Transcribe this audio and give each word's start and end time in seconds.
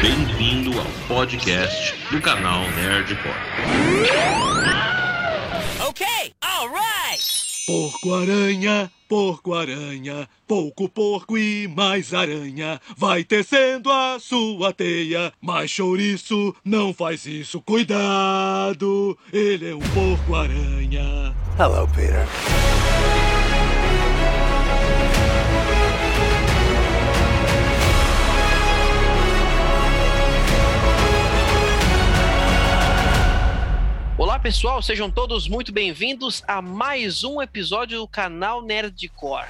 Bem-vindo 0.00 0.78
ao 0.78 0.86
podcast 1.08 1.92
do 2.12 2.20
canal 2.20 2.60
Nerdcore. 2.70 3.34
Ok, 5.88 6.06
alright! 6.40 7.24
Porco-aranha, 7.66 8.92
porco-aranha, 9.08 10.28
pouco 10.46 10.88
porco 10.88 11.36
e 11.36 11.66
mais 11.66 12.14
aranha. 12.14 12.80
Vai 12.96 13.24
tecendo 13.24 13.90
a 13.90 14.18
sua 14.20 14.72
teia, 14.72 15.32
mas 15.40 15.72
chouriço 15.72 16.54
não 16.64 16.94
faz 16.94 17.26
isso. 17.26 17.60
Cuidado, 17.60 19.18
ele 19.32 19.70
é 19.70 19.74
um 19.74 19.80
porco-aranha. 19.80 21.34
Hello, 21.58 21.88
Peter. 21.88 22.24
Olá 34.38 34.42
pessoal, 34.44 34.80
sejam 34.80 35.10
todos 35.10 35.48
muito 35.48 35.72
bem-vindos 35.72 36.44
a 36.46 36.62
mais 36.62 37.24
um 37.24 37.42
episódio 37.42 37.98
do 37.98 38.06
canal 38.06 38.62
Nerdcore. 38.62 39.48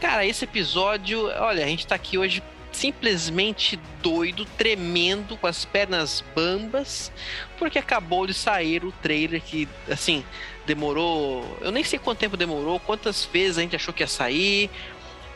Cara, 0.00 0.24
esse 0.24 0.44
episódio, 0.44 1.26
olha, 1.42 1.64
a 1.64 1.66
gente 1.66 1.84
tá 1.84 1.96
aqui 1.96 2.16
hoje 2.16 2.40
simplesmente 2.70 3.76
doido, 4.00 4.44
tremendo, 4.56 5.36
com 5.36 5.48
as 5.48 5.64
pernas 5.64 6.22
bambas, 6.32 7.10
porque 7.58 7.76
acabou 7.76 8.24
de 8.24 8.32
sair 8.32 8.84
o 8.84 8.92
trailer 8.92 9.42
que, 9.42 9.68
assim, 9.90 10.24
demorou. 10.64 11.58
Eu 11.60 11.72
nem 11.72 11.82
sei 11.82 11.98
quanto 11.98 12.20
tempo 12.20 12.36
demorou, 12.36 12.78
quantas 12.78 13.24
vezes 13.24 13.58
a 13.58 13.62
gente 13.62 13.74
achou 13.74 13.92
que 13.92 14.04
ia 14.04 14.06
sair, 14.06 14.70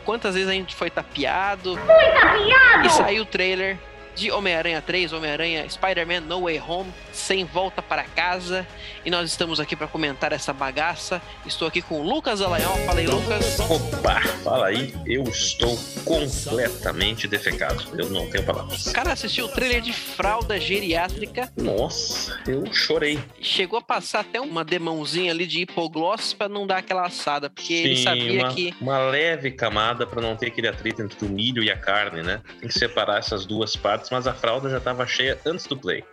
quantas 0.04 0.36
vezes 0.36 0.48
a 0.48 0.52
gente 0.52 0.72
foi 0.72 0.88
tapeado. 0.88 1.76
Foi 1.76 2.10
tapeado! 2.12 2.86
E 2.86 2.90
saiu 2.90 3.24
o 3.24 3.26
trailer 3.26 3.76
de 4.14 4.30
Homem-Aranha 4.30 4.80
3, 4.80 5.12
Homem-Aranha 5.12 5.68
Spider-Man 5.68 6.20
No 6.20 6.42
Way 6.42 6.60
Home, 6.60 6.92
sem 7.12 7.44
volta 7.44 7.82
para 7.82 8.04
casa. 8.04 8.66
E 9.04 9.10
nós 9.10 9.30
estamos 9.30 9.60
aqui 9.60 9.76
para 9.76 9.86
comentar 9.86 10.32
essa 10.32 10.52
bagaça. 10.52 11.20
Estou 11.44 11.68
aqui 11.68 11.82
com 11.82 12.00
o 12.00 12.02
Lucas 12.02 12.40
Alanhol. 12.40 12.76
Fala 12.86 13.00
aí, 13.00 13.06
Lucas. 13.06 13.60
Opa, 13.60 14.20
fala 14.42 14.66
aí. 14.66 14.94
Eu 15.06 15.24
estou 15.24 15.78
completamente 16.04 17.26
defecado. 17.28 17.84
Eu 17.98 18.08
não 18.10 18.28
tenho 18.30 18.44
palavras. 18.44 18.86
O 18.86 18.92
cara 18.92 19.12
assistiu 19.12 19.46
o 19.46 19.48
trailer 19.48 19.80
de 19.80 19.92
fralda 19.92 20.58
geriátrica. 20.58 21.52
Nossa, 21.56 22.40
eu 22.46 22.72
chorei. 22.72 23.18
Chegou 23.40 23.78
a 23.78 23.82
passar 23.82 24.20
até 24.20 24.40
uma 24.40 24.64
demãozinha 24.64 25.32
ali 25.32 25.46
de 25.46 25.62
hipogloss 25.62 26.32
para 26.32 26.48
não 26.48 26.66
dar 26.66 26.78
aquela 26.78 27.06
assada, 27.06 27.50
porque 27.50 27.74
Sim, 27.76 27.84
ele 27.84 27.96
sabia 27.96 28.42
uma, 28.42 28.54
que. 28.54 28.74
Uma 28.80 28.98
leve 28.98 29.50
camada 29.50 30.06
para 30.06 30.20
não 30.20 30.36
ter 30.36 30.46
aquele 30.46 30.68
atrito 30.68 31.02
entre 31.02 31.24
o 31.24 31.28
milho 31.28 31.62
e 31.62 31.70
a 31.70 31.76
carne, 31.76 32.22
né? 32.22 32.40
Tem 32.60 32.68
que 32.68 32.78
separar 32.78 33.18
essas 33.18 33.44
duas 33.44 33.76
partes, 33.76 34.03
mas 34.10 34.26
a 34.26 34.34
fralda 34.34 34.68
já 34.70 34.78
estava 34.78 35.06
cheia 35.06 35.38
antes 35.46 35.66
do 35.66 35.76
play. 35.76 36.04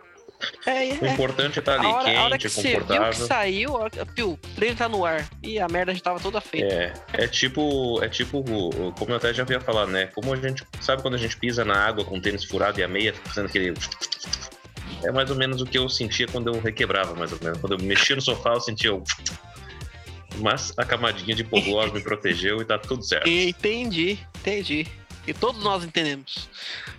É, 0.66 0.88
é. 0.88 0.98
O 1.00 1.06
importante 1.06 1.58
é 1.58 1.60
estar 1.60 1.76
tá 1.76 1.80
ali, 1.80 1.86
hora, 1.86 2.04
quente, 2.04 2.16
a 2.16 2.22
hora 2.24 2.38
que 2.38 2.50
confortável. 2.50 3.12
Você 3.12 3.18
viu 3.18 3.22
que 3.22 3.28
saiu, 3.28 3.74
o 3.74 4.36
trailer 4.54 4.76
tá 4.76 4.88
no 4.88 5.04
ar. 5.04 5.28
E 5.42 5.58
a 5.58 5.68
merda 5.68 5.94
já 5.94 6.00
tava 6.00 6.20
toda 6.20 6.40
feita. 6.40 6.74
É, 6.74 6.92
é 7.12 7.28
tipo, 7.28 8.02
é 8.02 8.08
tipo, 8.08 8.42
como 8.98 9.12
eu 9.12 9.16
até 9.16 9.32
já 9.32 9.42
havia 9.42 9.60
falado, 9.60 9.90
né? 9.90 10.06
Como 10.06 10.32
a 10.32 10.36
gente, 10.36 10.64
sabe 10.80 11.02
quando 11.02 11.14
a 11.14 11.18
gente 11.18 11.36
pisa 11.36 11.64
na 11.64 11.76
água 11.76 12.04
com 12.04 12.18
o 12.18 12.20
tênis 12.20 12.44
furado 12.44 12.80
e 12.80 12.82
a 12.82 12.88
meia 12.88 13.14
fazendo 13.14 13.46
aquele... 13.46 13.74
É 15.04 15.10
mais 15.10 15.30
ou 15.30 15.36
menos 15.36 15.60
o 15.60 15.66
que 15.66 15.76
eu 15.76 15.88
sentia 15.88 16.28
quando 16.28 16.48
eu 16.48 16.60
requebrava, 16.60 17.14
mais 17.14 17.32
ou 17.32 17.38
menos. 17.42 17.58
Quando 17.58 17.72
eu 17.72 17.78
mexia 17.78 18.14
no 18.14 18.22
sofá, 18.22 18.54
eu 18.54 18.60
sentia 18.60 18.94
o... 18.94 19.02
Mas 20.36 20.72
a 20.78 20.84
camadinha 20.84 21.34
de 21.34 21.42
hipoglós 21.42 21.92
me 21.92 22.00
protegeu 22.02 22.60
e 22.60 22.64
tá 22.64 22.78
tudo 22.78 23.02
certo. 23.02 23.28
Entendi, 23.28 24.18
entendi. 24.40 24.86
E 25.26 25.32
todos 25.32 25.62
nós 25.62 25.84
entendemos. 25.84 26.48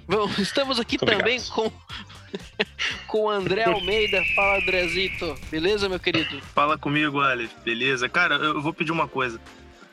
Bom, 0.08 0.30
estamos 0.38 0.80
aqui 0.80 0.98
Muito 1.02 1.18
também 1.18 1.40
obrigado. 1.40 1.52
com 1.52 1.72
com 3.08 3.22
o 3.26 3.30
André 3.30 3.64
Almeida. 3.66 4.22
Fala, 4.36 4.58
Andrezito. 4.58 5.36
Beleza, 5.50 5.88
meu 5.88 6.00
querido? 6.00 6.42
Fala 6.54 6.78
comigo, 6.78 7.20
Aleph. 7.20 7.52
Beleza? 7.64 8.10
Cara, 8.10 8.36
eu 8.36 8.62
vou 8.62 8.74
pedir 8.74 8.92
uma 8.92 9.08
coisa. 9.08 9.40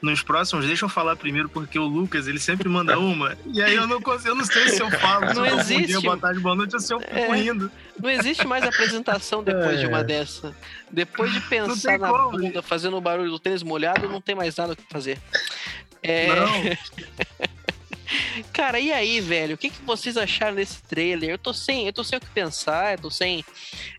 Nos 0.00 0.22
próximos, 0.22 0.64
deixa 0.64 0.86
eu 0.86 0.88
falar 0.88 1.14
primeiro, 1.14 1.50
porque 1.50 1.78
o 1.78 1.84
Lucas, 1.84 2.26
ele 2.26 2.38
sempre 2.38 2.70
manda 2.70 2.98
uma, 2.98 3.36
e 3.44 3.62
aí 3.62 3.74
eu 3.74 3.86
não 3.86 4.00
consigo, 4.00 4.30
eu 4.30 4.34
não 4.34 4.46
sei 4.46 4.70
se 4.70 4.80
eu 4.80 4.90
falo, 4.92 5.34
não 5.34 5.44
eu 5.44 5.58
existe. 5.58 5.88
dia, 5.88 6.00
boa 6.00 6.16
tarde, 6.16 6.40
boa 6.40 6.54
noite, 6.54 6.74
ou 6.74 6.80
se 6.80 6.94
eu 6.94 7.00
fico 7.00 7.14
é, 7.14 7.36
rindo. 7.36 7.70
Não 8.00 8.08
existe 8.08 8.46
mais 8.46 8.64
apresentação 8.64 9.44
depois 9.44 9.76
é. 9.76 9.80
de 9.80 9.86
uma 9.88 10.02
dessa. 10.02 10.56
Depois 10.90 11.30
de 11.30 11.42
pensar 11.42 11.98
na 11.98 12.08
como, 12.08 12.30
bunda, 12.30 12.62
fazendo 12.62 12.96
o 12.96 13.00
barulho 13.00 13.30
do 13.30 13.38
tênis 13.38 13.62
molhado, 13.62 14.08
não 14.08 14.22
tem 14.22 14.34
mais 14.34 14.56
nada 14.56 14.72
o 14.72 14.76
que 14.76 14.84
fazer. 14.88 15.18
É... 16.02 16.28
Não. 16.34 16.48
Cara, 18.52 18.80
e 18.80 18.92
aí, 18.92 19.20
velho? 19.20 19.54
O 19.54 19.58
que, 19.58 19.70
que 19.70 19.82
vocês 19.82 20.16
acharam 20.16 20.56
desse 20.56 20.82
trailer? 20.82 21.30
Eu 21.30 21.38
tô 21.38 21.52
sem, 21.52 21.86
eu 21.86 21.92
tô 21.92 22.02
sem 22.02 22.18
o 22.18 22.20
que 22.20 22.30
pensar, 22.30 22.92
eu 22.94 23.02
tô 23.02 23.10
sem. 23.10 23.44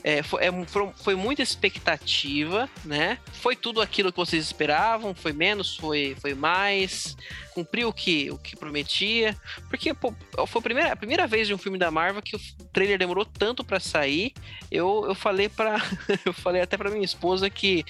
É, 0.04 0.22
foi, 0.22 0.44
é, 0.44 0.52
foi, 0.98 1.16
muita 1.16 1.42
expectativa, 1.42 2.70
né? 2.84 3.18
Foi 3.34 3.56
tudo 3.56 3.82
aquilo 3.82 4.12
que 4.12 4.18
vocês 4.18 4.44
esperavam, 4.44 5.16
foi 5.16 5.32
menos, 5.32 5.78
foi, 5.78 6.16
foi 6.20 6.34
mais, 6.34 7.16
cumpriu 7.54 7.90
o 7.90 7.94
que, 7.94 8.30
o 8.32 8.38
que 8.38 8.56
prometia. 8.56 9.38
Porque 9.70 9.94
pô, 9.94 10.14
foi 10.46 10.60
a 10.60 10.64
primeira, 10.64 10.92
a 10.94 10.96
primeira 10.96 11.28
vez 11.28 11.48
de 11.48 11.54
um 11.54 11.58
filme 11.58 11.78
da 11.78 11.90
Marvel 11.90 12.22
que 12.22 12.36
o 12.36 12.40
trailer 12.74 12.98
demorou 12.98 13.26
tanto 13.26 13.64
para 13.64 13.80
sair. 13.80 14.34
Eu, 14.70 15.06
eu 15.08 15.16
falei 15.16 15.48
para 15.48 15.78
eu 16.26 16.34
falei 16.34 16.62
até 16.62 16.78
para 16.78 16.90
minha 16.90 17.06
esposa 17.06 17.50
que 17.50 17.86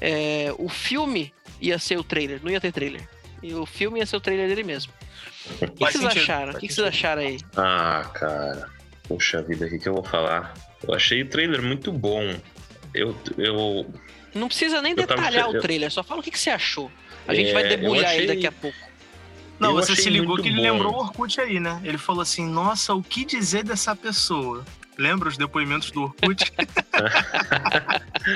é, 0.00 0.52
o 0.58 0.68
filme 0.68 1.32
ia 1.60 1.78
ser 1.78 1.98
o 1.98 2.04
trailer, 2.04 2.40
não 2.42 2.50
ia 2.50 2.60
ter 2.60 2.72
trailer. 2.72 3.08
E 3.42 3.54
o 3.54 3.66
filme 3.66 4.00
ia 4.00 4.06
ser 4.06 4.16
o 4.16 4.20
trailer 4.20 4.48
dele 4.48 4.64
mesmo. 4.64 4.92
O 5.60 5.66
que, 5.66 5.78
vocês 5.78 5.92
sentido. 5.92 6.22
acharam? 6.22 6.52
O 6.52 6.58
que, 6.58 6.68
que 6.68 6.74
vocês 6.74 6.86
acharam 6.86 7.22
aí? 7.22 7.38
Ah, 7.56 8.10
cara. 8.14 8.68
Puxa 9.08 9.42
vida, 9.42 9.66
o 9.66 9.68
que, 9.68 9.78
que 9.78 9.88
eu 9.88 9.94
vou 9.94 10.04
falar? 10.04 10.54
Eu 10.86 10.94
achei 10.94 11.22
o 11.22 11.28
trailer 11.28 11.62
muito 11.62 11.90
bom. 11.92 12.34
Eu. 12.94 13.16
eu... 13.36 13.92
Não 14.34 14.48
precisa 14.48 14.82
nem 14.82 14.94
detalhar 14.94 15.46
tava... 15.46 15.58
o 15.58 15.60
trailer, 15.60 15.90
só 15.90 16.04
fala 16.04 16.20
o 16.20 16.22
que, 16.22 16.30
que 16.30 16.38
você 16.38 16.50
achou. 16.50 16.90
A 17.26 17.34
gente 17.34 17.50
é, 17.50 17.52
vai 17.52 17.68
debulhar 17.68 18.06
achei... 18.06 18.18
ele 18.18 18.26
daqui 18.26 18.46
a 18.46 18.52
pouco. 18.52 18.76
Não, 19.58 19.70
eu 19.70 19.76
você 19.76 19.96
se 19.96 20.08
ligou 20.08 20.36
que 20.36 20.48
ele 20.48 20.56
bom. 20.56 20.62
lembrou 20.62 20.94
o 20.94 20.98
Orkut 20.98 21.40
aí, 21.40 21.58
né? 21.58 21.80
Ele 21.82 21.98
falou 21.98 22.22
assim: 22.22 22.48
nossa, 22.48 22.94
o 22.94 23.02
que 23.02 23.24
dizer 23.24 23.64
dessa 23.64 23.96
pessoa? 23.96 24.64
Lembra 24.98 25.28
os 25.28 25.36
depoimentos 25.36 25.92
do 25.92 26.02
Orkut? 26.02 26.52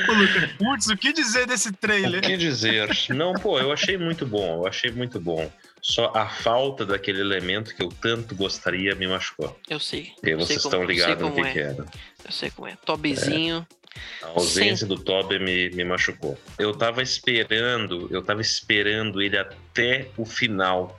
o 0.09 0.13
Lucas, 0.13 0.53
putz, 0.53 0.87
o 0.89 0.97
que 0.97 1.13
dizer 1.13 1.45
desse 1.45 1.73
trailer? 1.73 2.21
O 2.21 2.23
que 2.23 2.37
dizer? 2.37 2.89
Não, 3.11 3.33
pô, 3.35 3.59
eu 3.59 3.73
achei 3.73 3.99
muito 3.99 4.25
bom, 4.25 4.59
eu 4.59 4.67
achei 4.69 4.93
muito 4.93 5.19
bom. 5.19 5.51
Só 5.81 6.13
a 6.15 6.29
falta 6.29 6.87
daquele 6.87 7.21
elemento 7.21 7.75
que 7.75 7.83
eu 7.83 7.89
tanto 7.89 8.37
gostaria 8.37 8.95
me 8.95 9.09
machucou. 9.09 9.59
Eu 9.69 9.81
sei. 9.81 10.13
E 10.23 10.35
vocês 10.37 10.47
sei 10.47 10.57
estão 10.57 10.79
como, 10.79 10.85
ligados 10.85 11.21
no 11.21 11.35
que, 11.35 11.41
é. 11.41 11.53
que 11.53 11.59
era. 11.59 11.85
Eu 12.25 12.31
sei 12.31 12.51
como 12.53 12.69
é. 12.69 12.77
Tobezinho. 12.87 13.67
É. 14.23 14.27
A 14.27 14.29
ausência 14.29 14.87
Sim. 14.87 14.95
do 14.95 14.97
Toby 14.97 15.41
me, 15.41 15.69
me 15.71 15.85
machucou. 15.85 16.39
Eu 16.57 16.73
tava 16.73 17.03
esperando, 17.03 18.07
eu 18.13 18.23
tava 18.23 18.41
esperando 18.41 19.21
ele 19.21 19.37
até 19.37 20.09
o 20.17 20.25
final. 20.25 20.99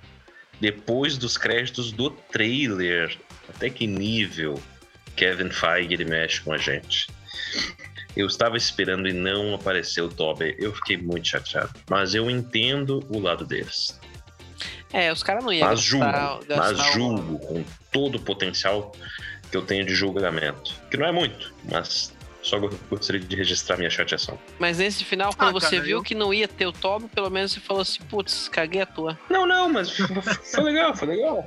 Depois 0.59 1.17
dos 1.17 1.37
créditos 1.37 1.93
do 1.93 2.09
trailer. 2.09 3.17
Até 3.47 3.69
que 3.69 3.87
nível 3.87 4.61
Kevin 5.15 5.49
Feige 5.49 5.93
ele 5.93 6.05
mexe 6.05 6.41
com 6.41 6.53
a 6.53 6.57
gente. 6.57 7.07
Eu 8.15 8.27
estava 8.27 8.57
esperando 8.57 9.07
e 9.07 9.13
não 9.13 9.55
apareceu 9.55 10.05
o 10.05 10.09
Toby. 10.09 10.55
Eu 10.59 10.73
fiquei 10.75 10.97
muito 10.97 11.27
chateado. 11.27 11.71
Mas 11.89 12.13
eu 12.13 12.29
entendo 12.29 13.03
o 13.09 13.19
lado 13.19 13.45
deles. 13.45 13.99
É, 14.91 15.11
os 15.11 15.23
caras 15.23 15.43
não 15.43 15.51
iam 15.51 15.67
mas 15.67 15.79
gastar, 15.79 16.29
julgo, 16.29 16.45
gastar 16.45 16.73
mas 16.73 16.93
julgo 16.93 17.39
com 17.39 17.65
todo 17.91 18.15
o 18.15 18.21
potencial 18.21 18.91
que 19.49 19.57
eu 19.57 19.63
tenho 19.63 19.83
de 19.83 19.95
julgamento. 19.95 20.75
Que 20.91 20.97
não 20.97 21.07
é 21.07 21.11
muito, 21.11 21.51
mas 21.71 22.13
só 22.43 22.59
gostaria 22.89 23.19
de 23.19 23.35
registrar 23.35 23.77
minha 23.77 23.89
chateação. 23.89 24.37
Mas 24.59 24.77
nesse 24.77 25.03
final, 25.03 25.33
quando 25.35 25.57
ah, 25.57 25.59
você 25.59 25.79
viu 25.79 25.97
eu... 25.97 26.03
que 26.03 26.13
não 26.13 26.31
ia 26.31 26.47
ter 26.47 26.67
o 26.67 26.71
Toby, 26.71 27.07
pelo 27.07 27.29
menos 27.31 27.53
você 27.53 27.59
falou 27.59 27.81
assim, 27.81 28.03
putz, 28.03 28.47
caguei 28.49 28.81
a 28.81 28.85
tua. 28.85 29.17
Não, 29.29 29.47
não, 29.47 29.67
mas 29.67 29.89
foi 30.53 30.63
legal, 30.63 30.95
foi 30.95 31.07
legal. 31.07 31.43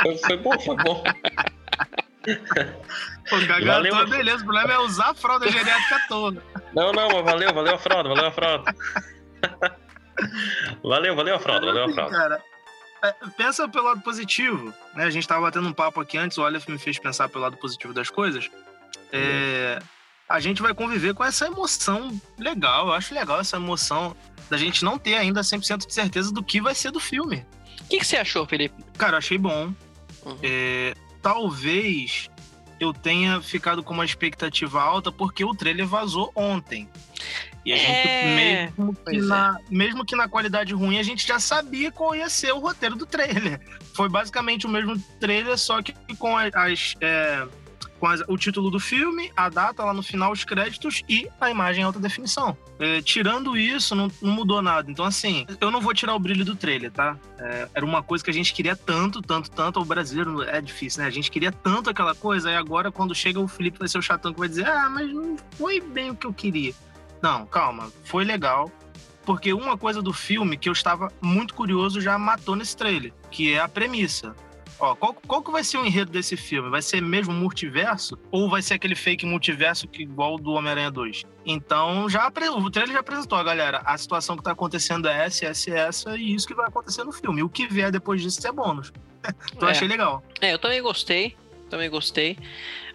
Foi, 0.00 0.16
foi 0.18 0.36
bom, 0.36 0.60
foi 0.60 0.76
bom. 0.76 1.02
Pô, 3.28 3.38
cagar 3.46 3.76
valeu. 3.76 3.94
a 3.94 3.98
tua, 3.98 4.06
beleza. 4.06 4.42
O 4.42 4.46
problema 4.46 4.72
é 4.72 4.78
usar 4.78 5.10
a 5.10 5.14
fralda 5.14 5.50
geriátrica 5.50 6.00
toda. 6.08 6.42
Não, 6.74 6.92
não, 6.92 7.08
mas 7.08 7.24
valeu, 7.24 7.54
valeu 7.54 7.74
a 7.74 7.78
fralda, 7.78 8.08
valeu 8.08 8.26
a 8.26 8.32
fralda. 8.32 8.74
valeu, 10.82 11.16
valeu 11.16 11.36
a 11.36 11.38
fralda, 11.38 11.66
valeu 11.66 11.84
a 11.84 11.92
fralda. 11.92 12.16
Cara, 12.16 12.42
é, 13.02 13.14
pensa 13.36 13.68
pelo 13.68 13.84
lado 13.84 14.00
positivo, 14.00 14.72
né? 14.94 15.04
A 15.04 15.10
gente 15.10 15.28
tava 15.28 15.42
batendo 15.42 15.68
um 15.68 15.72
papo 15.72 16.00
aqui 16.00 16.16
antes, 16.16 16.38
o 16.38 16.44
Aleph 16.44 16.66
me 16.68 16.78
fez 16.78 16.98
pensar 16.98 17.28
pelo 17.28 17.44
lado 17.44 17.56
positivo 17.56 17.92
das 17.92 18.08
coisas. 18.08 18.50
É, 19.12 19.78
a 20.28 20.40
gente 20.40 20.62
vai 20.62 20.74
conviver 20.74 21.14
com 21.14 21.22
essa 21.22 21.46
emoção 21.46 22.18
legal, 22.38 22.88
eu 22.88 22.92
acho 22.94 23.14
legal 23.14 23.40
essa 23.40 23.56
emoção 23.56 24.16
da 24.48 24.56
gente 24.56 24.84
não 24.84 24.98
ter 24.98 25.14
ainda 25.14 25.40
100% 25.40 25.86
de 25.86 25.92
certeza 25.92 26.32
do 26.32 26.42
que 26.42 26.60
vai 26.60 26.74
ser 26.74 26.90
do 26.90 27.00
filme. 27.00 27.46
O 27.82 27.88
que, 27.88 27.98
que, 27.98 28.06
você 28.06 28.16
achou, 28.16 28.46
Felipe? 28.46 28.82
Cara, 28.96 29.14
eu 29.14 29.18
achei 29.18 29.36
bom. 29.36 29.72
Uhum. 30.24 30.38
É, 30.42 30.94
talvez 31.24 32.28
eu 32.78 32.92
tenha 32.92 33.40
ficado 33.40 33.82
com 33.82 33.94
uma 33.94 34.04
expectativa 34.04 34.82
alta 34.82 35.10
porque 35.10 35.42
o 35.42 35.54
trailer 35.54 35.86
vazou 35.86 36.30
ontem. 36.36 36.86
E 37.64 37.72
a 37.72 37.76
gente, 37.78 38.08
é... 38.08 38.70
mesmo, 38.76 38.94
que 38.94 39.16
na, 39.22 39.58
é. 39.58 39.74
mesmo 39.74 40.04
que 40.04 40.14
na 40.14 40.28
qualidade 40.28 40.74
ruim, 40.74 40.98
a 40.98 41.02
gente 41.02 41.26
já 41.26 41.40
sabia 41.40 41.90
qual 41.90 42.14
ia 42.14 42.28
ser 42.28 42.52
o 42.52 42.58
roteiro 42.58 42.94
do 42.94 43.06
trailer. 43.06 43.58
Foi 43.96 44.06
basicamente 44.06 44.66
o 44.66 44.68
mesmo 44.68 44.98
trailer, 45.18 45.56
só 45.56 45.80
que 45.80 45.94
com 46.18 46.36
as, 46.36 46.54
as, 46.54 46.94
é, 47.00 47.48
com 48.04 48.08
as, 48.08 48.20
o 48.28 48.36
título 48.36 48.70
do 48.70 48.78
filme, 48.78 49.32
a 49.34 49.48
data 49.48 49.82
lá 49.82 49.94
no 49.94 50.02
final, 50.02 50.30
os 50.30 50.44
créditos 50.44 51.02
e 51.08 51.26
a 51.40 51.50
imagem 51.50 51.80
em 51.80 51.84
alta 51.86 51.98
definição. 51.98 52.54
É, 52.78 53.00
tirando 53.00 53.56
isso, 53.56 53.94
não, 53.94 54.10
não, 54.20 54.30
mudou 54.30 54.60
nada. 54.60 54.90
Então, 54.90 55.06
assim, 55.06 55.46
eu 55.58 55.70
não 55.70 55.80
vou 55.80 55.94
tirar 55.94 56.14
o 56.14 56.18
brilho 56.18 56.44
do 56.44 56.54
trailer, 56.54 56.90
tá? 56.90 57.16
É, 57.38 57.66
era 57.72 57.82
uma 57.82 58.02
coisa 58.02 58.22
que 58.22 58.28
a 58.28 58.34
gente 58.34 58.52
queria 58.52 58.76
tanto, 58.76 59.22
tanto, 59.22 59.50
tanto. 59.50 59.80
O 59.80 59.86
brasileiro 59.86 60.42
é 60.42 60.60
difícil, 60.60 61.00
né? 61.00 61.08
A 61.08 61.10
gente 61.10 61.30
queria 61.30 61.50
tanto 61.50 61.88
aquela 61.88 62.14
coisa, 62.14 62.50
e 62.50 62.54
agora, 62.54 62.92
quando 62.92 63.14
chega 63.14 63.40
o 63.40 63.48
Felipe, 63.48 63.78
vai 63.78 63.88
ser 63.88 63.96
o 63.96 64.02
chatão 64.02 64.34
que 64.34 64.38
vai 64.38 64.50
dizer: 64.50 64.66
ah, 64.66 64.90
mas 64.90 65.10
não 65.10 65.38
foi 65.52 65.80
bem 65.80 66.10
o 66.10 66.14
que 66.14 66.26
eu 66.26 66.32
queria. 66.34 66.74
Não, 67.22 67.46
calma, 67.46 67.90
foi 68.04 68.22
legal. 68.22 68.70
Porque 69.24 69.54
uma 69.54 69.78
coisa 69.78 70.02
do 70.02 70.12
filme 70.12 70.58
que 70.58 70.68
eu 70.68 70.74
estava 70.74 71.10
muito 71.22 71.54
curioso 71.54 72.02
já 72.02 72.18
matou 72.18 72.54
nesse 72.54 72.76
trailer, 72.76 73.14
que 73.30 73.54
é 73.54 73.60
a 73.60 73.66
premissa. 73.66 74.36
Ó, 74.84 74.94
qual, 74.94 75.14
qual 75.26 75.42
que 75.42 75.50
vai 75.50 75.64
ser 75.64 75.78
o 75.78 75.86
enredo 75.86 76.12
desse 76.12 76.36
filme? 76.36 76.68
Vai 76.68 76.82
ser 76.82 77.00
mesmo 77.00 77.32
multiverso? 77.32 78.18
Ou 78.30 78.50
vai 78.50 78.60
ser 78.60 78.74
aquele 78.74 78.94
fake 78.94 79.24
multiverso 79.24 79.88
que 79.88 80.02
igual 80.02 80.36
do 80.36 80.52
Homem-Aranha 80.52 80.90
2? 80.90 81.24
Então, 81.46 82.08
já 82.08 82.28
o 82.28 82.70
trailer 82.70 82.92
já 82.92 83.00
apresentou, 83.00 83.42
galera. 83.42 83.82
A 83.84 83.96
situação 83.96 84.36
que 84.36 84.42
tá 84.42 84.52
acontecendo 84.52 85.08
é 85.08 85.24
essa, 85.24 85.46
essa 85.46 85.70
e 85.70 85.72
essa, 85.72 86.16
e 86.16 86.34
isso 86.34 86.46
que 86.46 86.54
vai 86.54 86.66
acontecer 86.66 87.02
no 87.04 87.12
filme. 87.12 87.42
O 87.42 87.48
que 87.48 87.66
vier 87.66 87.90
depois 87.90 88.20
disso 88.20 88.46
é 88.46 88.52
bônus. 88.52 88.92
então, 89.54 89.68
é. 89.68 89.72
achei 89.72 89.88
legal. 89.88 90.22
É, 90.40 90.52
eu 90.52 90.58
também 90.58 90.82
gostei. 90.82 91.36
Também 91.74 91.90
gostei. 91.90 92.38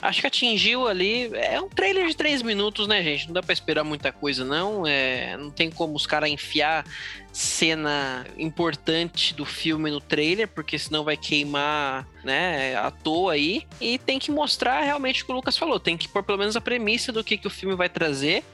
Acho 0.01 0.21
que 0.21 0.27
atingiu 0.27 0.87
ali. 0.87 1.29
É 1.33 1.59
um 1.59 1.67
trailer 1.67 2.07
de 2.07 2.15
três 2.15 2.41
minutos, 2.41 2.87
né, 2.87 3.03
gente? 3.03 3.27
Não 3.27 3.33
dá 3.33 3.43
pra 3.43 3.51
esperar 3.51 3.83
muita 3.83 4.09
coisa, 4.09 4.45
não. 4.45 4.87
É, 4.87 5.35
não 5.35 5.51
tem 5.51 5.69
como 5.69 5.97
os 5.97 6.07
caras 6.07 6.29
enfiar 6.29 6.85
cena 7.33 8.25
importante 8.37 9.33
do 9.33 9.43
filme 9.43 9.91
no 9.91 9.99
trailer, 9.99 10.47
porque 10.47 10.79
senão 10.79 11.03
vai 11.03 11.17
queimar, 11.17 12.07
né, 12.23 12.73
à 12.77 12.89
toa 12.89 13.33
aí. 13.33 13.67
E 13.81 13.97
tem 13.97 14.17
que 14.17 14.31
mostrar 14.31 14.79
realmente 14.79 15.23
o 15.23 15.25
que 15.25 15.31
o 15.33 15.35
Lucas 15.35 15.57
falou. 15.57 15.77
Tem 15.77 15.97
que 15.97 16.07
pôr 16.07 16.23
pelo 16.23 16.37
menos 16.37 16.55
a 16.55 16.61
premissa 16.61 17.11
do 17.11 17.21
que, 17.21 17.37
que 17.37 17.47
o 17.47 17.51
filme 17.51 17.75
vai 17.75 17.89
trazer. 17.89 18.45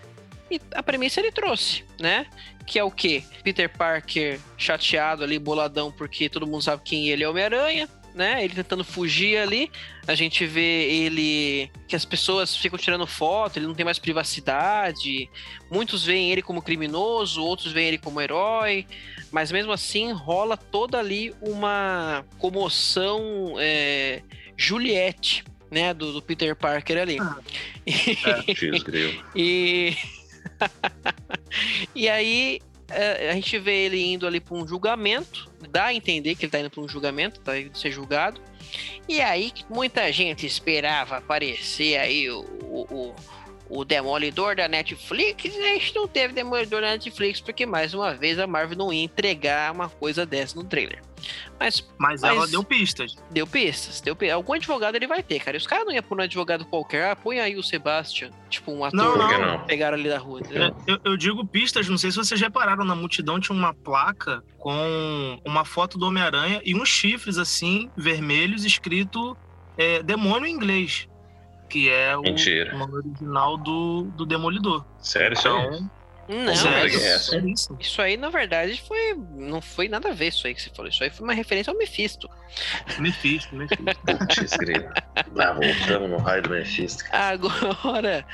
E 0.50 0.60
a 0.74 0.82
premissa 0.82 1.20
ele 1.20 1.32
trouxe, 1.32 1.84
né? 2.00 2.26
Que 2.66 2.80
é 2.80 2.84
o 2.84 2.90
quê? 2.90 3.24
Peter 3.44 3.70
Parker 3.70 4.40
chateado 4.58 5.24
ali, 5.24 5.38
boladão, 5.38 5.92
porque 5.92 6.28
todo 6.30 6.48
mundo 6.48 6.64
sabe 6.64 6.82
quem 6.84 7.10
ele 7.10 7.24
é 7.24 7.30
Homem-Aranha 7.30 7.88
né? 8.16 8.44
Ele 8.44 8.56
tentando 8.56 8.84
fugir 8.84 9.38
ali. 9.38 9.70
A 10.08 10.16
gente 10.16 10.46
vê 10.46 10.90
ele 10.90 11.70
que 11.88 11.96
as 11.96 12.06
pessoas 12.06 12.56
ficam 12.56 12.80
tirando 12.80 13.06
foto, 13.06 13.58
ele 13.58 13.68
não 13.68 13.76
tem 13.76 13.84
mais 13.84 14.00
privacidade. 14.00 15.30
Muitos 15.70 16.06
veem 16.06 16.32
ele 16.32 16.42
como 16.42 16.62
criminoso, 16.62 17.44
outros 17.44 17.74
veem 17.74 17.90
ele 17.90 17.98
como 17.98 18.22
herói. 18.22 18.88
Mas 19.32 19.52
mesmo 19.52 19.72
assim 19.72 20.14
rola 20.14 20.56
toda 20.56 20.98
ali 20.98 21.36
uma 21.42 22.26
comoção 22.40 23.56
é, 23.60 24.22
Juliette, 24.56 25.44
né? 25.70 25.94
Do, 25.94 26.14
do, 26.14 26.22
Peter 26.22 26.56
Parker 26.56 26.98
ali. 26.98 27.20
Ah. 27.20 27.38
É, 27.86 29.22
e... 29.36 29.96
e 31.94 32.10
aí 32.10 32.60
é, 32.60 32.75
a 32.88 33.34
gente 33.34 33.58
vê 33.58 33.86
ele 33.86 34.04
indo 34.14 34.28
ali 34.28 34.40
para 34.40 34.56
um 34.56 34.68
julgamento, 34.68 35.52
dá 35.70 35.86
a 35.86 35.94
entender 35.94 36.36
que 36.36 36.46
ele 36.46 36.48
está 36.48 36.60
indo 36.60 36.70
para 36.70 36.82
um 36.82 36.88
julgamento, 36.88 37.40
tá 37.40 37.58
indo 37.60 37.78
ser 37.78 37.92
julgado. 37.92 38.40
E 39.08 39.22
aí 39.22 39.52
muita 39.70 40.12
gente 40.12 40.46
esperava 40.46 41.18
aparecer 41.18 41.98
aí 41.98 42.30
o, 42.30 42.42
o, 42.42 43.16
o 43.70 43.86
Demolidor 43.86 44.56
da 44.56 44.68
Netflix, 44.68 45.46
a 45.46 45.74
gente 45.74 45.96
não 45.96 46.08
teve 46.08 46.34
Demolidor 46.34 46.82
da 46.82 46.92
Netflix, 46.92 47.42
porque 47.42 47.66
mais 47.66 47.94
uma 47.94 48.14
vez 48.14 48.38
a 48.40 48.48
Marvel 48.48 48.78
não 48.78 48.94
ia 48.94 49.04
entregar 49.04 49.72
uma 49.72 49.90
coisa 49.90 50.26
dessa 50.26 50.56
no 50.56 50.64
trailer. 50.64 51.02
Mas, 51.60 51.88
mas, 51.98 52.22
mas 52.22 52.24
ela 52.24 52.48
deu 52.48 52.64
pistas. 52.64 53.16
Deu 53.32 53.48
pistas, 53.48 54.02
deu 54.02 54.16
pistas. 54.16 54.36
Algum 54.36 54.54
advogado 54.54 54.96
ele 54.96 55.08
vai 55.08 55.24
ter, 55.24 55.40
cara. 55.40 55.56
E 55.56 55.60
os 55.60 55.68
caras 55.68 55.86
não 55.86 55.94
iam 55.94 56.04
por 56.04 56.18
um 56.18 56.22
advogado 56.22 56.66
qualquer, 56.66 57.12
ah, 57.12 57.16
põe 57.16 57.40
aí 57.40 57.56
o 57.56 57.64
Sebastian, 57.64 58.32
tipo 58.50 58.72
um 58.72 58.84
ator 58.84 58.98
não, 58.98 59.18
não. 59.18 59.58
não. 59.58 59.66
pegaram 59.66 59.98
ali 59.98 60.10
da 60.10 60.18
rua. 60.18 60.42
Eu, 60.88 61.00
eu, 61.04 61.18
digo 61.18 61.46
pistas, 61.46 61.88
não 61.88 61.98
sei 61.98 62.12
se 62.12 62.18
vocês 62.18 62.40
repararam, 62.40 62.84
na 62.84 62.96
multidão 62.96 63.40
tinha 63.40 63.58
uma 63.58 63.74
placa 63.74 64.44
com 64.58 65.40
uma 65.46 65.64
foto 65.66 65.98
do 65.98 66.08
Homem-Aranha 66.08 66.62
e 66.64 66.76
uns 66.76 66.90
chifres 66.90 67.38
assim, 67.38 67.90
vermelhos, 67.96 68.66
escrito 68.66 69.38
é, 69.78 70.02
demônio 70.04 70.48
em 70.48 70.52
inglês 70.52 71.08
que 71.68 71.90
é 71.90 72.16
o 72.16 72.22
nome 72.22 72.94
original 72.94 73.58
do, 73.58 74.04
do 74.16 74.26
Demolidor. 74.26 74.86
Sério, 75.00 75.36
então? 75.38 75.90
Não, 76.28 76.52
isso, 76.88 77.38
isso. 77.48 77.78
isso 77.80 78.02
aí, 78.02 78.18
na 78.18 78.30
verdade, 78.30 78.82
foi. 78.88 79.14
Não 79.36 79.62
foi 79.62 79.88
nada 79.88 80.10
a 80.10 80.14
ver 80.14 80.30
isso 80.30 80.48
aí 80.48 80.56
que 80.56 80.62
você 80.62 80.70
falou. 80.70 80.90
Isso 80.90 81.04
aí 81.04 81.10
foi 81.10 81.24
uma 81.24 81.34
referência 81.34 81.72
ao 81.72 81.78
Mephisto. 81.78 82.28
Mephisto, 82.98 83.56
Mephisto. 83.56 83.84
Putz, 83.84 84.54
ah, 85.40 85.54
voltamos 85.54 86.10
no 86.10 86.18
raio 86.18 86.42
do 86.42 86.50
Mephisto. 86.50 87.04
Agora, 87.12 88.26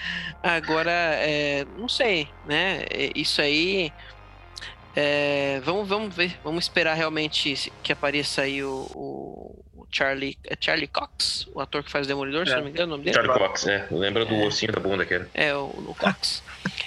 agora, 0.42 0.92
é, 0.92 1.66
não 1.78 1.90
sei, 1.90 2.30
né? 2.46 2.86
É, 2.90 3.12
isso 3.14 3.42
aí. 3.42 3.92
É, 4.96 5.62
vamos, 5.64 5.88
vamos 5.88 6.16
ver, 6.16 6.38
vamos 6.44 6.66
esperar 6.66 6.96
realmente 6.96 7.72
que 7.82 7.94
apareça 7.94 8.42
aí 8.42 8.62
o, 8.64 8.88
o 8.94 9.64
Charlie. 9.92 10.38
É 10.46 10.56
Charlie 10.60 10.88
Cox, 10.88 11.48
o 11.54 11.60
ator 11.60 11.84
que 11.84 11.92
faz 11.92 12.08
Demolidor, 12.08 12.44
é. 12.44 12.46
se 12.46 12.56
não 12.56 12.64
me 12.64 12.70
engano, 12.70 12.88
o 12.88 12.98
nome 12.98 13.04
dele? 13.04 13.16
Charlie 13.16 13.34
Cox, 13.34 13.68
é. 13.68 13.88
Lembra 13.92 14.26
do 14.26 14.36
é. 14.36 14.46
ossinho 14.46 14.72
da 14.72 14.80
bunda 14.80 15.06
que 15.06 15.14
era. 15.14 15.30
É, 15.34 15.54
o, 15.54 15.66
o 15.66 15.96
Cox. 16.00 16.42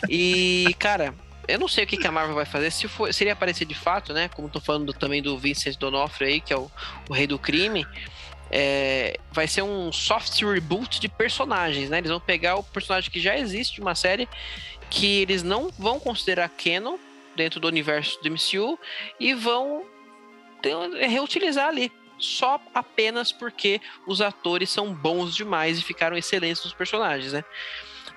e, 0.08 0.74
cara, 0.78 1.14
eu 1.46 1.58
não 1.58 1.68
sei 1.68 1.84
o 1.84 1.86
que, 1.86 1.96
que 1.96 2.06
a 2.06 2.12
Marvel 2.12 2.34
vai 2.34 2.46
fazer. 2.46 2.70
Se 2.70 2.88
for, 2.88 3.12
seria 3.12 3.34
aparecer 3.34 3.66
de 3.66 3.74
fato, 3.74 4.12
né? 4.12 4.28
Como 4.28 4.48
tô 4.48 4.60
falando 4.60 4.92
também 4.92 5.22
do 5.22 5.38
Vincent 5.38 5.76
D'Onofrio 5.76 6.28
aí, 6.28 6.40
que 6.40 6.52
é 6.52 6.56
o, 6.56 6.70
o 7.08 7.12
rei 7.12 7.26
do 7.26 7.38
crime. 7.38 7.86
É, 8.50 9.18
vai 9.32 9.48
ser 9.48 9.62
um 9.62 9.90
soft 9.92 10.40
reboot 10.42 11.00
de 11.00 11.08
personagens, 11.08 11.90
né? 11.90 11.98
Eles 11.98 12.10
vão 12.10 12.20
pegar 12.20 12.56
o 12.56 12.62
personagem 12.62 13.10
que 13.10 13.20
já 13.20 13.36
existe 13.36 13.76
de 13.76 13.80
uma 13.80 13.94
série 13.94 14.28
que 14.90 15.22
eles 15.22 15.42
não 15.42 15.70
vão 15.78 15.98
considerar 15.98 16.48
canon 16.48 16.96
dentro 17.34 17.58
do 17.58 17.66
universo 17.66 18.18
do 18.22 18.30
MCU 18.30 18.78
e 19.18 19.34
vão 19.34 19.84
reutilizar 21.00 21.68
ali 21.68 21.90
só 22.18 22.60
apenas 22.74 23.32
porque 23.32 23.80
os 24.06 24.20
atores 24.20 24.70
são 24.70 24.92
bons 24.92 25.34
demais 25.34 25.78
e 25.78 25.82
ficaram 25.82 26.16
excelentes 26.16 26.64
nos 26.64 26.74
personagens, 26.74 27.32
né? 27.32 27.44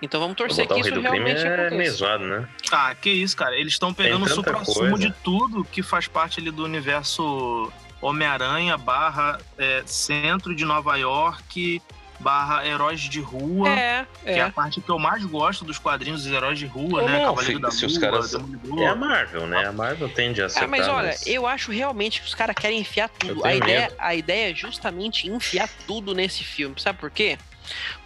Então 0.01 0.19
vamos 0.19 0.37
torcer 0.37 0.67
que 0.67 0.79
isso 0.79 0.99
realmente 0.99 1.41
é 1.43 1.53
aconteça. 1.53 1.75
Mesado, 1.75 2.23
né? 2.23 2.47
Ah, 2.71 2.93
que 2.93 3.09
isso, 3.09 3.35
cara. 3.35 3.55
Eles 3.55 3.73
estão 3.73 3.93
pegando 3.93 4.25
o 4.25 4.29
supra-sumo 4.29 4.97
de 4.97 5.11
tudo 5.23 5.63
que 5.63 5.81
faz 5.81 6.07
parte 6.07 6.39
ali 6.39 6.51
do 6.51 6.63
universo 6.63 7.71
Homem-Aranha 7.99 8.77
barra 8.77 9.39
é, 9.57 9.81
centro 9.85 10.55
de 10.55 10.63
Nova 10.65 10.95
York 10.97 11.81
barra 12.19 12.65
heróis 12.65 13.01
de 13.01 13.19
rua, 13.21 13.69
é, 13.69 14.05
que 14.23 14.29
é. 14.29 14.37
é. 14.37 14.41
a 14.41 14.51
parte 14.51 14.81
que 14.81 14.89
eu 14.89 14.97
mais 14.97 15.23
gosto 15.25 15.63
dos 15.63 15.77
quadrinhos 15.77 16.23
dos 16.23 16.31
heróis 16.31 16.57
de 16.57 16.65
rua, 16.65 17.03
né? 17.03 17.19
Não, 17.19 17.35
Cavaleiro 17.35 17.59
da 17.59 17.71
se 17.71 17.85
Lua, 17.85 17.91
os 17.91 17.97
caras... 17.97 18.33
É 18.33 18.87
a 18.87 18.95
Marvel, 18.95 19.47
né? 19.47 19.65
A 19.65 19.71
Marvel 19.71 20.09
tende 20.09 20.41
a 20.41 20.45
acertar. 20.45 20.67
Ah, 20.67 20.67
mas 20.67 20.87
olha, 20.87 21.15
eu 21.25 21.45
acho 21.45 21.71
realmente 21.71 22.21
que 22.21 22.27
os 22.27 22.35
caras 22.35 22.55
querem 22.55 22.79
enfiar 22.79 23.09
tudo. 23.09 23.45
A 23.45 23.55
ideia, 23.55 23.91
a 23.97 24.15
ideia 24.15 24.51
é 24.51 24.55
justamente 24.55 25.29
enfiar 25.29 25.69
tudo 25.85 26.13
nesse 26.13 26.43
filme. 26.43 26.75
Sabe 26.79 26.99
por 26.99 27.11
quê? 27.11 27.37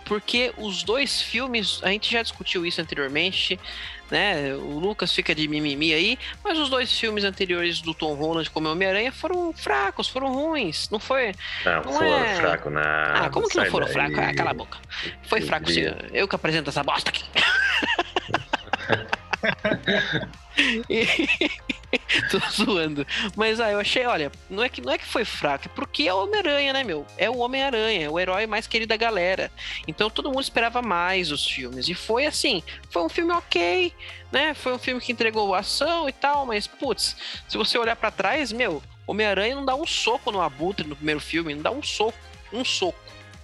Porque 0.05 0.53
os 0.57 0.83
dois 0.83 1.21
filmes, 1.21 1.79
a 1.83 1.89
gente 1.89 2.11
já 2.11 2.21
discutiu 2.21 2.65
isso 2.65 2.81
anteriormente, 2.81 3.59
né? 4.11 4.53
O 4.53 4.77
Lucas 4.77 5.13
fica 5.13 5.33
de 5.33 5.47
mimimi 5.47 5.93
aí, 5.93 6.19
mas 6.43 6.59
os 6.59 6.69
dois 6.69 6.91
filmes 6.91 7.23
anteriores 7.23 7.81
do 7.81 7.93
Tom 7.93 8.13
Holland 8.13 8.49
como 8.49 8.69
Homem-Aranha 8.69 9.11
foram 9.11 9.53
fracos, 9.53 10.07
foram 10.07 10.33
ruins. 10.33 10.89
Não 10.89 10.99
foi. 10.99 11.33
Não, 11.65 11.75
não 11.75 11.93
foram 11.93 12.23
é... 12.23 12.35
fracos, 12.35 12.73
Ah, 12.75 13.29
como 13.31 13.47
que 13.47 13.57
não 13.57 13.65
foram 13.65 13.87
fracos? 13.87 14.19
Ah, 14.19 14.33
cala 14.33 14.51
a 14.51 14.53
boca. 14.53 14.77
Foi 15.23 15.41
fraco, 15.41 15.71
sim. 15.71 15.81
Eu 16.13 16.27
que 16.27 16.35
apresento 16.35 16.69
essa 16.69 16.83
bosta 16.83 17.09
aqui. 17.09 17.23
Tô 22.29 22.39
zoando. 22.51 23.05
Mas 23.35 23.59
ah, 23.59 23.71
eu 23.71 23.79
achei, 23.79 24.05
olha, 24.05 24.31
não 24.49 24.63
é 24.63 24.69
que 24.69 24.81
não 24.81 24.91
é 24.91 24.97
que 24.97 25.05
foi 25.05 25.25
fraco, 25.25 25.65
é 25.67 25.71
porque 25.75 26.07
é 26.07 26.13
o 26.13 26.23
Homem-Aranha, 26.23 26.73
né, 26.73 26.83
meu? 26.83 27.05
É 27.17 27.29
o 27.29 27.37
Homem-Aranha, 27.37 28.11
o 28.11 28.19
herói 28.19 28.47
mais 28.47 28.67
querido 28.67 28.89
da 28.89 28.97
galera. 28.97 29.51
Então 29.87 30.09
todo 30.09 30.29
mundo 30.29 30.41
esperava 30.41 30.81
mais 30.81 31.31
os 31.31 31.45
filmes. 31.45 31.87
E 31.87 31.93
foi 31.93 32.25
assim, 32.25 32.63
foi 32.89 33.03
um 33.03 33.09
filme 33.09 33.31
ok, 33.33 33.93
né? 34.31 34.53
Foi 34.53 34.73
um 34.73 34.79
filme 34.79 35.01
que 35.01 35.11
entregou 35.11 35.53
ação 35.53 36.07
e 36.07 36.13
tal, 36.13 36.45
mas 36.45 36.67
putz, 36.67 37.15
se 37.47 37.57
você 37.57 37.77
olhar 37.77 37.95
para 37.95 38.11
trás, 38.11 38.51
meu, 38.51 38.81
Homem-Aranha 39.05 39.55
não 39.55 39.65
dá 39.65 39.75
um 39.75 39.85
soco 39.85 40.31
no 40.31 40.41
Abutre 40.41 40.87
no 40.87 40.95
primeiro 40.95 41.19
filme, 41.19 41.53
não 41.53 41.61
dá 41.61 41.71
um 41.71 41.83
soco, 41.83 42.17
um 42.51 42.63
soco. 42.63 42.99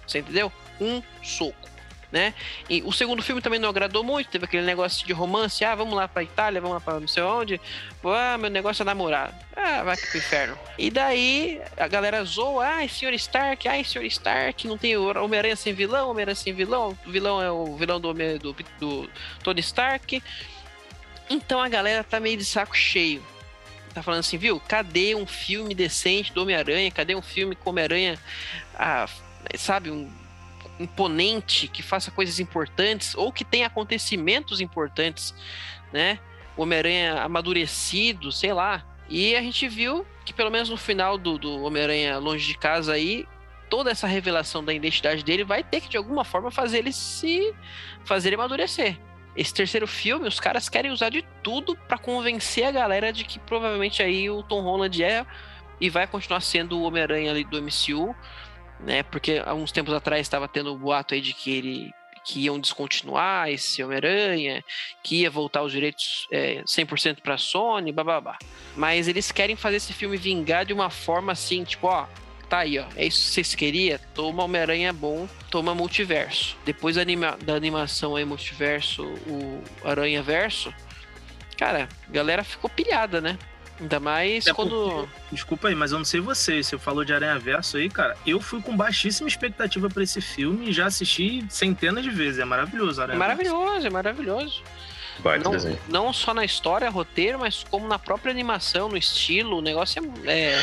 Você 0.06 0.20
entendeu? 0.20 0.50
Um 0.80 1.02
soco 1.22 1.68
né? 2.10 2.34
E 2.68 2.82
o 2.82 2.92
segundo 2.92 3.22
filme 3.22 3.40
também 3.40 3.58
não 3.58 3.68
agradou 3.68 4.02
muito, 4.02 4.30
teve 4.30 4.44
aquele 4.44 4.64
negócio 4.64 5.06
de 5.06 5.12
romance, 5.12 5.64
ah, 5.64 5.74
vamos 5.74 5.94
lá 5.94 6.08
pra 6.08 6.22
Itália, 6.22 6.60
vamos 6.60 6.76
lá 6.76 6.80
pra 6.80 7.00
não 7.00 7.08
sei 7.08 7.22
onde, 7.22 7.60
ah, 8.04 8.38
meu 8.38 8.50
negócio 8.50 8.82
é 8.82 8.84
namorar, 8.84 9.32
ah, 9.54 9.82
vai 9.82 9.96
pro 9.96 10.18
inferno. 10.18 10.58
E 10.78 10.90
daí 10.90 11.60
a 11.76 11.86
galera 11.86 12.24
zoa, 12.24 12.66
ai, 12.66 12.88
senhor 12.88 13.12
Stark, 13.14 13.68
ai, 13.68 13.84
senhor 13.84 14.04
Stark, 14.06 14.66
não 14.66 14.78
tem 14.78 14.96
Homem-Aranha 14.96 15.56
sem 15.56 15.74
vilão, 15.74 16.10
Homem-Aranha 16.10 16.36
sem 16.36 16.52
vilão, 16.52 16.96
o 17.06 17.10
vilão 17.10 17.42
é 17.42 17.50
o 17.50 17.76
vilão 17.76 18.00
do, 18.00 18.12
do, 18.12 18.56
do 18.80 19.10
Tony 19.42 19.60
Stark. 19.60 20.22
Então 21.30 21.60
a 21.60 21.68
galera 21.68 22.02
tá 22.02 22.18
meio 22.18 22.38
de 22.38 22.44
saco 22.44 22.74
cheio. 22.74 23.22
Tá 23.92 24.02
falando 24.02 24.20
assim, 24.20 24.38
viu? 24.38 24.58
Cadê 24.60 25.14
um 25.14 25.26
filme 25.26 25.74
decente 25.74 26.32
do 26.32 26.40
Homem-Aranha? 26.40 26.90
Cadê 26.90 27.14
um 27.14 27.20
filme 27.20 27.54
com 27.54 27.68
Homem-Aranha, 27.68 28.18
ah, 28.74 29.06
sabe, 29.58 29.90
um 29.90 30.10
imponente, 30.78 31.68
que 31.68 31.82
faça 31.82 32.10
coisas 32.10 32.38
importantes 32.38 33.14
ou 33.14 33.32
que 33.32 33.44
tenha 33.44 33.66
acontecimentos 33.66 34.60
importantes, 34.60 35.34
né? 35.92 36.18
O 36.56 36.62
Homem-Aranha 36.62 37.22
amadurecido, 37.22 38.32
sei 38.32 38.52
lá. 38.52 38.84
E 39.08 39.34
a 39.34 39.42
gente 39.42 39.68
viu 39.68 40.06
que 40.24 40.32
pelo 40.32 40.50
menos 40.50 40.68
no 40.68 40.76
final 40.76 41.16
do, 41.16 41.38
do 41.38 41.62
Homem-Aranha 41.62 42.18
Longe 42.18 42.46
de 42.46 42.58
Casa 42.58 42.92
aí, 42.92 43.26
toda 43.68 43.90
essa 43.90 44.06
revelação 44.06 44.64
da 44.64 44.72
identidade 44.72 45.24
dele 45.24 45.44
vai 45.44 45.62
ter 45.62 45.80
que 45.80 45.88
de 45.88 45.96
alguma 45.96 46.24
forma 46.24 46.50
fazer 46.50 46.78
ele 46.78 46.92
se 46.92 47.54
fazer 48.04 48.30
ele 48.30 48.36
amadurecer. 48.36 48.98
Esse 49.36 49.54
terceiro 49.54 49.86
filme, 49.86 50.26
os 50.26 50.40
caras 50.40 50.68
querem 50.68 50.90
usar 50.90 51.10
de 51.10 51.22
tudo 51.42 51.76
para 51.76 51.96
convencer 51.96 52.64
a 52.64 52.72
galera 52.72 53.12
de 53.12 53.24
que 53.24 53.38
provavelmente 53.38 54.02
aí 54.02 54.28
o 54.28 54.42
Tom 54.42 54.62
Holland 54.62 55.02
é 55.02 55.24
e 55.80 55.88
vai 55.88 56.06
continuar 56.06 56.40
sendo 56.40 56.78
o 56.78 56.82
Homem-Aranha 56.82 57.30
ali 57.30 57.44
do 57.44 57.62
MCU, 57.62 58.16
né? 58.80 59.02
Porque 59.02 59.42
há 59.44 59.54
uns 59.54 59.72
tempos 59.72 59.94
atrás 59.94 60.22
estava 60.22 60.48
tendo 60.48 60.72
o 60.72 60.78
boato 60.78 61.14
aí 61.14 61.20
de 61.20 61.32
que 61.32 61.50
ele 61.50 61.94
que 62.24 62.40
iam 62.40 62.60
descontinuar 62.60 63.48
esse 63.48 63.82
Homem-Aranha, 63.82 64.62
que 65.02 65.22
ia 65.22 65.30
voltar 65.30 65.62
os 65.62 65.72
direitos 65.72 66.26
é, 66.30 66.62
100% 66.62 67.22
para 67.22 67.34
a 67.34 67.38
Sony, 67.38 67.90
babá. 67.90 68.36
Mas 68.76 69.08
eles 69.08 69.32
querem 69.32 69.56
fazer 69.56 69.76
esse 69.76 69.94
filme 69.94 70.18
vingar 70.18 70.66
de 70.66 70.74
uma 70.74 70.90
forma 70.90 71.32
assim, 71.32 71.64
tipo, 71.64 71.86
ó, 71.86 72.06
tá 72.48 72.58
aí, 72.58 72.78
ó. 72.78 72.84
É 72.96 73.06
isso 73.06 73.28
que 73.28 73.32
vocês 73.32 73.54
queriam? 73.54 73.98
Toma 74.14 74.44
Homem-Aranha 74.44 74.92
bom, 74.92 75.26
toma 75.50 75.74
multiverso. 75.74 76.54
Depois 76.66 76.96
da, 76.96 77.02
anima 77.02 77.38
da 77.42 77.54
animação 77.54 78.14
aí, 78.14 78.26
multiverso, 78.26 79.04
o 79.26 79.62
Aranha 79.82 80.22
Verso, 80.22 80.72
cara, 81.56 81.88
a 82.06 82.12
galera 82.12 82.44
ficou 82.44 82.68
pilhada, 82.68 83.22
né? 83.22 83.38
Ainda 83.80 84.00
mais 84.00 84.46
é 84.46 84.52
quando. 84.52 84.90
Porque, 84.90 85.08
desculpa 85.32 85.68
aí, 85.68 85.74
mas 85.74 85.92
eu 85.92 85.98
não 85.98 86.04
sei 86.04 86.20
você. 86.20 86.62
Você 86.62 86.78
falou 86.78 87.04
de 87.04 87.12
Aranha 87.12 87.38
Verso 87.38 87.76
aí, 87.76 87.88
cara. 87.88 88.16
Eu 88.26 88.40
fui 88.40 88.60
com 88.60 88.76
baixíssima 88.76 89.28
expectativa 89.28 89.88
para 89.88 90.02
esse 90.02 90.20
filme 90.20 90.70
e 90.70 90.72
já 90.72 90.86
assisti 90.86 91.44
centenas 91.48 92.02
de 92.02 92.10
vezes. 92.10 92.40
É 92.40 92.44
maravilhoso, 92.44 93.00
Aranha 93.00 93.16
é 93.16 93.18
Maravilhoso, 93.18 93.86
é 93.86 93.90
maravilhoso. 93.90 94.62
Baita 95.20 95.44
não, 95.44 95.50
desenho. 95.50 95.78
não 95.88 96.12
só 96.12 96.32
na 96.32 96.44
história, 96.44 96.88
roteiro, 96.88 97.40
mas 97.40 97.64
como 97.68 97.88
na 97.88 97.98
própria 97.98 98.30
animação, 98.30 98.88
no 98.88 98.96
estilo. 98.96 99.58
O 99.58 99.62
negócio 99.62 100.00
é, 100.24 100.52
é 100.52 100.62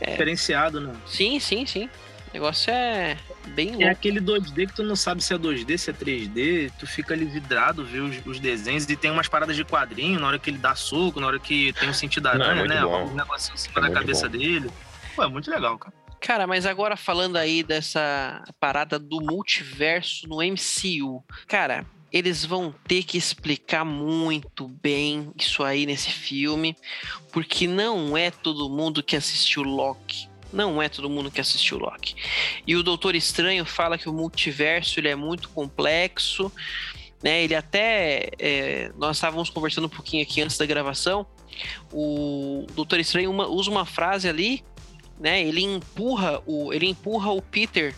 é... 0.00 0.10
Diferenciado, 0.10 0.80
né? 0.80 0.94
Sim, 1.06 1.40
sim, 1.40 1.64
sim. 1.66 1.88
O 2.36 2.38
negócio 2.38 2.70
é 2.70 3.16
bem 3.48 3.68
é 3.68 3.70
louco. 3.70 3.84
É 3.84 3.88
aquele 3.88 4.20
2D 4.20 4.66
que 4.66 4.74
tu 4.74 4.82
não 4.82 4.94
sabe 4.94 5.24
se 5.24 5.32
é 5.32 5.38
2D, 5.38 5.78
se 5.78 5.88
é 5.88 5.92
3D, 5.94 6.70
tu 6.78 6.86
fica 6.86 7.14
ali 7.14 7.24
vidrado, 7.24 7.82
vê 7.82 7.98
os, 7.98 8.14
os 8.26 8.38
desenhos 8.38 8.84
e 8.84 8.94
tem 8.94 9.10
umas 9.10 9.26
paradas 9.26 9.56
de 9.56 9.64
quadrinho 9.64 10.20
na 10.20 10.26
hora 10.26 10.38
que 10.38 10.50
ele 10.50 10.58
dá 10.58 10.74
soco, 10.74 11.18
na 11.18 11.28
hora 11.28 11.38
que 11.38 11.72
tem 11.72 11.88
um 11.88 11.94
sentido 11.94 12.26
aranha, 12.26 12.62
é 12.62 12.68
né? 12.68 12.82
Bom. 12.82 13.06
Um 13.06 13.14
negocinho 13.14 13.54
em 13.54 13.58
cima 13.58 13.78
é 13.78 13.88
da 13.88 13.90
cabeça 13.90 14.28
bom. 14.28 14.36
dele. 14.36 14.70
Pô, 15.14 15.22
é 15.24 15.28
muito 15.28 15.50
legal, 15.50 15.78
cara. 15.78 15.96
Cara, 16.20 16.46
mas 16.46 16.66
agora 16.66 16.94
falando 16.94 17.36
aí 17.36 17.62
dessa 17.62 18.44
parada 18.60 18.98
do 18.98 19.22
multiverso 19.22 20.28
no 20.28 20.42
MCU. 20.42 21.24
Cara, 21.48 21.86
eles 22.12 22.44
vão 22.44 22.74
ter 22.86 23.02
que 23.02 23.16
explicar 23.16 23.82
muito 23.82 24.68
bem 24.68 25.32
isso 25.38 25.64
aí 25.64 25.86
nesse 25.86 26.10
filme, 26.10 26.76
porque 27.32 27.66
não 27.66 28.14
é 28.14 28.30
todo 28.30 28.68
mundo 28.68 29.02
que 29.02 29.16
assistiu 29.16 29.62
Loki. 29.62 30.28
Não 30.52 30.80
é 30.80 30.88
todo 30.88 31.10
mundo 31.10 31.30
que 31.30 31.40
assistiu 31.40 31.78
Loki. 31.78 32.14
E 32.66 32.76
o 32.76 32.82
Doutor 32.82 33.14
Estranho 33.14 33.64
fala 33.64 33.98
que 33.98 34.08
o 34.08 34.12
multiverso 34.12 35.00
ele 35.00 35.08
é 35.08 35.16
muito 35.16 35.48
complexo, 35.50 36.50
né? 37.22 37.42
Ele 37.42 37.54
até 37.54 38.30
é, 38.38 38.92
nós 38.96 39.16
estávamos 39.16 39.50
conversando 39.50 39.86
um 39.86 39.90
pouquinho 39.90 40.22
aqui 40.22 40.40
antes 40.40 40.56
da 40.56 40.66
gravação. 40.66 41.26
O 41.92 42.66
Doutor 42.74 43.00
Estranho 43.00 43.30
uma, 43.30 43.46
usa 43.46 43.70
uma 43.70 43.84
frase 43.84 44.28
ali, 44.28 44.64
né? 45.18 45.42
Ele 45.42 45.62
empurra 45.62 46.42
o 46.46 46.72
ele 46.72 46.86
empurra 46.86 47.32
o 47.32 47.42
Peter 47.42 47.94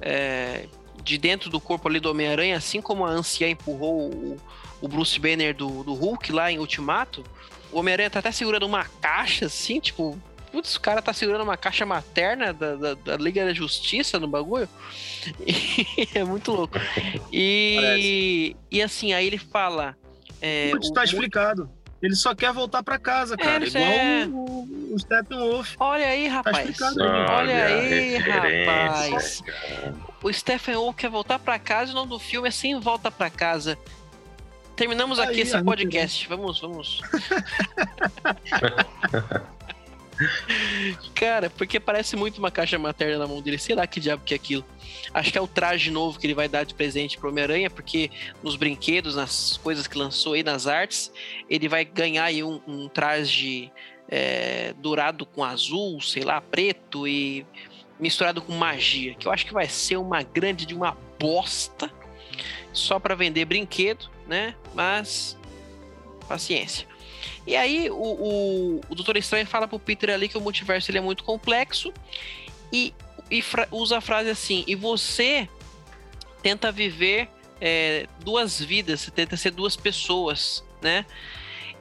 é, 0.00 0.66
de 1.02 1.18
dentro 1.18 1.50
do 1.50 1.60
corpo 1.60 1.88
ali 1.88 2.00
do 2.00 2.10
Homem-Aranha, 2.10 2.56
assim 2.56 2.80
como 2.80 3.04
a 3.04 3.10
Anciã 3.10 3.48
empurrou 3.48 4.12
o, 4.12 4.36
o 4.80 4.88
Bruce 4.88 5.18
Banner 5.18 5.54
do, 5.54 5.82
do 5.82 5.94
Hulk 5.94 6.32
lá 6.32 6.50
em 6.50 6.58
Ultimato, 6.58 7.24
o 7.72 7.78
Homem-Aranha 7.78 8.10
tá 8.10 8.18
até 8.18 8.32
segurando 8.32 8.66
uma 8.66 8.84
caixa, 8.84 9.46
assim, 9.46 9.80
tipo, 9.80 10.18
putz, 10.50 10.76
o 10.76 10.80
cara 10.80 11.02
tá 11.02 11.12
segurando 11.12 11.44
uma 11.44 11.56
caixa 11.56 11.86
materna 11.86 12.52
da, 12.52 12.74
da, 12.74 12.94
da 12.94 13.16
Liga 13.16 13.44
da 13.44 13.52
Justiça 13.52 14.18
no 14.18 14.28
bagulho. 14.28 14.68
E 15.46 16.08
é 16.14 16.24
muito 16.24 16.52
louco. 16.52 16.78
E, 17.32 18.56
e 18.70 18.82
assim, 18.82 19.12
aí 19.12 19.26
ele 19.26 19.38
fala. 19.38 19.96
É, 20.40 20.70
Putz, 20.70 20.90
tá 20.90 21.00
o, 21.00 21.04
explicado. 21.04 21.70
Ele 22.00 22.14
só 22.14 22.34
quer 22.34 22.52
voltar 22.52 22.82
para 22.82 22.98
casa, 22.98 23.36
cara. 23.36 23.64
É, 23.64 23.68
Igual 23.68 23.84
é... 23.84 24.26
o, 24.26 24.94
o 24.94 24.98
Steppenwolf. 24.98 25.74
Olha 25.80 26.06
aí, 26.06 26.28
tá 26.28 26.34
rapaz. 26.34 26.76
Tá 26.76 26.92
Olha, 26.96 27.32
Olha 27.32 27.66
aí, 27.66 28.16
rapaz. 28.18 29.42
O 30.22 30.32
Steppenwolf 30.32 30.96
quer 30.96 31.10
voltar 31.10 31.38
para 31.38 31.58
casa 31.58 31.90
e 31.90 31.92
o 31.92 31.96
nome 31.96 32.10
do 32.10 32.18
filme 32.18 32.48
é 32.48 32.52
Sem 32.52 32.78
Volta 32.78 33.10
para 33.10 33.30
Casa. 33.30 33.76
Terminamos 34.76 35.18
aqui 35.18 35.34
aí, 35.34 35.40
esse 35.40 35.62
podcast. 35.64 36.28
Vamos, 36.28 36.60
vamos. 36.60 37.02
Cara, 41.14 41.50
porque 41.50 41.78
parece 41.78 42.16
muito 42.16 42.38
uma 42.38 42.50
caixa 42.50 42.78
materna 42.78 43.18
na 43.18 43.26
mão 43.26 43.40
dele. 43.40 43.58
Sei 43.58 43.74
lá 43.74 43.86
que 43.86 44.00
diabo 44.00 44.22
que 44.24 44.34
é 44.34 44.36
aquilo. 44.36 44.64
Acho 45.12 45.32
que 45.32 45.38
é 45.38 45.40
o 45.40 45.46
traje 45.46 45.90
novo 45.90 46.18
que 46.18 46.26
ele 46.26 46.34
vai 46.34 46.48
dar 46.48 46.64
de 46.64 46.74
presente 46.74 47.18
pro 47.18 47.28
Homem-Aranha, 47.28 47.70
porque 47.70 48.10
nos 48.42 48.56
brinquedos, 48.56 49.14
nas 49.14 49.56
coisas 49.56 49.86
que 49.86 49.96
lançou 49.96 50.34
aí, 50.34 50.42
nas 50.42 50.66
artes, 50.66 51.12
ele 51.48 51.68
vai 51.68 51.84
ganhar 51.84 52.24
aí 52.24 52.42
um, 52.42 52.60
um 52.66 52.88
traje 52.88 53.70
é, 54.08 54.74
dourado 54.78 55.24
com 55.26 55.44
azul, 55.44 56.00
sei 56.00 56.22
lá, 56.22 56.40
preto 56.40 57.06
e 57.06 57.46
misturado 57.98 58.40
com 58.42 58.52
magia. 58.52 59.14
Que 59.14 59.26
eu 59.26 59.32
acho 59.32 59.46
que 59.46 59.52
vai 59.52 59.68
ser 59.68 59.96
uma 59.96 60.22
grande 60.22 60.66
de 60.66 60.74
uma 60.74 60.96
bosta 61.18 61.90
só 62.72 62.98
para 62.98 63.14
vender 63.14 63.44
brinquedo, 63.44 64.08
né? 64.26 64.54
Mas 64.74 65.36
paciência. 66.28 66.86
E 67.46 67.56
aí 67.56 67.90
o, 67.90 67.94
o, 67.94 68.80
o 68.88 68.94
Doutor 68.94 69.16
Estranho 69.16 69.46
fala 69.46 69.66
pro 69.66 69.78
Peter 69.78 70.10
ali 70.10 70.28
que 70.28 70.38
o 70.38 70.40
multiverso 70.40 70.90
ele 70.90 70.98
é 70.98 71.00
muito 71.00 71.24
complexo 71.24 71.92
e, 72.72 72.94
e 73.30 73.42
usa 73.70 73.98
a 73.98 74.00
frase 74.00 74.30
assim: 74.30 74.64
e 74.66 74.74
você 74.74 75.48
tenta 76.42 76.70
viver 76.70 77.28
é, 77.60 78.06
duas 78.20 78.60
vidas, 78.60 79.00
você 79.00 79.10
tenta 79.10 79.36
ser 79.36 79.50
duas 79.50 79.76
pessoas, 79.76 80.64
né? 80.80 81.04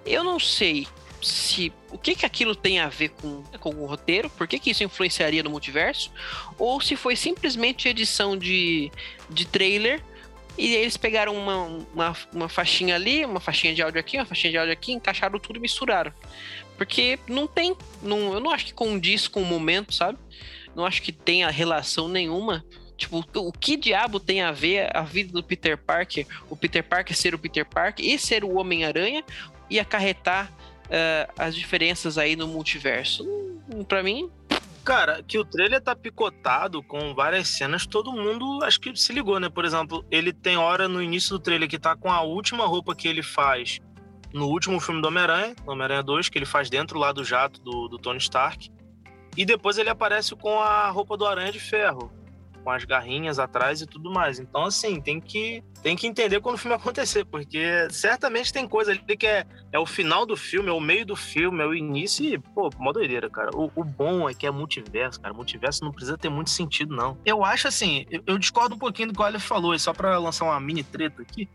Eu 0.06 0.24
não 0.24 0.40
sei 0.40 0.88
se 1.22 1.74
o 1.92 1.98
que 1.98 2.16
que 2.16 2.26
aquilo 2.26 2.56
tem 2.56 2.80
a 2.80 2.88
ver 2.88 3.10
com, 3.10 3.44
com 3.60 3.70
o 3.72 3.86
roteiro, 3.86 4.30
por 4.30 4.48
que, 4.48 4.60
que 4.60 4.70
isso 4.70 4.84
influenciaria 4.84 5.44
no 5.44 5.50
multiverso, 5.50 6.12
ou 6.58 6.80
se 6.80 6.96
foi 6.96 7.16
simplesmente 7.16 7.88
edição 7.88 8.38
de, 8.38 8.92
de 9.30 9.46
trailer 9.46 10.02
e 10.58 10.76
eles 10.76 10.98
pegaram 10.98 11.36
uma, 11.36 11.86
uma, 11.94 12.18
uma 12.34 12.50
faixinha 12.50 12.96
ali, 12.96 13.24
uma 13.24 13.40
faixinha 13.40 13.74
de 13.76 13.82
áudio 13.82 14.00
aqui, 14.00 14.18
uma 14.18 14.26
faixinha 14.26 14.52
de 14.52 14.58
áudio 14.58 14.74
aqui, 14.74 14.92
encaixaram 14.92 15.40
tudo 15.40 15.58
e 15.58 15.60
misturaram. 15.60 16.12
Porque 16.78 17.20
não 17.28 17.48
tem. 17.48 17.76
Não, 18.02 18.34
eu 18.34 18.40
não 18.40 18.52
acho 18.52 18.66
que 18.66 18.74
condiz 18.74 19.28
com 19.28 19.42
o 19.42 19.46
momento, 19.46 19.94
sabe? 19.94 20.18
Não 20.76 20.86
acho 20.86 21.02
que 21.02 21.12
tenha 21.12 21.50
relação 21.50 22.08
nenhuma. 22.08 22.66
Tipo, 22.96 23.24
o 23.36 23.52
que 23.52 23.78
diabo 23.78 24.20
tem 24.20 24.42
a 24.42 24.52
ver 24.52 24.96
a 24.96 25.04
vida 25.04 25.32
do 25.32 25.44
Peter 25.44 25.78
Parker, 25.78 26.26
o 26.50 26.56
Peter 26.56 26.84
Parker 26.84 27.16
ser 27.16 27.36
o 27.36 27.40
Peter 27.40 27.64
Parker 27.64 28.04
e 28.04 28.18
ser 28.18 28.44
o 28.44 28.56
Homem-Aranha 28.58 29.24
e 29.70 29.80
acarretar 29.80 30.52
uh, 30.86 31.32
as 31.38 31.56
diferenças 31.56 32.18
aí 32.18 32.36
no 32.36 32.48
multiverso? 32.48 33.24
Hum, 33.72 33.84
para 33.84 34.02
mim, 34.02 34.32
Cara, 34.88 35.22
que 35.22 35.38
o 35.38 35.44
trailer 35.44 35.82
tá 35.82 35.94
picotado 35.94 36.82
com 36.82 37.14
várias 37.14 37.50
cenas, 37.50 37.86
todo 37.86 38.14
mundo 38.14 38.64
acho 38.64 38.80
que 38.80 38.96
se 38.96 39.12
ligou, 39.12 39.38
né? 39.38 39.50
Por 39.50 39.66
exemplo, 39.66 40.06
ele 40.10 40.32
tem 40.32 40.56
hora 40.56 40.88
no 40.88 41.02
início 41.02 41.32
do 41.32 41.44
trailer 41.44 41.68
que 41.68 41.78
tá 41.78 41.94
com 41.94 42.10
a 42.10 42.22
última 42.22 42.66
roupa 42.66 42.96
que 42.96 43.06
ele 43.06 43.22
faz 43.22 43.82
no 44.34 44.48
último 44.48 44.80
filme 44.80 45.02
do 45.02 45.10
Homem-Aranha, 45.10 45.54
Homem-Aranha 45.66 46.02
2, 46.02 46.30
que 46.30 46.38
ele 46.38 46.46
faz 46.46 46.70
dentro 46.70 46.98
lá 46.98 47.12
do 47.12 47.22
jato 47.22 47.62
do, 47.62 47.90
do 47.90 47.98
Tony 47.98 48.18
Stark. 48.20 48.72
E 49.36 49.44
depois 49.44 49.78
ele 49.78 49.90
aparece 49.90 50.34
com 50.38 50.58
a 50.62 50.90
roupa 50.90 51.18
do 51.18 51.26
Aranha 51.26 51.52
de 51.52 51.60
Ferro 51.60 52.10
com 52.68 52.72
as 52.72 52.84
garrinhas 52.84 53.40
atrás 53.40 53.82
e 53.82 53.86
tudo 53.86 54.12
mais. 54.12 54.40
Então, 54.40 54.66
assim, 54.66 55.00
tem 55.00 55.22
que, 55.22 55.64
tem 55.82 55.96
que 55.96 56.06
entender 56.06 56.42
quando 56.42 56.56
o 56.56 56.58
filme 56.58 56.76
acontecer, 56.76 57.24
porque 57.24 57.88
certamente 57.90 58.52
tem 58.52 58.68
coisa 58.68 58.92
ali 58.92 59.16
que 59.16 59.26
é, 59.26 59.46
é 59.72 59.80
o 59.80 59.86
final 59.86 60.26
do 60.26 60.36
filme, 60.36 60.68
é 60.68 60.74
o 60.74 60.80
meio 60.82 61.06
do 61.06 61.16
filme, 61.16 61.64
é 61.64 61.66
o 61.66 61.74
início 61.74 62.26
e, 62.26 62.38
pô, 62.38 62.70
mó 62.78 62.92
doideira, 62.92 63.30
cara. 63.30 63.52
O, 63.56 63.72
o 63.74 63.86
bom 63.86 64.30
é 64.30 64.34
que 64.34 64.46
é 64.46 64.52
multiverso, 64.52 65.22
cara. 65.22 65.34
Multiverso 65.34 65.82
não 65.86 65.94
precisa 65.94 66.18
ter 66.18 66.28
muito 66.28 66.50
sentido, 66.50 66.94
não. 66.94 67.18
Eu 67.26 67.46
acho 67.46 67.70
assim, 67.70 68.06
eu, 68.12 68.22
eu 68.28 68.38
discordo 68.38 68.76
um 68.76 68.80
pouquinho 68.80 69.08
do 69.08 69.14
que 69.14 69.22
o 69.22 69.24
Aleph 69.24 69.48
falou, 69.48 69.74
e 69.74 69.80
só 69.80 69.94
para 69.94 70.18
lançar 70.18 70.44
uma 70.44 70.60
mini 70.60 70.84
treta 70.84 71.22
aqui. 71.22 71.48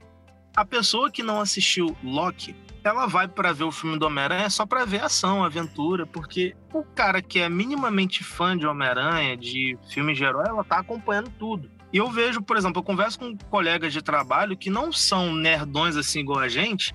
A 0.56 0.64
pessoa 0.64 1.10
que 1.10 1.22
não 1.22 1.42
assistiu 1.42 1.94
Loki, 2.02 2.56
ela 2.84 3.06
vai 3.06 3.28
para 3.28 3.52
ver 3.52 3.64
o 3.64 3.72
filme 3.72 3.98
do 3.98 4.06
Homem-Aranha 4.06 4.50
só 4.50 4.66
para 4.66 4.84
ver 4.84 5.02
ação, 5.04 5.44
aventura, 5.44 6.06
porque 6.06 6.54
o 6.72 6.82
cara 6.82 7.22
que 7.22 7.38
é 7.38 7.48
minimamente 7.48 8.24
fã 8.24 8.56
de 8.56 8.66
Homem-Aranha, 8.66 9.36
de 9.36 9.78
filmes 9.88 10.16
de 10.16 10.24
herói, 10.24 10.44
ela 10.48 10.64
tá 10.64 10.78
acompanhando 10.78 11.30
tudo. 11.38 11.70
E 11.92 11.98
eu 11.98 12.10
vejo, 12.10 12.40
por 12.42 12.56
exemplo, 12.56 12.80
eu 12.80 12.84
converso 12.84 13.18
com 13.18 13.36
colegas 13.50 13.92
de 13.92 14.02
trabalho 14.02 14.56
que 14.56 14.70
não 14.70 14.90
são 14.92 15.32
nerdões 15.34 15.94
assim 15.96 16.20
igual 16.20 16.38
a 16.40 16.48
gente, 16.48 16.94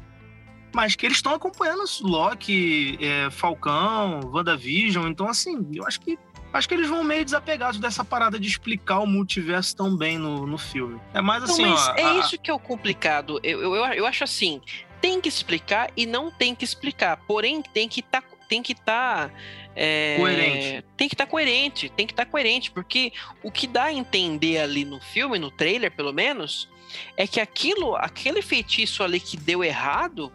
mas 0.76 0.96
que 0.96 1.06
eles 1.06 1.18
estão 1.20 1.34
acompanhando 1.34 1.84
Loki, 2.02 2.98
é, 3.00 3.30
Falcão, 3.30 4.20
WandaVision. 4.34 5.08
Então, 5.08 5.28
assim, 5.30 5.68
eu 5.74 5.86
acho 5.86 6.00
que 6.02 6.18
Acho 6.54 6.68
que 6.70 6.74
eles 6.74 6.88
vão 6.88 7.04
meio 7.04 7.26
desapegados 7.26 7.78
dessa 7.78 8.06
parada 8.06 8.40
de 8.40 8.48
explicar 8.48 9.00
o 9.00 9.06
multiverso 9.06 9.76
tão 9.76 9.96
bem 9.96 10.18
no, 10.18 10.48
no 10.48 10.58
filme. 10.58 10.98
É 11.14 11.22
mais 11.22 11.44
assim, 11.44 11.66
mas 11.66 11.88
ó. 11.90 11.94
é 11.98 12.04
a- 12.04 12.14
isso 12.20 12.40
que 12.40 12.50
é 12.50 12.54
o 12.54 12.58
complicado. 12.58 13.38
Eu, 13.44 13.76
eu, 13.76 13.76
eu 13.94 14.06
acho 14.08 14.24
assim, 14.24 14.62
tem 15.08 15.22
que 15.22 15.30
explicar 15.30 15.90
e 15.96 16.06
não 16.06 16.30
tem 16.30 16.54
que 16.54 16.66
explicar. 16.66 17.16
Porém, 17.26 17.62
tem 17.62 17.88
que 17.88 18.02
estar. 18.02 18.22
tem 18.50 18.62
que 18.62 18.74
estar. 18.74 19.32
Coerente. 20.18 20.86
Tem 20.98 21.08
que 21.08 21.16
estar 21.16 21.26
coerente, 21.28 21.90
tem 21.90 22.06
que 22.06 22.12
estar 22.12 22.26
coerente, 22.26 22.72
porque 22.72 23.14
o 23.42 23.50
que 23.50 23.68
dá 23.68 23.86
a 23.86 23.94
entender 23.94 24.58
ali 24.58 24.84
no 24.84 25.00
filme, 25.00 25.40
no 25.40 25.50
trailer 25.50 25.92
pelo 25.96 26.12
menos, 26.12 26.68
é 27.16 27.26
que 27.26 27.40
aquilo, 27.40 27.96
aquele 27.96 28.42
feitiço 28.42 29.02
ali 29.02 29.20
que 29.20 29.38
deu 29.38 29.64
errado, 29.64 30.34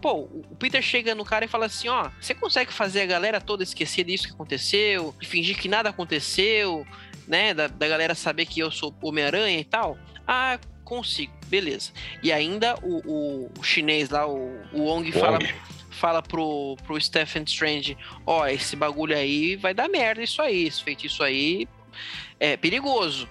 pô, 0.00 0.20
o 0.20 0.56
Peter 0.58 0.80
chega 0.80 1.14
no 1.14 1.24
cara 1.24 1.44
e 1.44 1.48
fala 1.48 1.66
assim, 1.66 1.88
ó, 1.88 2.08
você 2.20 2.34
consegue 2.34 2.72
fazer 2.72 3.02
a 3.02 3.06
galera 3.06 3.40
toda 3.40 3.62
esquecer 3.62 4.04
disso 4.04 4.28
que 4.28 4.32
aconteceu, 4.32 5.14
e 5.20 5.26
fingir 5.26 5.58
que 5.58 5.68
nada 5.68 5.90
aconteceu, 5.90 6.86
né, 7.26 7.52
da, 7.52 7.66
da 7.66 7.88
galera 7.88 8.14
saber 8.14 8.46
que 8.46 8.60
eu 8.60 8.70
sou 8.70 8.94
Homem-Aranha 9.02 9.58
e 9.58 9.64
tal? 9.64 9.98
Ah, 10.26 10.56
consigo, 10.96 11.32
beleza. 11.46 11.92
E 12.22 12.32
ainda 12.32 12.74
o, 12.82 13.00
o- 13.04 13.50
o 13.58 13.62
chinês 13.62 14.10
lá, 14.10 14.26
o, 14.26 14.60
o 14.72 14.82
Wong, 14.82 15.10
fala, 15.12 15.38
Wong. 15.38 15.54
fala 15.90 16.22
pro, 16.22 16.76
pro 16.84 17.00
Stephen 17.00 17.44
Strange, 17.44 17.96
ó, 18.26 18.46
esse 18.46 18.74
bagulho 18.76 19.16
aí 19.16 19.56
vai 19.56 19.72
dar 19.74 19.88
merda 19.88 20.22
isso 20.22 20.40
aí, 20.42 20.66
esse 20.66 20.82
feitiço 20.82 21.22
aí 21.22 21.68
é 22.40 22.56
perigoso. 22.56 23.28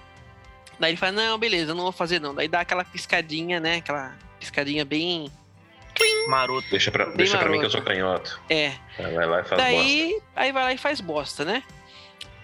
Daí 0.80 0.90
ele 0.90 0.96
fala, 0.96 1.12
não, 1.12 1.38
beleza, 1.38 1.70
eu 1.70 1.74
não 1.74 1.84
vou 1.84 1.92
fazer 1.92 2.20
não. 2.20 2.34
Daí 2.34 2.48
dá 2.48 2.60
aquela 2.60 2.84
piscadinha, 2.84 3.60
né, 3.60 3.76
aquela 3.76 4.16
piscadinha 4.40 4.84
bem... 4.84 5.30
Maroto. 6.26 6.66
Deixa 6.70 6.90
pra, 6.90 7.04
deixa 7.10 7.38
pra 7.38 7.48
mim 7.48 7.60
que 7.60 7.66
eu 7.66 7.70
maroto. 7.70 7.72
sou 7.72 7.82
canhoto. 7.82 8.40
É, 8.50 8.72
Vai 8.98 9.26
lá 9.26 9.40
e 9.40 9.44
faz 9.44 9.50
bosta. 9.50 9.56
Daí, 9.56 10.20
aí 10.34 10.52
vai 10.52 10.62
lá 10.64 10.72
e 10.72 10.78
faz 10.78 11.00
bosta, 11.00 11.44
né? 11.44 11.62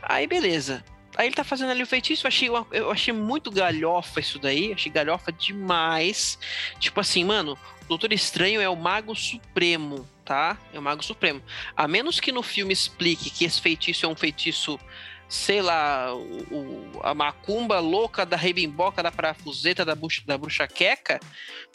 Aí 0.02 0.26
beleza. 0.28 0.84
Aí 1.20 1.26
ele 1.26 1.34
tá 1.34 1.44
fazendo 1.44 1.68
ali 1.70 1.82
o 1.82 1.86
feitiço, 1.86 2.24
eu 2.26 2.28
achei, 2.28 2.48
eu 2.72 2.90
achei 2.90 3.12
muito 3.12 3.50
galhofa 3.50 4.20
isso 4.20 4.38
daí, 4.38 4.72
achei 4.72 4.90
galhofa 4.90 5.30
demais. 5.30 6.38
Tipo 6.78 6.98
assim, 6.98 7.22
mano, 7.26 7.58
Doutor 7.86 8.10
Estranho 8.10 8.58
é 8.58 8.66
o 8.70 8.74
Mago 8.74 9.14
Supremo, 9.14 10.08
tá? 10.24 10.56
É 10.72 10.78
o 10.78 10.82
Mago 10.82 11.04
Supremo. 11.04 11.42
A 11.76 11.86
menos 11.86 12.20
que 12.20 12.32
no 12.32 12.42
filme 12.42 12.72
explique 12.72 13.28
que 13.28 13.44
esse 13.44 13.60
feitiço 13.60 14.06
é 14.06 14.08
um 14.08 14.16
feitiço, 14.16 14.80
sei 15.28 15.60
lá, 15.60 16.14
o, 16.14 16.54
o- 16.54 17.00
a 17.02 17.12
macumba 17.12 17.78
louca 17.80 18.24
da 18.24 18.38
rebimboca, 18.38 19.02
da 19.02 19.12
parafuseta, 19.12 19.84
da, 19.84 19.94
bruxa, 19.94 20.22
da 20.24 20.38
bruxa 20.38 20.66
queca, 20.66 21.20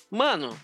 mano, 0.09 0.59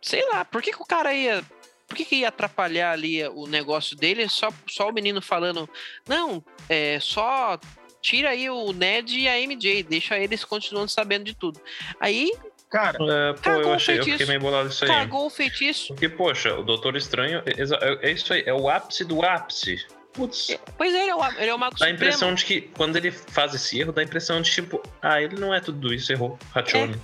sei 0.00 0.24
lá, 0.28 0.44
por 0.44 0.62
que, 0.62 0.70
que 0.70 0.80
o 0.80 0.86
cara 0.86 1.12
ia 1.12 1.42
por 1.88 1.96
que, 1.96 2.04
que 2.06 2.16
ia 2.16 2.28
atrapalhar 2.28 2.92
ali 2.92 3.22
o 3.28 3.46
negócio 3.48 3.94
dele? 3.96 4.26
Só, 4.28 4.48
só 4.66 4.88
o 4.88 4.92
menino 4.94 5.20
falando, 5.20 5.68
não, 6.08 6.42
é 6.66 6.98
só 7.00 7.58
tira 8.02 8.30
aí 8.30 8.50
o 8.50 8.72
Ned 8.72 9.16
e 9.18 9.28
a 9.28 9.38
MJ, 9.40 9.82
deixa 9.84 10.18
eles 10.18 10.44
continuando 10.44 10.88
sabendo 10.90 11.24
de 11.24 11.34
tudo. 11.34 11.60
Aí 12.00 12.30
É, 12.34 12.52
Cara, 12.72 12.98
pô, 12.98 13.06
Cagou 13.42 13.62
eu 13.64 13.72
achei, 13.74 13.98
eu 13.98 14.04
feitiço. 14.04 14.10
fiquei 14.18 14.26
meio 14.26 14.40
bolado 14.40 14.68
isso 14.70 14.82
aí. 14.84 14.90
cagou 14.90 15.26
o 15.26 15.30
feitiço. 15.30 15.88
Porque, 15.88 16.08
poxa, 16.08 16.54
o 16.58 16.62
Doutor 16.62 16.96
Estranho, 16.96 17.42
é, 17.44 17.50
é- 17.52 18.08
é 18.08 18.12
isso 18.12 18.32
aí, 18.32 18.42
é 18.46 18.54
o 18.54 18.66
ápice 18.68 19.04
do 19.04 19.22
ápice. 19.22 19.84
Putz, 20.14 20.48
É, 20.50 20.58
Pois 20.78 20.94
é, 20.94 21.02
ele 21.02 21.10
é 21.10 21.14
o, 21.14 21.24
ele 21.38 21.50
é 21.50 21.54
o 21.54 21.58
Mago 21.58 21.72
dá 21.78 21.84
a 21.84 21.88
Supremo. 21.88 21.94
impressão 21.94 22.34
de 22.34 22.44
que 22.46 22.60
quando 22.62 22.96
ele 22.96 23.10
faz 23.10 23.52
esse 23.54 23.78
erro, 23.78 23.92
dá 23.92 24.00
a 24.00 24.04
impressão 24.04 24.40
de 24.40 24.50
tipo, 24.50 24.82
ah, 25.02 25.20
ele 25.20 25.38
não 25.38 25.52
é 25.54 25.60
tudo 25.60 25.92
isso, 25.92 26.10
errou. 26.12 26.38
Rachone. 26.54 26.96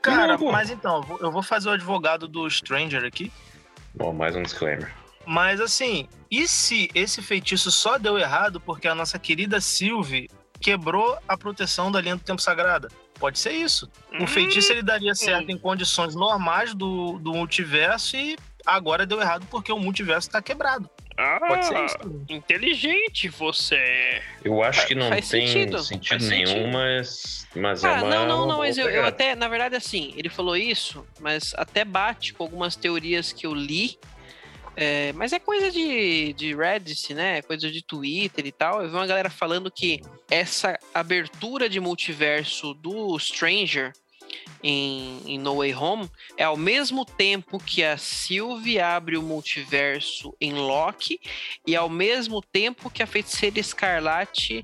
cara, 0.00 0.28
Não, 0.28 0.38
pô. 0.38 0.52
mas 0.52 0.70
então, 0.70 0.96
eu 0.98 1.02
vou- 1.02 1.18
eu 1.20 1.30
vou 1.32 1.42
fazer 1.42 1.68
o 1.68 1.72
advogado 1.72 2.28
do 2.28 2.48
Stranger 2.48 3.04
aqui. 3.04 3.32
Bom, 3.92 4.12
mais 4.12 4.36
um 4.36 4.42
disclaimer. 4.42 4.92
Mas 5.26 5.60
assim, 5.60 6.08
e 6.30 6.46
se 6.46 6.88
esse 6.94 7.20
feitiço 7.20 7.70
só 7.70 7.98
deu 7.98 8.16
errado 8.18 8.60
porque 8.60 8.86
a 8.86 8.94
nossa 8.94 9.18
querida 9.18 9.60
Sylvie 9.60 10.30
quebrou 10.60 11.18
a 11.28 11.36
proteção 11.36 11.90
da 11.90 12.00
linha 12.00 12.16
do 12.16 12.22
tempo 12.22 12.40
sagrada? 12.40 12.88
Pode 13.18 13.38
ser 13.38 13.52
isso. 13.52 13.90
O 14.20 14.24
Hum, 14.24 14.26
feitiço 14.26 14.72
ele 14.72 14.82
daria 14.82 15.14
certo 15.14 15.50
em 15.50 15.58
condições 15.58 16.14
normais 16.14 16.74
do, 16.74 17.18
do 17.18 17.32
multiverso 17.32 18.16
e 18.16 18.36
agora 18.64 19.06
deu 19.06 19.20
errado 19.20 19.46
porque 19.50 19.72
o 19.72 19.78
multiverso 19.78 20.30
tá 20.30 20.40
quebrado. 20.42 20.88
Pode 21.48 21.64
ser 21.66 21.82
isso. 21.84 21.96
também. 21.96 22.26
Ah, 22.28 22.32
Inteligente 22.34 23.28
você. 23.30 24.22
Eu 24.44 24.62
acho 24.62 24.86
que 24.86 24.94
não 24.94 25.08
Faz 25.08 25.28
tem 25.30 25.46
sentido, 25.46 25.78
sentido, 25.82 26.08
faz 26.10 26.28
nenhum, 26.28 26.46
sentido. 26.46 26.68
mas, 26.72 27.48
mas 27.56 27.84
é 27.84 27.88
Ah, 27.88 28.02
uma. 28.02 28.10
não, 28.10 28.26
não, 28.28 28.46
não, 28.46 28.58
mas 28.58 28.76
eu, 28.76 28.88
eu 28.90 29.06
até, 29.06 29.34
na 29.34 29.48
verdade, 29.48 29.74
assim, 29.76 30.12
ele 30.14 30.28
falou 30.28 30.56
isso, 30.56 31.06
mas 31.18 31.54
até 31.56 31.84
bate 31.86 32.34
com 32.34 32.42
algumas 32.42 32.76
teorias 32.76 33.32
que 33.32 33.46
eu 33.46 33.54
li. 33.54 33.98
É, 34.76 35.12
mas 35.14 35.32
é 35.32 35.38
coisa 35.38 35.70
de, 35.70 36.34
de 36.34 36.54
Reddit, 36.54 37.14
né? 37.14 37.40
Coisa 37.42 37.70
de 37.70 37.82
Twitter 37.82 38.44
e 38.46 38.52
tal. 38.52 38.82
Eu 38.82 38.88
vi 38.90 38.94
uma 38.94 39.06
galera 39.06 39.30
falando 39.30 39.70
que 39.70 40.02
essa 40.30 40.78
abertura 40.92 41.68
de 41.68 41.80
multiverso 41.80 42.74
do 42.74 43.18
Stranger 43.18 43.92
em, 44.62 45.22
em 45.24 45.38
No 45.38 45.56
Way 45.56 45.74
Home 45.74 46.10
é 46.36 46.44
ao 46.44 46.56
mesmo 46.56 47.04
tempo 47.06 47.58
que 47.58 47.82
a 47.82 47.96
Sylvie 47.96 48.78
abre 48.78 49.16
o 49.16 49.22
multiverso 49.22 50.34
em 50.40 50.52
Loki 50.52 51.20
e 51.66 51.74
ao 51.74 51.88
mesmo 51.88 52.42
tempo 52.42 52.90
que 52.90 53.02
a 53.02 53.06
Feiticeira 53.06 53.58
Escarlate 53.58 54.62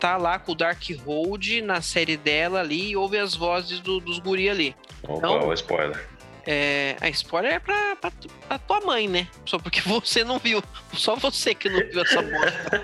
tá 0.00 0.16
lá 0.16 0.38
com 0.38 0.52
o 0.52 0.54
Darkhold 0.54 1.62
na 1.62 1.80
série 1.80 2.16
dela 2.16 2.60
ali 2.60 2.90
e 2.90 2.96
ouve 2.96 3.18
as 3.18 3.34
vozes 3.34 3.78
do- 3.80 4.00
dos 4.00 4.18
guri 4.18 4.48
ali. 4.50 4.74
Opa, 5.02 5.14
Então- 5.18 5.52
spoiler. 5.52 6.08
É, 6.46 6.96
a 7.00 7.08
spoiler 7.08 7.54
é 7.54 7.58
pra, 7.58 7.96
pra, 7.96 8.12
pra 8.48 8.58
tua 8.58 8.80
mãe, 8.80 9.08
né? 9.08 9.26
Só 9.46 9.58
porque 9.58 9.80
você 9.88 10.22
não 10.24 10.38
viu. 10.38 10.62
Só 10.92 11.16
você 11.16 11.54
que 11.54 11.68
não 11.70 11.78
viu 11.80 12.02
essa 12.02 12.20
bosta. 12.22 12.82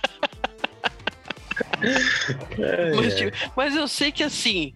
Mas, 2.96 3.14
tipo, 3.16 3.36
mas 3.56 3.74
eu 3.74 3.88
sei 3.88 4.12
que 4.12 4.22
assim. 4.22 4.74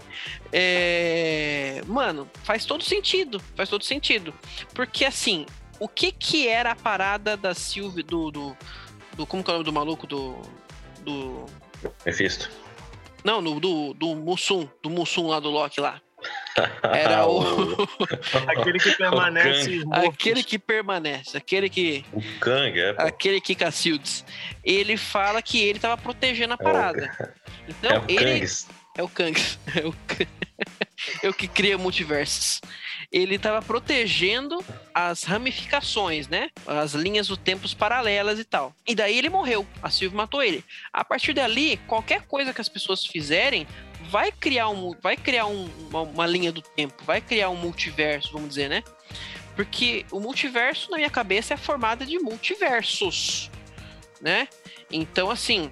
é, 0.53 1.83
Mano, 1.87 2.29
faz 2.43 2.65
todo 2.65 2.83
sentido. 2.83 3.41
Faz 3.55 3.69
todo 3.69 3.85
sentido. 3.85 4.33
Porque 4.75 5.05
assim, 5.05 5.45
o 5.79 5.87
que 5.89 6.11
que 6.13 6.49
era 6.49 6.73
a 6.73 6.77
parada 6.77 7.37
da 7.37 7.55
Sylvie 7.55 8.03
do. 8.03 8.31
do, 8.31 8.57
do- 9.17 9.27
como 9.27 9.43
que 9.45 9.51
é 9.51 9.53
o 9.53 9.57
nome 9.57 9.65
do 9.65 9.73
maluco? 9.73 10.07
Do. 10.07 10.41
Do. 11.01 11.45
Mephisto. 12.07 12.51
Não, 13.23 13.43
do, 13.43 13.61
do, 13.61 13.95
do 13.95 14.15
Mussum. 14.15 14.69
Do 14.83 14.89
Mussum 14.91 15.27
lá 15.29 15.41
do 15.41 15.51
Loki 15.51 15.81
lá. 15.81 16.01
Era 16.83 17.27
o. 17.29 17.41
Aquele 18.49 18.79
que 18.79 18.93
permanece 18.97 19.83
aquele 19.93 20.43
que 20.45 20.59
permanece. 20.59 21.37
Aquele 21.37 21.69
que. 21.69 22.05
O 22.13 22.23
Kang, 22.41 22.79
é, 22.79 22.93
pô. 22.93 23.03
aquele 23.03 23.41
que 23.41 23.55
Cacildes, 23.55 24.25
ele 24.63 24.97
fala 24.97 25.41
que 25.43 25.61
ele 25.61 25.79
tava 25.79 25.97
protegendo 26.01 26.55
a 26.55 26.57
É 26.59 26.61
o- 26.61 26.65
parada. 26.65 27.35
Então, 27.67 27.91
é 27.93 27.99
o 27.99 28.05
ele 28.11 28.41
Kangs. 28.41 28.69
é 28.95 29.03
o 29.03 29.09
Kang, 29.09 29.41
é 29.75 29.87
o, 29.87 29.95
é 31.23 31.29
o 31.31 31.33
que 31.33 31.49
cria 31.49 31.79
multiversos. 31.79 32.61
Ele 33.11 33.39
tava 33.39 33.63
protegendo 33.63 34.63
as 34.93 35.23
ramificações, 35.23 36.29
né? 36.29 36.51
As 36.67 36.93
linhas 36.93 37.29
do 37.29 37.39
tempos 37.39 37.73
paralelas 37.73 38.39
e 38.39 38.45
tal. 38.45 38.75
E 38.87 38.95
daí 38.95 39.17
ele 39.17 39.31
morreu. 39.31 39.67
A 39.83 39.89
Sylvie 39.89 40.15
matou 40.17 40.43
ele. 40.43 40.63
A 40.93 41.03
partir 41.05 41.33
dali, 41.33 41.79
qualquer 41.87 42.23
coisa 42.27 42.53
que 42.53 42.61
as 42.61 42.69
pessoas 42.69 43.07
fizerem 43.07 43.67
vai 44.15 44.31
criar, 44.31 44.69
um, 44.69 44.95
vai 45.03 45.17
criar 45.17 45.47
um- 45.47 45.69
uma, 45.91 46.03
uma 46.03 46.25
linha 46.25 46.53
do 46.53 46.63
tempo, 46.63 47.03
vai 47.05 47.21
criar 47.21 47.51
um 47.51 47.57
multiverso, 47.57 48.31
vamos 48.33 48.51
dizer, 48.51 48.69
né? 48.69 48.85
Porque 49.57 50.07
o 50.13 50.21
multiverso, 50.21 50.89
na 50.89 50.99
minha 50.99 51.11
cabeça, 51.11 51.55
é 51.55 51.57
formado 51.57 52.07
de 52.07 52.17
multiversos, 52.21 53.51
né? 54.21 54.47
Então, 54.89 55.33
assim, 55.33 55.69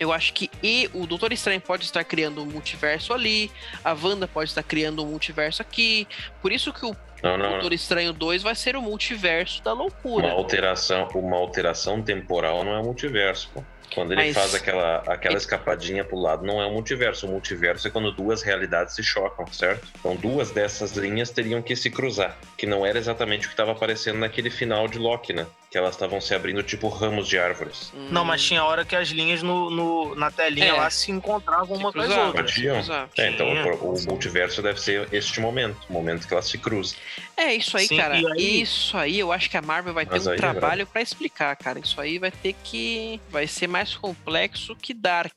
eu 0.00 0.12
acho 0.12 0.32
que 0.32 0.50
e 0.60 0.90
o 0.92 1.06
Doutor 1.06 1.32
Estranho 1.32 1.60
pode 1.60 1.84
estar 1.84 2.02
criando 2.02 2.42
um 2.42 2.46
multiverso 2.46 3.12
ali, 3.14 3.52
a 3.84 3.92
Wanda 3.92 4.26
pode 4.26 4.50
estar 4.50 4.64
criando 4.64 5.04
um 5.04 5.06
multiverso 5.06 5.62
aqui. 5.62 6.08
Por 6.42 6.50
isso 6.50 6.72
que 6.72 6.84
o 6.84 6.96
Não, 7.22 7.36
não, 7.36 7.44
não. 7.44 7.50
Doutor 7.52 7.72
Estranho 7.72 8.12
2 8.12 8.42
vai 8.42 8.54
ser 8.54 8.76
o 8.76 8.82
multiverso 8.82 9.62
da 9.62 9.72
loucura. 9.72 10.26
Uma 10.28 10.34
alteração, 10.36 11.08
uma 11.14 11.36
alteração 11.36 12.02
temporal 12.02 12.64
não 12.64 12.76
é 12.78 12.82
multiverso, 12.82 13.50
pô. 13.54 13.62
Quando 13.92 14.12
ele 14.12 14.22
Mas- 14.26 14.34
faz 14.36 14.54
aquela, 14.54 14.98
aquela 15.08 15.36
escapadinha 15.36 16.04
pro 16.04 16.16
lado, 16.16 16.46
não 16.46 16.62
é 16.62 16.66
um 16.68 16.72
multiverso. 16.74 17.26
O 17.26 17.28
multiverso 17.28 17.88
é 17.88 17.90
quando 17.90 18.12
duas 18.12 18.40
realidades 18.40 18.94
se 18.94 19.02
chocam, 19.02 19.44
certo? 19.48 19.88
Então 19.98 20.14
duas 20.14 20.52
dessas 20.52 20.92
linhas 20.92 21.30
teriam 21.30 21.60
que 21.60 21.74
se 21.74 21.90
cruzar. 21.90 22.36
Que 22.56 22.66
não 22.66 22.86
era 22.86 22.96
exatamente 22.98 23.46
o 23.46 23.48
que 23.48 23.54
estava 23.54 23.72
aparecendo 23.72 24.20
naquele 24.20 24.48
final 24.48 24.86
de 24.86 24.96
Loki, 24.96 25.32
né? 25.32 25.44
Que 25.72 25.76
elas 25.76 25.96
estavam 25.96 26.20
se 26.20 26.32
abrindo 26.32 26.62
tipo 26.62 26.86
ramos 26.88 27.26
de 27.26 27.36
árvores. 27.36 27.92
Hum, 27.92 28.06
Não, 28.12 28.24
mas 28.24 28.40
tinha 28.44 28.62
hora 28.62 28.84
que 28.84 28.94
as 28.94 29.08
linhas 29.08 29.42
no, 29.42 29.68
no- 29.70 30.14
na 30.14 30.30
telinha 30.30 30.68
É. 30.68 30.72
lá 30.72 30.88
se 30.88 31.10
encontravam 31.10 31.74
se 31.76 31.82
uma 31.82 31.92
com 31.92 32.00
as 32.00 32.10
outras. 32.16 32.32
Batiam. 32.46 33.08
É, 33.18 33.28
então 33.30 33.48
o, 33.48 33.94
o 33.98 34.02
multiverso 34.06 34.62
deve 34.62 34.80
ser 34.80 35.08
este 35.12 35.40
momento, 35.40 35.76
o 35.90 35.92
momento 35.92 36.28
que 36.28 36.32
elas 36.32 36.46
se 36.48 36.58
cruzam. 36.58 36.96
É, 37.36 37.54
isso 37.54 37.76
aí, 37.76 37.86
Sim, 37.86 37.96
cara. 37.96 38.14
aí- 38.14 38.60
Isso 38.62 38.96
aí 38.96 39.18
eu 39.18 39.32
acho 39.32 39.48
que 39.50 39.56
a 39.56 39.62
Marvel 39.62 39.94
vai 39.94 40.04
ter 40.06 40.12
Mas 40.12 40.26
um 40.26 40.30
aí, 40.30 40.36
trabalho 40.36 40.86
pra 40.86 41.00
explicar, 41.00 41.54
cara. 41.56 41.78
Isso 41.78 42.00
aí 42.00 42.18
vai 42.18 42.30
ter 42.30 42.54
que. 42.64 43.20
Vai 43.30 43.46
ser 43.46 43.66
mais 43.66 43.94
complexo 43.96 44.74
que 44.76 44.92
Dark 44.94 45.32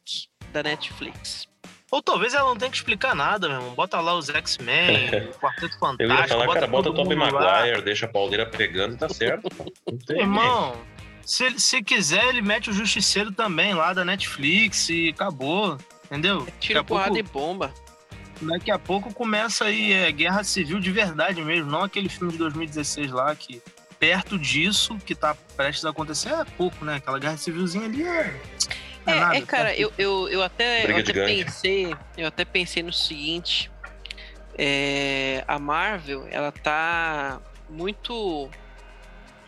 da 0.52 0.62
Netflix. 0.64 1.48
Ou 1.92 2.02
talvez 2.02 2.34
ela 2.34 2.50
não 2.50 2.58
tenha 2.58 2.72
que 2.72 2.78
explicar 2.78 3.16
nada, 3.16 3.48
meu 3.48 3.58
irmão. 3.58 3.76
Bota 3.76 4.00
lá 4.00 4.16
os 4.16 4.28
X-Men, 4.28 5.10
o 5.30 5.34
Quarteto 5.40 5.78
Fantástico. 5.78 6.04
Eu 6.04 6.10
ia 6.10 6.28
falar, 6.28 6.54
cara, 6.54 6.68
bota 6.68 6.90
o 6.90 6.94
Tobey 6.94 7.16
mundo 7.16 7.34
lá. 7.36 7.60
Maguire, 7.60 7.82
deixa 7.84 8.06
a 8.08 8.10
pauleira 8.10 8.46
pegando 8.48 8.96
e 8.96 8.98
tá 8.98 9.08
certo. 9.10 9.48
pô. 9.50 9.72
Não 9.92 9.98
tem. 10.00 10.20
Irmão, 10.22 10.76
Se, 11.24 11.58
se 11.60 11.84
quiser, 11.84 12.26
ele 12.30 12.42
mete 12.42 12.70
o 12.70 12.74
Justiceiro 12.74 13.32
também 13.32 13.74
lá 13.76 13.94
da 13.94 14.04
Netflix 14.04 14.90
e 14.90 15.10
acabou. 15.10 15.78
Entendeu? 16.06 16.46
Tira 16.60 16.84
porrada 16.84 17.18
e 17.18 17.24
bomba. 17.24 17.74
Daqui 18.44 18.72
a 18.72 18.80
pouco 18.80 19.14
começa 19.14 19.66
aí 19.66 19.94
é, 19.94 20.12
guerra 20.12 20.44
civil 20.44 20.80
de 20.80 20.92
verdade 20.92 21.42
mesmo, 21.44 21.70
não 21.70 21.84
aquele 21.84 22.10
filme 22.10 22.32
de 22.32 22.38
2016 22.38 23.12
lá 23.12 23.36
que 23.36 23.62
perto 24.00 24.38
disso 24.38 24.98
que 25.06 25.16
tá 25.16 25.36
prestes 25.56 25.86
a 25.86 25.90
acontecer 25.90 26.30
é 26.30 26.44
pouco, 26.44 26.84
né? 26.84 26.96
Aquela 26.96 27.20
guerra 27.20 27.38
civilzinha 27.38 27.86
ali 27.86 28.04
é. 28.04 28.42
É, 29.06 29.12
é, 29.12 29.20
nada, 29.20 29.38
é 29.38 29.42
cara, 29.42 29.76
eu, 29.76 29.94
eu, 29.98 30.30
eu 30.30 30.44
até, 30.44 30.90
eu 30.90 30.98
até 30.98 31.14
pensei, 31.14 31.96
eu 32.18 32.28
até 32.28 32.46
pensei 32.46 32.84
no 32.84 32.94
seguinte, 32.94 33.72
é, 34.58 35.44
a 35.48 35.60
Marvel, 35.60 36.28
ela 36.30 36.52
tá 36.52 37.40
muito 37.70 38.50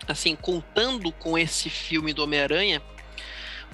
assim, 0.08 0.36
contando 0.36 1.12
com 1.12 1.38
esse 1.38 1.70
filme 1.70 2.14
do 2.14 2.24
Homem-Aranha, 2.24 2.82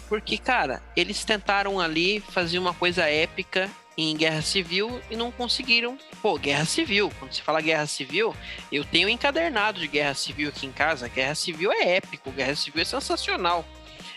porque, 0.07 0.37
cara, 0.37 0.81
eles 0.95 1.23
tentaram 1.23 1.79
ali 1.79 2.19
fazer 2.19 2.59
uma 2.59 2.73
coisa 2.73 3.03
épica 3.09 3.69
em 3.97 4.15
Guerra 4.15 4.41
Civil 4.41 5.01
e 5.09 5.15
não 5.15 5.31
conseguiram. 5.31 5.97
Pô, 6.21 6.37
Guerra 6.37 6.65
Civil, 6.65 7.11
quando 7.19 7.33
se 7.33 7.41
fala 7.41 7.61
Guerra 7.61 7.85
Civil, 7.85 8.35
eu 8.71 8.85
tenho 8.85 9.07
um 9.07 9.11
encadernado 9.11 9.79
de 9.79 9.87
Guerra 9.87 10.13
Civil 10.13 10.49
aqui 10.49 10.65
em 10.65 10.71
casa. 10.71 11.07
Guerra 11.07 11.35
Civil 11.35 11.71
é 11.71 11.97
épico, 11.97 12.31
Guerra 12.31 12.55
Civil 12.55 12.81
é 12.81 12.85
sensacional. 12.85 13.65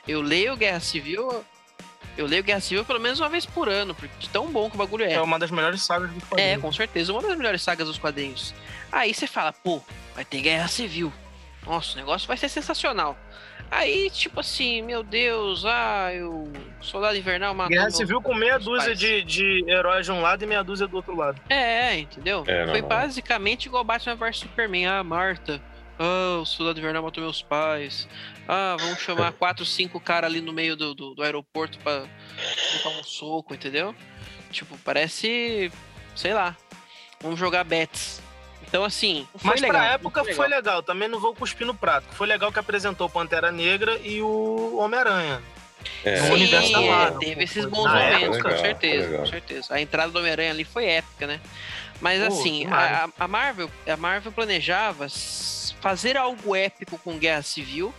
Eu 0.07 0.21
leio 0.21 0.57
Guerra 0.57 0.81
Civil, 0.81 1.45
eu 2.17 2.27
leio 2.27 2.45
Guerra 2.45 2.61
Civil 2.61 2.85
pelo 2.85 3.01
menos 3.01 3.19
uma 3.21 3.29
vez 3.29 3.45
por 3.45 3.69
ano, 3.69 3.95
porque 3.95 4.15
de 4.19 4.29
tão 4.29 4.51
bom 4.51 4.69
que 4.69 4.77
o 4.77 4.79
bagulho 4.79 5.05
é. 5.05 5.15
É 5.15 5.21
uma 5.21 5.39
das 5.39 5.51
melhores 5.51 5.83
sagas 5.83 6.11
do 6.11 6.21
quadrinho. 6.21 6.49
É, 6.49 6.59
com 6.59 6.73
certeza, 6.73 7.13
uma 7.13 7.23
das 7.23 7.37
melhores 7.37 7.63
sagas 7.63 7.87
dos 7.87 7.99
quadrinhos. 7.99 8.55
Aí 8.93 9.13
você 9.13 9.27
fala, 9.27 9.53
pô, 9.53 9.83
vai 10.15 10.25
ter 10.25 10.41
Guerra 10.41 10.69
Civil. 10.69 11.13
Nossa, 11.67 11.95
o 11.95 11.97
negócio 11.97 12.29
vai 12.29 12.37
ser 12.37 12.49
sensacional. 12.49 13.19
Aí, 13.71 14.09
tipo 14.11 14.41
assim, 14.41 14.83
meu 14.83 15.03
Deus, 15.03 15.65
ah, 15.65 16.09
o 16.23 16.53
Soldado 16.81 17.17
Invernal 17.17 17.55
matou. 17.55 17.77
Guerra 17.77 17.91
Civil 17.91 18.21
com 18.23 18.35
meia 18.35 18.59
dúzia 18.59 18.95
de, 18.95 19.23
de 19.23 19.65
heróis 19.69 20.07
de 20.07 20.13
um 20.13 20.21
lado 20.21 20.43
e 20.45 20.47
meia 20.47 20.63
dúzia 20.63 20.87
do 20.87 20.97
outro 20.97 21.17
lado. 21.17 21.41
É, 21.49 21.99
entendeu? 21.99 22.45
É, 22.47 22.67
Foi 22.67 22.83
basicamente 22.83 23.67
igual 23.67 23.83
Batman 23.83 24.17
vs 24.17 24.39
Superman. 24.39 24.87
Ah, 24.87 25.03
Marta. 25.05 25.61
Ah, 25.99 26.39
o 26.41 26.45
Soldado 26.45 26.79
Invernal 26.79 27.03
matou 27.03 27.23
meus 27.23 27.43
pais. 27.43 28.09
Ah, 28.49 28.77
vamos 28.79 29.01
chamar 29.01 29.33
quatro, 29.39 29.65
cinco 29.65 29.99
caras 30.01 30.31
ali 30.31 30.41
no 30.41 30.53
meio 30.53 30.77
do, 30.77 30.95
do, 30.95 31.15
do 31.15 31.23
aeroporto 31.23 31.79
pra 31.79 32.01
botar 32.01 32.99
um 32.99 33.03
soco, 33.03 33.55
entendeu? 33.55 33.95
Tipo, 34.51 34.79
parece. 34.79 35.71
Sei 36.15 36.33
lá. 36.33 36.57
Vamos 37.21 37.39
jogar 37.39 37.65
bets. 37.65 38.23
Então, 38.75 38.85
assim. 38.85 39.25
Mas 39.41 39.61
legal, 39.61 39.81
pra 39.81 39.93
época 39.93 40.21
legal. 40.23 40.35
foi 40.35 40.49
legal. 40.49 40.83
Também 40.83 41.07
não 41.07 41.21
vou 41.21 41.33
cuspir 41.33 41.65
no 41.65 41.77
prato. 41.77 42.09
Foi 42.11 42.27
legal 42.27 42.51
que 42.51 42.59
apresentou 42.59 43.09
Pantera 43.09 43.53
Negra 43.53 44.01
e 44.03 44.21
o 44.21 44.79
Homem-Aranha. 44.79 45.41
É. 46.05 46.17
Sim, 46.17 46.33
universo 46.33 46.73
da 46.73 46.81
Marvel. 46.81 47.19
teve 47.21 47.45
esses 47.45 47.65
bons 47.67 47.85
Na 47.85 47.93
momentos, 47.93 48.37
época, 48.37 48.51
com 48.51 48.59
certeza, 48.59 49.19
com 49.19 49.27
certeza. 49.27 49.75
A 49.75 49.81
entrada 49.81 50.11
do 50.11 50.19
Homem-Aranha 50.19 50.51
ali 50.51 50.65
foi 50.65 50.87
épica, 50.87 51.25
né? 51.25 51.41
Mas 52.01 52.21
Pô, 52.21 52.27
assim, 52.27 52.67
a, 52.67 53.09
a, 53.17 53.29
Marvel, 53.29 53.71
a 53.87 53.97
Marvel 53.97 54.33
planejava 54.33 55.07
fazer 55.81 56.17
algo 56.17 56.57
épico 56.57 56.99
com 56.99 57.17
Guerra 57.17 57.43
Civil 57.43 57.95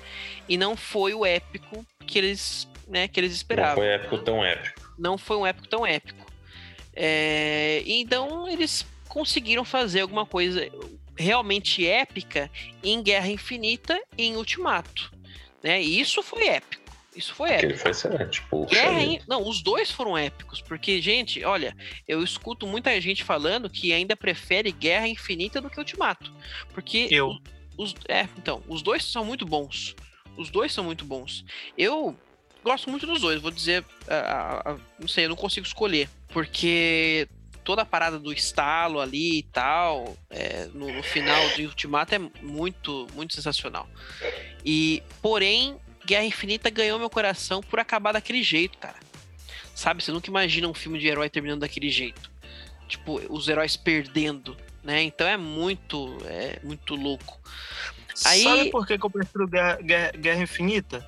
e 0.50 0.58
não 0.58 0.76
foi 0.76 1.14
o 1.14 1.26
épico 1.26 1.86
que 2.06 2.18
eles, 2.18 2.68
né, 2.86 3.08
que 3.08 3.18
eles 3.18 3.32
esperavam. 3.32 3.76
Não 3.76 3.82
foi 3.82 3.88
épico 3.88 4.18
tão 4.18 4.44
épico. 4.44 4.92
Não 5.00 5.18
foi 5.18 5.38
um 5.38 5.48
épico 5.48 5.70
tão 5.70 5.88
épico. 5.88 6.26
É, 6.94 7.82
então 7.86 8.48
eles 8.50 8.86
conseguiram 9.16 9.64
fazer 9.64 10.02
alguma 10.02 10.26
coisa 10.26 10.70
realmente 11.16 11.88
épica 11.88 12.52
em 12.84 13.02
Guerra 13.02 13.30
Infinita 13.30 13.98
e 14.18 14.26
em 14.26 14.36
Ultimato. 14.36 15.10
Né? 15.64 15.82
E 15.82 16.02
isso 16.02 16.22
foi 16.22 16.46
épico. 16.48 16.84
Isso 17.16 17.34
foi 17.34 17.52
épico. 17.52 17.66
Aquele 17.66 17.80
foi 17.80 17.92
excelente. 17.92 18.44
Guerra 18.70 19.02
in... 19.02 19.22
Não, 19.26 19.48
os 19.48 19.64
dois 19.64 19.90
foram 19.90 20.18
épicos. 20.18 20.60
Porque, 20.60 21.02
gente, 21.02 21.42
olha, 21.46 21.74
eu 22.06 22.22
escuto 22.22 22.68
muita 22.68 23.00
gente 23.00 23.24
falando 23.24 23.70
que 23.70 23.94
ainda 23.94 24.18
prefere 24.18 24.70
Guerra 24.70 25.08
Infinita 25.08 25.62
do 25.62 25.70
que 25.70 25.80
Ultimato. 25.80 26.30
Porque. 26.74 27.08
Eu. 27.10 27.38
Os... 27.78 27.96
É, 28.10 28.28
então, 28.38 28.62
os 28.68 28.82
dois 28.82 29.06
são 29.06 29.24
muito 29.24 29.46
bons. 29.46 29.96
Os 30.36 30.50
dois 30.50 30.74
são 30.74 30.84
muito 30.84 31.06
bons. 31.06 31.46
Eu 31.78 32.14
gosto 32.62 32.90
muito 32.90 33.08
dos 33.08 33.22
dois, 33.22 33.42
vou 33.42 33.50
dizer. 33.52 33.82
Uh, 33.82 34.74
uh, 34.74 34.82
não 35.00 35.08
sei, 35.08 35.24
eu 35.24 35.30
não 35.30 35.38
consigo 35.38 35.66
escolher. 35.66 36.10
Porque 36.28 37.30
toda 37.66 37.82
a 37.82 37.86
parada 37.86 38.20
do 38.20 38.32
estalo 38.32 39.02
ali 39.02 39.40
e 39.40 39.44
tal, 39.44 40.16
é, 40.30 40.70
no, 40.72 40.94
no, 40.94 41.04
final 41.04 41.50
de 41.50 41.66
Ultimato 41.66 42.14
é 42.14 42.20
muito, 42.42 43.08
muito 43.16 43.34
sensacional. 43.34 43.90
E, 44.64 45.02
porém, 45.22 45.76
Guerra 46.06 46.24
Infinita 46.24 46.70
ganhou 46.70 47.00
meu 47.00 47.10
coração 47.10 47.62
por 47.62 47.80
acabar 47.80 48.14
daquele 48.14 48.44
jeito, 48.44 48.78
cara. 48.78 49.00
Sabe, 49.74 50.04
você 50.04 50.12
nunca 50.12 50.30
imagina 50.30 50.68
um 50.68 50.74
filme 50.74 51.00
de 51.00 51.08
herói 51.08 51.28
terminando 51.28 51.62
daquele 51.62 51.90
jeito. 51.90 52.32
Tipo, 52.88 53.20
os 53.30 53.50
heróis 53.50 53.76
perdendo, 53.76 54.56
né? 54.84 55.02
Então 55.02 55.28
é 55.28 55.36
muito, 55.36 56.18
é 56.26 56.60
muito 56.64 56.96
louco. 56.96 57.40
Aí... 58.26 58.44
Sabe 58.44 58.70
por 58.70 58.86
que, 58.86 58.94
eu 58.94 59.10
prefiro 59.10 59.48
Guerra, 59.48 59.82
Guerra, 59.82 60.12
Guerra 60.12 60.42
Infinita? 60.44 61.06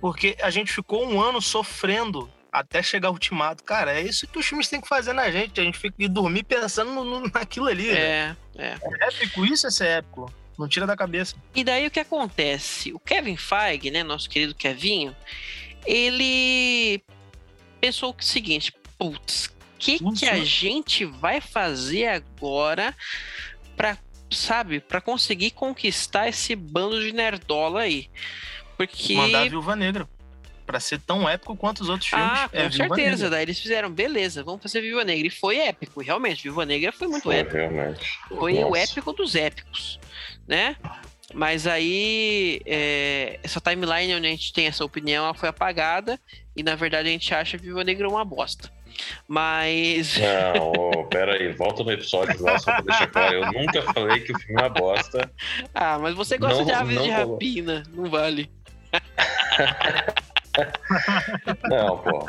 Porque 0.00 0.36
a 0.42 0.50
gente 0.50 0.72
ficou 0.72 1.06
um 1.06 1.22
ano 1.22 1.40
sofrendo 1.40 2.28
até 2.52 2.82
chegar 2.82 3.10
o 3.10 3.12
ultimato. 3.12 3.62
Cara, 3.62 3.92
é 3.92 4.02
isso 4.02 4.26
que 4.26 4.38
os 4.38 4.46
filmes 4.46 4.68
têm 4.68 4.80
que 4.80 4.88
fazer 4.88 5.12
na 5.12 5.30
gente. 5.30 5.60
A 5.60 5.64
gente 5.64 5.78
fica 5.78 5.96
e 5.98 6.08
dormir 6.08 6.42
pensando 6.42 6.92
no, 6.92 7.04
no, 7.04 7.28
naquilo 7.28 7.66
ali. 7.66 7.90
É, 7.90 8.36
é. 8.56 8.76
É 9.00 9.08
épico, 9.08 9.44
isso 9.44 9.66
é 9.66 9.70
ser 9.70 9.86
épico. 9.86 10.32
Não 10.58 10.68
tira 10.68 10.86
da 10.86 10.96
cabeça. 10.96 11.36
E 11.54 11.64
daí 11.64 11.86
o 11.86 11.90
que 11.90 12.00
acontece? 12.00 12.92
O 12.92 12.98
Kevin 12.98 13.36
Feige, 13.36 13.90
né, 13.90 14.02
nosso 14.02 14.28
querido 14.28 14.54
Kevinho, 14.54 15.16
ele 15.86 17.02
pensou 17.80 18.14
o 18.18 18.22
seguinte, 18.22 18.72
putz, 18.98 19.46
o 19.46 19.78
que, 19.78 19.98
que 20.12 20.26
a 20.26 20.44
gente 20.44 21.06
vai 21.06 21.40
fazer 21.40 22.08
agora 22.08 22.94
para 23.74 23.96
sabe, 24.30 24.78
para 24.78 25.00
conseguir 25.00 25.50
conquistar 25.52 26.28
esse 26.28 26.54
bando 26.54 27.00
de 27.02 27.12
nerdola 27.12 27.80
aí? 27.80 28.10
Porque 28.76 29.14
mandar 29.14 29.42
a 29.42 29.48
Viúva 29.48 29.74
Negra 29.74 30.08
para 30.70 30.78
ser 30.78 31.00
tão 31.00 31.28
épico 31.28 31.56
quanto 31.56 31.80
os 31.80 31.88
outros 31.88 32.08
filmes. 32.08 32.28
Ah, 32.30 32.48
com 32.48 32.56
é, 32.56 32.70
certeza. 32.70 33.28
Daí 33.28 33.42
eles 33.42 33.58
fizeram, 33.58 33.90
beleza, 33.90 34.44
vamos 34.44 34.62
fazer 34.62 34.80
Viva 34.80 35.04
Negra. 35.04 35.26
E 35.26 35.30
foi 35.30 35.58
épico, 35.58 36.00
realmente. 36.00 36.44
Viva 36.44 36.64
Negra 36.64 36.92
foi 36.92 37.08
muito 37.08 37.24
foi, 37.24 37.36
épico. 37.38 37.56
Realmente. 37.56 38.18
Foi 38.28 38.54
Nossa. 38.54 38.66
o 38.68 38.76
épico 38.76 39.12
dos 39.12 39.34
épicos, 39.34 39.98
né? 40.46 40.76
Mas 41.34 41.66
aí, 41.66 42.60
é, 42.64 43.40
essa 43.42 43.60
timeline 43.60 44.14
onde 44.14 44.28
a 44.28 44.30
gente 44.30 44.52
tem 44.52 44.68
essa 44.68 44.84
opinião, 44.84 45.24
ela 45.24 45.34
foi 45.34 45.48
apagada. 45.48 46.20
E 46.56 46.62
na 46.62 46.76
verdade 46.76 47.08
a 47.08 47.12
gente 47.12 47.34
acha 47.34 47.58
Viva 47.58 47.82
Negra 47.82 48.08
uma 48.08 48.24
bosta. 48.24 48.70
Mas. 49.26 50.18
Não, 50.18 50.72
oh, 50.72 51.04
pera 51.04 51.34
aí, 51.34 51.52
volta 51.52 51.82
no 51.82 51.90
episódio 51.90 52.40
lá 52.42 52.58
só 52.58 52.72
pra 52.72 52.82
deixar 52.82 53.06
claro. 53.08 53.34
Eu 53.34 53.52
nunca 53.52 53.82
falei 53.92 54.20
que 54.20 54.32
o 54.32 54.38
filme 54.38 54.60
é 54.60 54.64
uma 54.64 54.68
bosta. 54.68 55.32
Ah, 55.74 55.98
mas 55.98 56.14
você 56.14 56.38
gosta 56.38 56.58
não, 56.58 56.64
de 56.64 56.72
aves 56.72 57.02
de 57.02 57.10
rapina, 57.10 57.82
não 57.92 58.08
vale. 58.08 58.48
não, 61.68 61.98
pô, 61.98 62.26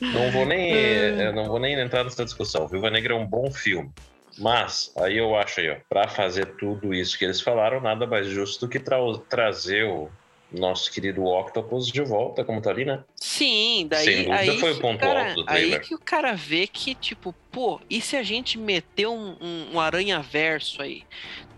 não 0.00 0.30
vou 0.30 0.46
nem, 0.46 0.72
eu 0.72 1.32
não 1.32 1.44
vou 1.46 1.58
nem 1.58 1.78
entrar 1.78 2.04
nessa 2.04 2.24
discussão. 2.24 2.66
Viva 2.66 2.90
Negra 2.90 3.14
é 3.14 3.16
um 3.16 3.26
bom 3.26 3.50
filme. 3.50 3.90
Mas, 4.38 4.92
aí 4.96 5.18
eu 5.18 5.36
acho 5.36 5.60
aí, 5.60 5.70
ó, 5.70 5.76
pra 5.88 6.08
fazer 6.08 6.56
tudo 6.56 6.94
isso 6.94 7.18
que 7.18 7.24
eles 7.24 7.40
falaram, 7.40 7.80
nada 7.80 8.06
mais 8.06 8.26
justo 8.26 8.66
do 8.66 8.70
que 8.70 8.80
tra 8.80 8.96
trazer 9.28 9.84
o 9.84 10.10
nosso 10.50 10.90
querido 10.90 11.24
Octopus 11.24 11.86
de 11.86 12.02
volta, 12.02 12.44
como 12.44 12.60
tá 12.60 12.70
ali, 12.70 12.84
né? 12.84 13.02
Sim, 13.16 13.86
daí. 13.88 14.04
Sem 14.04 14.16
dúvida 14.24 14.52
aí 14.52 14.58
foi 14.58 14.72
o 14.72 14.80
ponto 14.80 15.00
cara, 15.00 15.28
alto 15.28 15.34
do 15.36 15.44
trailer. 15.46 15.80
Aí 15.80 15.86
que 15.86 15.94
o 15.94 15.98
cara 15.98 16.34
vê 16.34 16.66
que, 16.66 16.94
tipo, 16.94 17.34
pô, 17.50 17.80
e 17.88 18.00
se 18.00 18.16
a 18.16 18.22
gente 18.22 18.58
meter 18.58 19.06
um, 19.06 19.36
um, 19.40 19.74
um 19.74 19.80
aranha-verso 19.80 20.82
aí? 20.82 21.04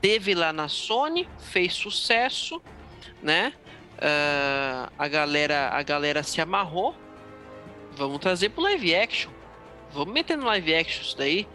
Teve 0.00 0.35
lá 0.35 0.53
na 0.53 0.68
Sony, 0.68 1.29
fez 1.38 1.74
sucesso, 1.74 2.62
né? 3.22 3.53
Uh, 4.05 4.93
a 4.99 5.09
galera 5.09 5.71
a 5.73 5.83
galera 5.83 6.23
se 6.23 6.40
amarrou. 6.40 6.95
Vamos 7.93 8.19
trazer 8.19 8.51
pro 8.51 8.62
live 8.62 8.95
action. 8.95 9.33
Vamos 9.93 10.12
meter 10.12 10.37
no 10.37 10.45
live 10.45 10.75
action 10.75 11.03
isso 11.03 11.17
daí. 11.17 11.49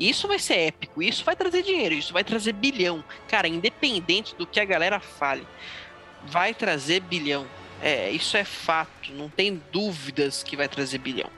Isso 0.00 0.26
vai 0.26 0.38
ser 0.38 0.54
épico, 0.54 1.02
isso 1.02 1.22
vai 1.22 1.36
trazer 1.36 1.62
dinheiro, 1.62 1.94
isso 1.94 2.12
vai 2.12 2.24
trazer 2.24 2.54
bilhão. 2.54 3.04
Cara, 3.28 3.46
independente 3.46 4.34
do 4.34 4.46
que 4.46 4.58
a 4.58 4.64
galera 4.64 4.98
fale, 4.98 5.46
vai 6.24 6.54
trazer 6.54 7.00
bilhão. 7.00 7.46
É, 7.80 8.10
isso 8.10 8.36
é 8.36 8.44
fato, 8.44 9.12
não 9.12 9.28
tem 9.28 9.62
dúvidas 9.70 10.42
que 10.42 10.56
vai 10.56 10.66
trazer 10.66 10.98
bilhão. 10.98 11.28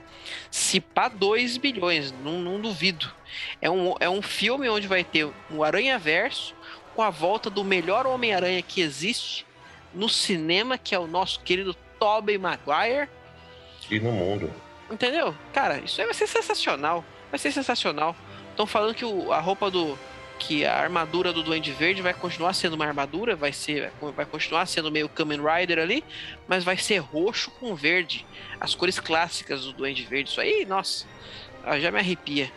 Se 0.51 0.81
pá 0.81 1.09
2 1.09 1.57
bilhões, 1.57 2.13
não, 2.23 2.39
não 2.39 2.61
duvido. 2.61 3.13
É 3.61 3.69
um, 3.69 3.95
é 3.99 4.09
um 4.09 4.23
filme 4.23 4.69
onde 4.69 4.87
vai 4.87 5.03
ter 5.03 5.29
um 5.51 5.63
Aranha 5.63 5.99
Verso 5.99 6.55
com 6.95 7.03
a 7.03 7.11
volta 7.11 7.51
do 7.51 7.65
melhor 7.65 8.07
Homem-Aranha 8.07 8.63
que 8.63 8.81
existe 8.81 9.45
no 9.95 10.09
cinema, 10.09 10.77
que 10.77 10.95
é 10.95 10.99
o 10.99 11.07
nosso 11.07 11.41
querido 11.41 11.75
Tobey 11.99 12.39
Maguire. 12.39 13.09
E 13.91 14.01
no 14.01 14.13
mundo. 14.13 14.53
Entendeu? 14.91 15.35
Cara, 15.53 15.79
isso 15.79 16.01
aí 16.01 16.07
vai 16.07 16.15
ser 16.15 16.27
sensacional. 16.27 17.05
Vai 17.31 17.39
ser 17.39 17.53
sensacional. 17.53 18.17
Estão 18.51 18.67
falando 18.67 18.95
que 18.95 19.05
o, 19.05 19.33
a 19.33 19.41
roupa 19.41 19.71
do, 19.71 19.99
que 20.39 20.65
a 20.65 20.77
armadura 20.77 21.33
do 21.33 21.43
Duende 21.43 21.73
Verde 21.73 22.03
vai 22.03 22.15
continuar 22.15 22.53
sendo 22.53 22.75
uma 22.75 22.87
armadura, 22.87 23.35
vai 23.35 23.53
ser 23.53 23.93
vai 24.15 24.27
continuar 24.27 24.67
sendo 24.67 24.91
meio 24.91 25.09
Kamen 25.09 25.41
Rider 25.41 25.79
ali, 25.79 26.05
mas 26.47 26.65
vai 26.65 26.77
ser 26.77 26.99
roxo 26.99 27.51
com 27.53 27.75
verde, 27.75 28.27
as 28.61 28.75
cores 28.75 28.99
clássicas 28.99 29.65
do 29.65 29.73
Duende 29.73 30.05
Verde. 30.05 30.31
Isso 30.31 30.41
aí, 30.41 30.65
nossa, 30.65 31.07
já 31.81 31.91
me 31.91 31.99
arrepia. 31.99 32.51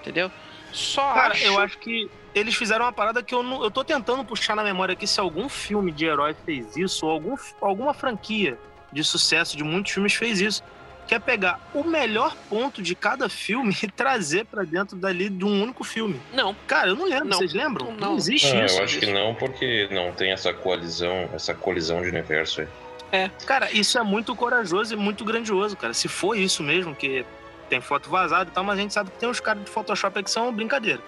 Entendeu? 0.00 0.30
Só 0.72 1.14
Cara, 1.14 1.32
acho... 1.34 1.44
eu 1.44 1.58
acho 1.58 1.78
que 1.78 2.08
eles 2.38 2.54
fizeram 2.54 2.84
uma 2.84 2.92
parada 2.92 3.22
que 3.22 3.34
eu 3.34 3.42
não, 3.42 3.62
eu 3.64 3.70
tô 3.70 3.82
tentando 3.82 4.24
puxar 4.24 4.54
na 4.54 4.62
memória 4.62 4.92
aqui 4.92 5.06
se 5.06 5.18
algum 5.18 5.48
filme 5.48 5.90
de 5.90 6.04
herói 6.04 6.34
fez 6.44 6.76
isso 6.76 7.06
ou 7.06 7.12
algum, 7.12 7.34
alguma 7.60 7.94
franquia 7.94 8.58
de 8.92 9.02
sucesso 9.02 9.56
de 9.56 9.64
muitos 9.64 9.92
filmes 9.92 10.14
fez 10.14 10.40
isso 10.40 10.62
que 11.06 11.14
é 11.14 11.18
pegar 11.20 11.60
o 11.72 11.84
melhor 11.84 12.34
ponto 12.50 12.82
de 12.82 12.94
cada 12.96 13.28
filme 13.28 13.74
e 13.80 13.86
trazer 13.88 14.44
para 14.44 14.64
dentro 14.64 14.96
dali 14.96 15.28
de 15.30 15.44
um 15.44 15.62
único 15.62 15.84
filme. 15.84 16.20
Não. 16.32 16.54
Cara, 16.66 16.88
eu 16.88 16.96
não 16.96 17.04
lembro. 17.04 17.28
Não. 17.28 17.38
Vocês 17.38 17.52
lembram? 17.54 17.92
Não. 17.92 18.10
Não, 18.10 18.16
existe 18.16 18.54
Ah, 18.56 18.64
isso. 18.64 18.78
eu 18.78 18.84
acho 18.84 18.98
que 18.98 19.06
não, 19.12 19.34
porque 19.34 19.88
não 19.92 20.12
tem 20.12 20.32
essa 20.32 20.52
colisão, 20.52 21.30
essa 21.32 21.54
colisão 21.54 22.02
de 22.02 22.08
universo 22.08 22.62
aí. 22.62 23.30
Cara, 23.46 23.70
isso 23.70 23.96
é 23.98 24.02
muito 24.02 24.34
corajoso 24.34 24.92
e 24.92 24.96
muito 24.96 25.24
grandioso, 25.24 25.76
cara. 25.76 25.94
Se 25.94 26.08
for 26.08 26.36
isso 26.36 26.62
mesmo, 26.62 26.94
que 26.94 27.24
tem 27.70 27.80
foto 27.80 28.10
vazada 28.10 28.50
e 28.50 28.52
tal, 28.52 28.64
mas 28.64 28.78
a 28.78 28.82
gente 28.82 28.92
sabe 28.92 29.10
que 29.10 29.18
tem 29.18 29.28
uns 29.28 29.40
caras 29.40 29.64
de 29.64 29.70
Photoshop 29.70 30.18
aí 30.18 30.24
que 30.24 30.30
são 30.30 30.52
brincadeira. 30.52 31.00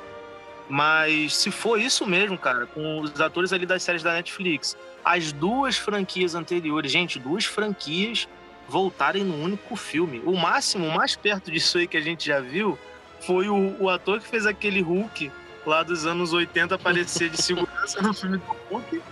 Mas 0.68 1.34
se 1.36 1.50
for 1.50 1.80
isso 1.80 2.06
mesmo, 2.06 2.36
cara, 2.36 2.66
com 2.66 3.00
os 3.00 3.18
atores 3.20 3.52
ali 3.52 3.64
das 3.64 3.82
séries 3.82 4.02
da 4.02 4.12
Netflix, 4.12 4.76
as 5.04 5.32
duas 5.32 5.76
franquias 5.76 6.34
anteriores, 6.34 6.92
gente, 6.92 7.18
duas 7.18 7.44
franquias 7.44 8.28
voltarem 8.68 9.24
no 9.24 9.42
único 9.42 9.74
filme. 9.76 10.20
O 10.26 10.36
máximo, 10.36 10.86
o 10.86 10.94
mais 10.94 11.16
perto 11.16 11.50
disso 11.50 11.78
aí 11.78 11.86
que 11.86 11.96
a 11.96 12.02
gente 12.02 12.26
já 12.26 12.40
viu, 12.40 12.78
foi 13.20 13.48
o, 13.48 13.76
o 13.80 13.88
ator 13.88 14.20
que 14.20 14.28
fez 14.28 14.46
aquele 14.46 14.82
Hulk 14.82 15.32
lá 15.64 15.82
dos 15.82 16.06
anos 16.06 16.32
80 16.32 16.74
aparecer 16.74 17.30
de 17.30 17.40
segurança 17.42 18.00
no 18.02 18.12
filme 18.12 18.36
do 18.36 18.56
Hulk. 18.70 19.02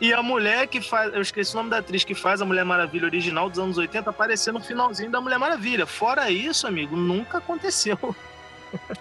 E 0.00 0.12
a 0.12 0.22
mulher 0.22 0.66
que 0.66 0.80
faz, 0.80 1.14
eu 1.14 1.20
esqueci 1.20 1.52
o 1.54 1.58
nome 1.58 1.70
da 1.70 1.78
atriz 1.78 2.02
que 2.02 2.14
faz 2.14 2.42
a 2.42 2.44
Mulher 2.44 2.64
Maravilha 2.64 3.04
original 3.04 3.48
dos 3.48 3.60
anos 3.60 3.78
80 3.78 4.10
aparecer 4.10 4.52
no 4.52 4.60
finalzinho 4.60 5.10
da 5.10 5.20
Mulher 5.20 5.38
Maravilha. 5.38 5.86
Fora 5.86 6.28
isso, 6.28 6.66
amigo, 6.66 6.96
nunca 6.96 7.38
aconteceu. 7.38 7.96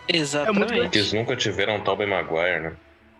Exatamente. 0.08 0.60
muito 0.68 0.82
Porque 0.84 0.98
eles 1.00 1.14
nunca 1.14 1.36
tiveram 1.36 1.80
Tobey 1.82 2.08
Maguire, 2.08 2.60
né? 2.62 2.74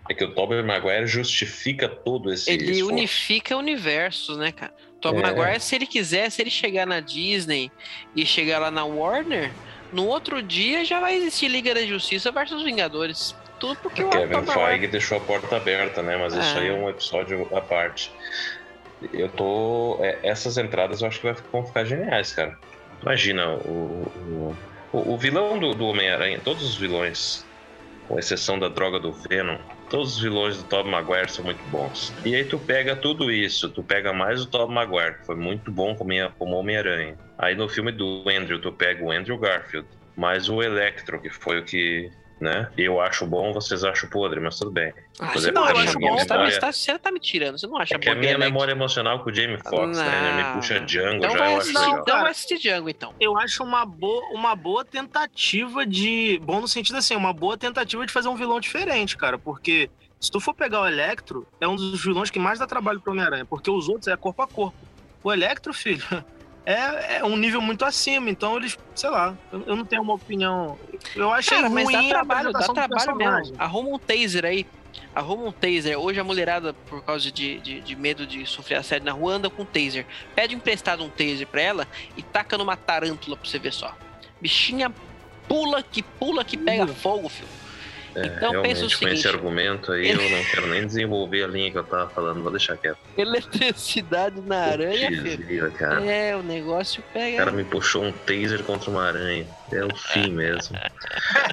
É 0.10 0.14
que 0.14 0.24
o 0.24 0.34
Tobey 0.34 0.62
Maguire 0.64 1.08
justifica 1.08 1.88
todo 1.88 2.34
esse 2.34 2.50
Ele 2.52 2.72
esforço. 2.72 2.94
unifica 2.94 3.56
universos, 3.58 4.38
né, 4.38 4.52
cara? 4.52 4.74
Tom 5.00 5.18
É. 5.18 5.22
Maguire, 5.22 5.60
se 5.60 5.76
ele 5.76 5.86
quiser, 5.86 6.30
se 6.30 6.42
ele 6.42 6.50
chegar 6.50 6.86
na 6.86 7.00
Disney 7.00 7.72
e 8.16 8.26
chegar 8.26 8.60
lá 8.60 8.70
na 8.72 8.84
Warner, 8.84 9.52
no 9.94 10.06
outro 10.08 10.42
dia 10.42 10.84
já 10.84 11.00
vai 11.00 11.16
existir 11.16 11.48
Liga 11.48 11.74
da 11.74 11.86
Justiça 11.86 12.32
versus 12.32 12.64
Vingadores. 12.64 13.36
Tudo 13.60 13.76
porque 13.78 14.04
o 14.04 14.10
Kevin. 14.10 14.44
Feige 14.46 14.88
deixou 14.88 15.18
a 15.18 15.22
porta 15.22 15.56
aberta, 15.58 16.02
né? 16.02 16.18
Mas 16.18 16.34
isso 16.34 16.58
É. 16.58 16.62
aí 16.62 16.68
é 16.70 16.74
um 16.74 16.90
episódio 16.90 17.48
à 17.56 17.62
parte. 17.62 18.12
Eu 19.14 19.30
tô. 19.30 19.98
é, 20.02 20.18
essas 20.24 20.58
entradas 20.58 21.02
eu 21.02 21.08
acho 21.08 21.20
que 21.22 21.34
vão 21.52 21.66
ficar 21.66 21.84
geniais, 21.86 22.34
cara. 22.34 22.58
Imagina, 23.02 23.50
o, 23.50 24.08
o, 24.18 24.58
o- 24.92 25.14
o 25.14 25.18
vilão 25.18 25.60
do, 25.60 25.72
do 25.74 25.86
Homem-Aranha, 25.86 26.42
todos 26.44 26.64
os 26.64 26.78
vilões, 26.78 27.50
com 28.08 28.20
exceção 28.20 28.60
da 28.60 28.68
droga 28.68 29.00
do 29.00 29.14
Venom, 29.30 29.58
todos 29.90 30.16
os 30.16 30.22
vilões 30.22 30.58
do 30.58 30.68
Tobey 30.68 30.92
Maguire 30.92 31.30
são 31.30 31.46
muito 31.46 31.64
bons. 31.70 32.14
E 32.26 32.36
aí 32.36 32.46
tu 32.46 32.60
pega 32.60 32.96
tudo 32.96 33.32
isso, 33.32 33.70
tu 33.74 33.84
pega 33.84 34.12
mais 34.14 34.42
o 34.42 34.50
Tobey 34.50 34.74
Maguire, 34.76 35.20
que 35.20 35.26
foi 35.26 35.36
muito 35.36 35.72
bom 35.72 35.96
como, 35.96 36.12
como 36.38 36.56
Homem-Aranha. 36.58 37.18
Aí 37.38 37.56
no 37.56 37.70
filme 37.70 37.92
do 37.92 38.24
Andrew, 38.30 38.60
tu 38.60 38.72
pega 38.72 39.04
o 39.04 39.12
Andrew 39.12 39.38
Garfield, 39.38 39.88
mais 40.18 40.50
o 40.50 40.62
Electro, 40.62 41.22
que 41.22 41.30
foi 41.30 41.60
o 41.60 41.64
que, 41.66 42.10
né? 42.42 42.70
Eu 42.76 43.00
acho 43.00 43.26
bom, 43.28 43.54
vocês 43.54 43.84
acham 43.84 44.10
podre, 44.10 44.40
mas 44.40 44.58
tudo 44.58 44.72
bem. 44.72 44.92
Ah, 45.20 45.28
você 45.28 45.38
exemplo, 45.38 45.62
não 45.62 45.70
eu 45.70 45.76
acha 45.78 45.90
acho 45.90 46.00
bom? 46.00 46.16
tá, 46.26 46.34
memória- 46.34 46.52
você 46.52 46.60
tá- 46.60 46.72
você 46.72 46.98
tá 47.00 47.12
me 47.12 47.20
tirando, 47.20 47.60
você 47.60 47.68
não 47.68 47.78
acha 47.78 47.94
É 47.96 48.00
que 48.00 48.10
a 48.10 48.16
minha 48.16 48.34
Alex? 48.34 48.52
memória 48.52 48.72
emocional 48.72 49.20
com 49.24 49.30
o 49.30 49.34
Jamie 49.34 49.58
Foxx, 49.60 49.98
né? 50.00 50.32
Ele 50.34 50.42
Não. 50.42 50.48
me 50.50 50.54
puxa 50.56 50.80
Django 50.80 51.18
Então 51.18 51.30
já, 51.32 51.38
vai 51.38 51.48
eu 51.48 51.52
acho 51.58 51.62
assistir, 51.70 51.80
legal. 51.86 52.00
então 52.02 52.22
vai 52.22 52.32
assistir 52.32 52.58
Django, 52.58 52.90
então. 52.90 53.14
Eu 53.20 53.38
acho 53.38 53.64
uma 53.64 53.86
boa, 53.86 54.26
uma 54.34 54.56
boa 54.56 54.84
tentativa 54.84 55.86
de. 55.86 56.42
Bom 56.44 56.60
no 56.60 56.68
sentido 56.68 56.96
assim, 56.98 57.16
uma 57.16 57.32
boa 57.32 57.56
tentativa 57.58 58.06
de 58.06 58.12
fazer 58.12 58.28
um 58.28 58.36
vilão 58.36 58.60
diferente, 58.60 59.16
cara. 59.16 59.38
Porque 59.38 59.90
se 60.20 60.32
tu 60.32 60.40
for 60.40 60.56
pegar 60.56 60.82
o 60.82 60.88
Electro, 60.88 61.46
é 61.60 61.68
um 61.68 61.76
dos 61.76 62.04
vilões 62.04 62.32
que 62.32 62.40
mais 62.40 62.58
dá 62.58 62.66
trabalho 62.66 63.00
pro 63.00 63.12
Homem-Aranha. 63.12 63.46
Porque 63.46 63.70
os 63.70 63.88
outros 63.88 64.08
é 64.08 64.18
corpo 64.18 64.42
a 64.42 64.48
corpo. 64.48 64.78
O 65.24 65.32
Electro, 65.32 65.72
filho, 65.74 66.04
é, 66.66 67.18
é 67.18 67.26
um 67.26 67.36
nível 67.36 67.62
muito 67.62 67.84
acima. 67.86 68.30
Então 68.30 68.58
eles, 68.58 68.78
sei 68.96 69.10
lá, 69.10 69.36
eu, 69.52 69.64
eu 69.68 69.76
não 69.76 69.86
tenho 69.86 70.02
uma 70.02 70.14
opinião. 70.14 70.78
Eu 71.16 71.32
achei 71.32 71.58
Cara, 71.58 71.70
mas 71.70 71.86
ruim 71.86 71.94
dá 71.94 72.00
a 72.00 72.10
trabalho, 72.10 72.52
dá 72.52 72.68
trabalho 72.68 73.16
mesmo. 73.16 73.56
Arruma 73.58 73.90
um 73.90 74.00
taser 74.00 74.46
aí. 74.46 74.66
Arruma 75.16 75.46
um 75.46 75.52
taser. 75.52 75.98
Hoje 75.98 76.20
a 76.20 76.24
mulherada, 76.24 76.74
por 76.74 77.04
causa 77.04 77.32
de, 77.32 77.60
de, 77.60 77.82
de 77.82 77.96
medo 77.96 78.28
de 78.28 78.46
sofrer 78.46 78.76
assédio 78.76 79.06
na 79.06 79.12
rua, 79.12 79.34
anda 79.34 79.50
com 79.50 79.64
um 79.64 79.66
taser. 79.66 80.06
Pede 80.36 80.56
emprestado 80.56 81.04
um 81.04 81.10
taser 81.10 81.48
pra 81.48 81.62
ela 81.62 81.88
e 82.16 82.22
taca 82.22 82.58
numa 82.58 82.76
tarântula 82.76 83.36
pra 83.36 83.50
você 83.50 83.58
ver 83.58 83.74
só. 83.74 83.96
Bichinha 84.40 84.94
pula 85.48 85.84
que 85.84 86.02
pula 86.02 86.44
que 86.46 86.58
pega 86.58 86.86
Pula. 86.86 86.98
fogo, 86.98 87.30
filho. 87.30 87.50
É, 88.16 88.26
Então, 88.26 88.40
pensa 88.40 88.48
o 88.48 88.52
realmente, 88.52 88.80
com 88.80 88.86
esse 88.86 88.98
seguinte. 89.22 89.28
argumento 89.28 89.92
aí, 89.92 90.10
eu 90.10 90.30
não 90.30 90.44
quero 90.46 90.68
nem 90.68 90.86
desenvolver 90.86 91.44
a 91.44 91.48
linha 91.48 91.72
que 91.72 91.78
eu 91.78 91.84
tava 91.84 92.10
falando, 92.10 92.42
vou 92.42 92.52
deixar 92.52 92.78
quieto. 92.78 92.98
Eletricidade 93.18 94.42
na 94.42 94.58
aranha, 94.58 95.10
filho. 95.10 95.72
Cara. 95.74 96.04
É, 96.06 96.36
o 96.36 96.44
negócio 96.44 97.02
O 97.02 97.14
pega. 97.14 97.38
cara 97.38 97.52
me 97.52 97.64
puxou 97.64 98.04
um 98.04 98.12
taser 98.12 98.64
contra 98.64 98.90
uma 98.90 99.04
aranha. 99.04 99.48
É 99.72 99.84
o 99.86 99.96
fim 99.96 100.32
mesmo. 100.34 100.78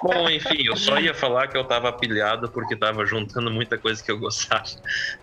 Bom, 0.02 0.28
enfim, 0.28 0.64
eu 0.66 0.76
só 0.76 0.98
ia 0.98 1.14
falar 1.14 1.46
que 1.48 1.56
eu 1.56 1.64
tava 1.64 1.92
pilhado 1.92 2.50
porque 2.50 2.74
tava 2.76 3.04
juntando 3.06 3.50
muita 3.50 3.78
coisa 3.78 4.02
que 4.02 4.10
eu 4.10 4.18
gostava. 4.18 4.64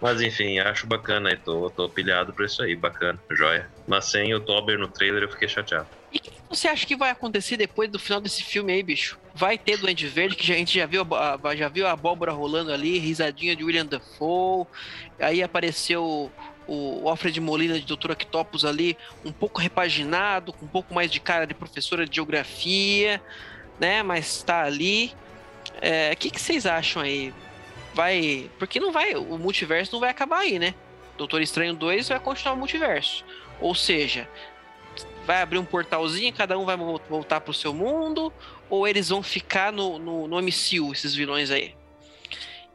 Mas 0.01 0.21
enfim, 0.21 0.59
acho 0.59 0.87
bacana 0.87 1.29
aí, 1.29 1.37
tô, 1.37 1.69
tô 1.69 1.89
pilhado 1.89 2.33
pra 2.33 2.45
isso 2.45 2.61
aí, 2.63 2.75
bacana, 2.75 3.19
joia. 3.31 3.67
Mas 3.87 4.05
sem 4.05 4.33
o 4.33 4.39
Tober 4.39 4.77
no 4.77 4.87
trailer 4.87 5.23
eu 5.23 5.29
fiquei 5.29 5.47
chateado. 5.47 5.87
E 6.15 6.17
o 6.17 6.21
que 6.21 6.31
você 6.49 6.69
acha 6.69 6.85
que 6.85 6.95
vai 6.95 7.09
acontecer 7.09 7.57
depois 7.57 7.89
do 7.89 7.99
final 7.99 8.21
desse 8.21 8.41
filme 8.41 8.71
aí, 8.71 8.81
bicho? 8.81 9.19
Vai 9.33 9.57
ter 9.57 9.77
Duende 9.77 10.07
Verde, 10.07 10.37
que 10.37 10.49
a 10.49 10.55
gente 10.55 10.79
já 10.79 10.85
viu, 10.85 11.05
a, 11.13 11.55
já 11.55 11.67
viu 11.67 11.85
a 11.85 11.91
abóbora 11.91 12.31
rolando 12.31 12.71
ali, 12.71 12.97
risadinha 12.97 13.53
de 13.53 13.65
William 13.65 13.85
Dafoe. 13.85 14.65
Aí 15.19 15.43
apareceu 15.43 16.31
o, 16.65 17.09
Alfred 17.09 17.41
Molina 17.41 17.77
de 17.77 17.85
Doutor 17.85 18.11
Octopus 18.11 18.63
ali, 18.63 18.97
um 19.25 19.31
pouco 19.31 19.59
repaginado, 19.59 20.53
com 20.53 20.63
um 20.65 20.69
pouco 20.69 20.93
mais 20.93 21.11
de 21.11 21.19
cara 21.19 21.45
de 21.45 21.53
professora 21.53 22.07
de 22.07 22.15
geografia, 22.15 23.21
né? 23.77 24.01
Mas 24.01 24.41
tá 24.41 24.63
ali. 24.63 25.11
É, 25.81 26.13
O 26.13 26.17
que, 26.17 26.29
que 26.29 26.39
vocês 26.39 26.65
acham 26.65 27.01
aí? 27.01 27.33
Vai. 27.93 28.49
Porque 28.57 28.79
não 28.79 28.93
vai. 28.93 29.15
O 29.15 29.37
multiverso 29.37 29.91
não 29.91 29.99
vai 29.99 30.11
acabar 30.11 30.39
aí, 30.39 30.57
né? 30.59 30.73
Doutor 31.17 31.41
Estranho 31.41 31.73
2 31.73 32.07
vai 32.07 32.19
continuar 32.21 32.53
o 32.53 32.57
multiverso. 32.57 33.25
Ou 33.59 33.75
seja, 33.75 34.29
vai 35.25 35.41
abrir 35.41 35.57
um 35.57 35.65
portalzinho, 35.65 36.33
cada 36.33 36.57
um 36.57 36.65
vai 36.65 36.77
vo- 36.77 37.01
voltar 37.09 37.41
pro 37.41 37.53
seu 37.53 37.73
mundo, 37.73 38.31
ou 38.69 38.87
eles 38.87 39.09
vão 39.09 39.21
ficar 39.23 39.71
no, 39.71 39.97
no, 39.99 40.27
no 40.27 40.37
MCU, 40.41 40.91
esses 40.93 41.13
vilões 41.15 41.51
aí? 41.51 41.75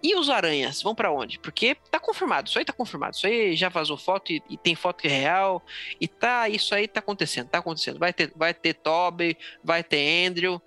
E 0.03 0.17
os 0.17 0.31
aranhas, 0.31 0.83
vão 0.83 0.95
pra 0.95 1.13
onde? 1.13 1.39
Porque 1.39 1.77
tá 1.91 2.01
confirmado, 2.01 2.49
isso 2.49 2.59
aí 2.59 2.65
tá 2.65 2.73
confirmado, 2.73 3.17
isso 3.17 3.27
aí 3.27 3.55
já 3.55 3.69
vazou 3.69 3.99
foto 3.99 4.33
e, 4.33 4.43
e 4.49 4.57
tem 4.57 4.75
foto 4.75 5.03
que 5.03 5.09
é 5.09 5.11
real, 5.11 5.63
e 6.01 6.09
tá, 6.09 6.49
isso 6.49 6.75
aí 6.75 6.89
tá 6.89 7.01
acontecendo, 7.01 7.49
tá 7.49 7.59
acontecendo. 7.59 7.99
Vai 7.99 8.13
ter, 8.13 8.33
vai 8.35 8.55
ter 8.55 8.75
Toby, 8.75 9.37
vai 9.63 9.85
ter 9.85 10.27
Andrew. 10.27 10.61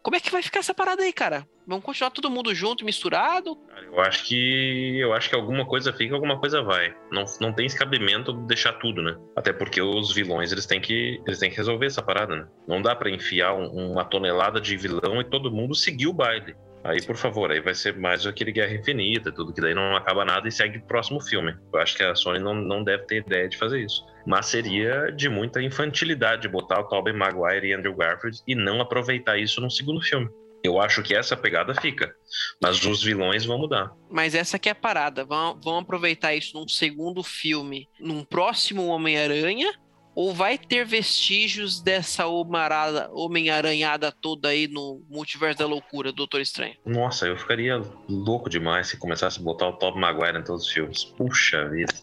Como 0.00 0.16
é 0.16 0.20
que 0.20 0.30
vai 0.30 0.42
ficar 0.42 0.60
essa 0.60 0.72
parada 0.72 1.02
aí, 1.02 1.12
cara? 1.12 1.46
Vamos 1.68 1.84
continuar 1.84 2.10
todo 2.10 2.30
mundo 2.30 2.54
junto, 2.54 2.82
misturado? 2.82 3.54
Eu 3.84 4.00
acho 4.00 4.24
que 4.24 4.98
eu 4.98 5.12
acho 5.12 5.28
que 5.28 5.36
alguma 5.36 5.66
coisa 5.66 5.92
fica, 5.92 6.14
alguma 6.14 6.40
coisa 6.40 6.62
vai. 6.62 6.94
Não, 7.12 7.24
não 7.42 7.52
tem 7.52 7.68
cabimento 7.68 8.32
deixar 8.46 8.72
tudo, 8.74 9.02
né? 9.02 9.14
Até 9.36 9.52
porque 9.52 9.82
os 9.82 10.14
vilões 10.14 10.50
eles 10.50 10.64
têm 10.64 10.80
que 10.80 11.20
eles 11.26 11.38
têm 11.38 11.50
que 11.50 11.56
resolver 11.58 11.84
essa 11.84 12.02
parada, 12.02 12.34
né? 12.34 12.46
Não 12.66 12.80
dá 12.80 12.96
pra 12.96 13.10
enfiar 13.10 13.52
um- 13.52 13.92
uma 13.92 14.02
tonelada 14.02 14.58
de 14.62 14.78
vilão 14.78 15.20
e 15.20 15.24
todo 15.24 15.50
mundo 15.52 15.74
seguir 15.74 16.06
o 16.06 16.12
baile. 16.14 16.56
Aí, 16.82 17.02
por 17.04 17.16
favor, 17.16 17.50
aí 17.50 17.60
vai 17.60 17.74
ser 17.74 17.98
mais 17.98 18.24
aquele 18.24 18.50
Guerra 18.52 18.72
Infinita, 18.74 19.30
tudo 19.30 19.52
que 19.52 19.60
daí 19.60 19.74
não 19.74 19.94
acaba 19.94 20.24
nada 20.24 20.48
e 20.48 20.52
segue 20.52 20.78
o 20.78 20.86
próximo 20.86 21.20
filme. 21.20 21.54
Eu 21.74 21.80
acho 21.80 21.94
que 21.94 22.02
a 22.02 22.14
Sony 22.14 22.38
não, 22.38 22.54
não 22.54 22.82
deve 22.82 23.04
ter 23.04 23.16
ideia 23.16 23.46
de 23.46 23.58
fazer 23.58 23.80
isso. 23.84 24.06
Mas 24.26 24.46
seria 24.46 25.10
de 25.10 25.28
muita 25.28 25.60
infantilidade 25.60 26.48
botar 26.48 26.80
o 26.80 26.84
Tobey 26.84 27.12
Maguire 27.12 27.66
e 27.68 27.74
Andrew 27.74 27.94
Garfield 27.94 28.38
e 28.46 28.54
não 28.54 28.80
aproveitar 28.80 29.36
isso 29.36 29.60
num 29.60 29.68
segundo 29.68 30.00
filme. 30.00 30.30
Eu 30.62 30.80
acho 30.80 31.02
que 31.02 31.14
essa 31.14 31.36
pegada 31.36 31.74
fica. 31.74 32.12
Mas 32.60 32.84
os 32.84 33.02
vilões 33.02 33.44
vão 33.44 33.58
mudar. 33.58 33.92
Mas 34.10 34.34
essa 34.34 34.56
aqui 34.56 34.68
é 34.68 34.72
a 34.72 34.74
parada. 34.74 35.24
Vão, 35.24 35.58
vão 35.62 35.78
aproveitar 35.78 36.34
isso 36.34 36.58
num 36.58 36.66
segundo 36.68 37.22
filme, 37.22 37.88
num 38.00 38.24
próximo 38.24 38.86
Homem-Aranha? 38.86 39.72
Ou 40.14 40.34
vai 40.34 40.58
ter 40.58 40.84
vestígios 40.84 41.80
dessa 41.80 42.26
Homem-Aranhada 42.26 44.10
toda 44.10 44.48
aí 44.48 44.66
no 44.66 45.00
multiverso 45.08 45.60
da 45.60 45.66
loucura, 45.66 46.12
Doutor 46.12 46.40
Estranho? 46.40 46.74
Nossa, 46.84 47.26
eu 47.26 47.36
ficaria 47.36 47.80
louco 48.08 48.50
demais 48.50 48.88
se 48.88 48.96
começasse 48.96 49.38
a 49.38 49.42
botar 49.42 49.68
o 49.68 49.74
Tobey 49.74 50.00
Maguire 50.00 50.38
em 50.38 50.42
todos 50.42 50.66
os 50.66 50.72
filmes. 50.72 51.04
Puxa 51.04 51.68
vida. 51.68 51.94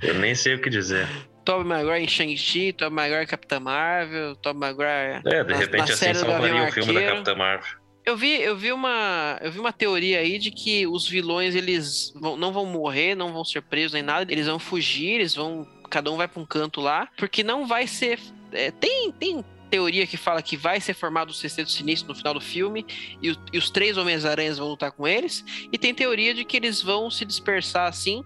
Eu 0.00 0.14
nem 0.14 0.32
sei 0.36 0.54
o 0.54 0.60
que 0.60 0.70
dizer. 0.70 1.08
Tobey 1.44 1.64
Maguire 1.66 2.02
em 2.04 2.08
Shang-Chi, 2.08 2.72
Tobey 2.72 2.94
Maguire 2.94 3.26
Capitã 3.26 3.60
Marvel, 3.60 4.36
Tobey 4.36 4.60
Maguire... 4.60 5.20
É, 5.26 5.44
de 5.44 5.52
Na- 5.52 5.56
repente 5.58 5.88
na 5.88 5.94
assim 5.94 6.14
salvaria 6.14 6.64
o 6.68 6.72
filme 6.72 6.92
da. 6.94 7.02
Capitã 7.02 7.34
Marvel. 7.34 7.84
Eu 8.06 8.16
vi, 8.16 8.42
eu 8.42 8.54
vi 8.56 8.70
uma, 8.70 9.38
eu 9.40 9.50
vi 9.50 9.58
uma 9.58 9.72
teoria 9.72 10.18
aí 10.18 10.38
de 10.38 10.50
que 10.50 10.86
os 10.86 11.08
vilões 11.08 11.54
eles 11.54 12.12
vão- 12.14 12.36
não 12.36 12.52
vão 12.52 12.66
morrer, 12.66 13.14
não 13.14 13.32
vão 13.32 13.44
ser 13.44 13.62
presos 13.62 13.92
nem 13.94 14.02
nada, 14.02 14.30
eles 14.30 14.46
vão 14.46 14.58
fugir, 14.58 15.12
eles 15.14 15.34
vão, 15.34 15.66
cada 15.88 16.10
um 16.12 16.16
vai 16.16 16.28
para 16.28 16.40
um 16.42 16.44
canto 16.44 16.82
lá, 16.82 17.08
porque 17.16 17.42
não 17.42 17.66
vai 17.66 17.86
ser, 17.86 18.18
é, 18.52 18.70
tem, 18.70 19.10
tem 19.12 19.42
teoria 19.70 20.06
que 20.06 20.18
fala 20.18 20.42
que 20.42 20.54
vai 20.56 20.80
ser 20.80 20.92
formado 20.92 21.30
o 21.30 21.34
sexteto 21.34 21.70
sinistro 21.70 22.08
no 22.10 22.14
final 22.14 22.34
do 22.34 22.40
filme 22.42 22.84
e, 23.22 23.30
o- 23.30 23.36
e 23.54 23.56
os 23.58 23.70
três 23.70 23.96
Homens-Aranhas 23.96 24.58
vão 24.58 24.68
lutar 24.68 24.92
com 24.92 25.08
eles, 25.08 25.42
e 25.72 25.78
tem 25.78 25.94
teoria 25.94 26.34
de 26.34 26.44
que 26.44 26.58
eles 26.58 26.82
vão 26.82 27.10
se 27.10 27.24
dispersar 27.24 27.88
assim 27.88 28.22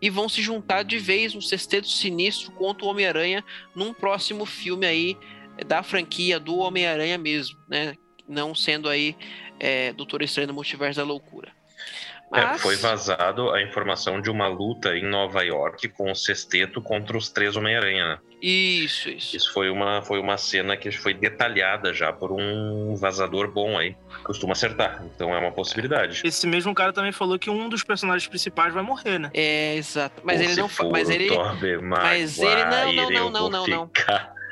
e 0.00 0.10
vão 0.10 0.28
se 0.28 0.42
juntar 0.42 0.82
de 0.82 0.98
vez 0.98 1.34
no 1.34 1.42
sexteto 1.42 1.88
sinistro 1.88 2.52
contra 2.52 2.84
o 2.84 2.88
Homem-Aranha 2.88 3.44
num 3.74 3.92
próximo 3.92 4.44
filme 4.46 4.86
aí 4.86 5.16
da 5.66 5.82
franquia 5.82 6.38
do 6.38 6.58
Homem-Aranha 6.58 7.18
mesmo, 7.18 7.58
né? 7.68 7.96
Não 8.28 8.54
sendo 8.54 8.88
aí 8.88 9.16
é, 9.58 9.92
Doutor 9.92 10.22
Estranho 10.22 10.48
no 10.48 10.54
Multiverso 10.54 11.00
da 11.00 11.04
Loucura. 11.04 11.57
É, 12.34 12.42
Mas, 12.44 12.60
foi 12.60 12.76
vazado 12.76 13.50
a 13.50 13.62
informação 13.62 14.20
de 14.20 14.30
uma 14.30 14.46
luta 14.48 14.94
em 14.96 15.02
Nova 15.02 15.42
York 15.42 15.88
com 15.88 16.10
o 16.10 16.14
sexteto 16.14 16.80
contra 16.82 17.16
os 17.16 17.30
três 17.30 17.56
Homem-Aranha, 17.56 18.06
né? 18.06 18.18
Isso, 18.42 19.08
isso. 19.08 19.36
Isso 19.36 19.52
foi 19.52 19.70
uma, 19.70 20.02
foi 20.02 20.20
uma 20.20 20.36
cena 20.36 20.76
que 20.76 20.90
foi 20.92 21.14
detalhada 21.14 21.92
já 21.92 22.12
por 22.12 22.30
um 22.30 22.94
vazador 22.96 23.50
bom 23.50 23.78
aí. 23.78 23.96
Costuma 24.22 24.52
acertar, 24.52 25.02
então 25.14 25.34
é 25.34 25.38
uma 25.38 25.50
possibilidade. 25.50 26.20
Esse 26.22 26.46
mesmo 26.46 26.74
cara 26.74 26.92
também 26.92 27.12
falou 27.12 27.38
que 27.38 27.48
um 27.50 27.68
dos 27.68 27.82
personagens 27.82 28.28
principais 28.28 28.74
vai 28.74 28.82
morrer, 28.82 29.18
né? 29.18 29.30
É, 29.32 29.74
exato. 29.76 30.20
Mas 30.22 30.36
Ou 30.38 30.44
ele 30.44 30.52
se 30.52 30.60
não. 30.60 30.90
Mas 30.90 31.08
ele. 31.10 31.30
Mas 31.80 32.38
ele- 32.38 32.64
não, 32.66 32.92
não, 32.92 33.10
não, 33.10 33.30
não, 33.30 33.50
não, 33.50 33.66
não. 33.66 33.90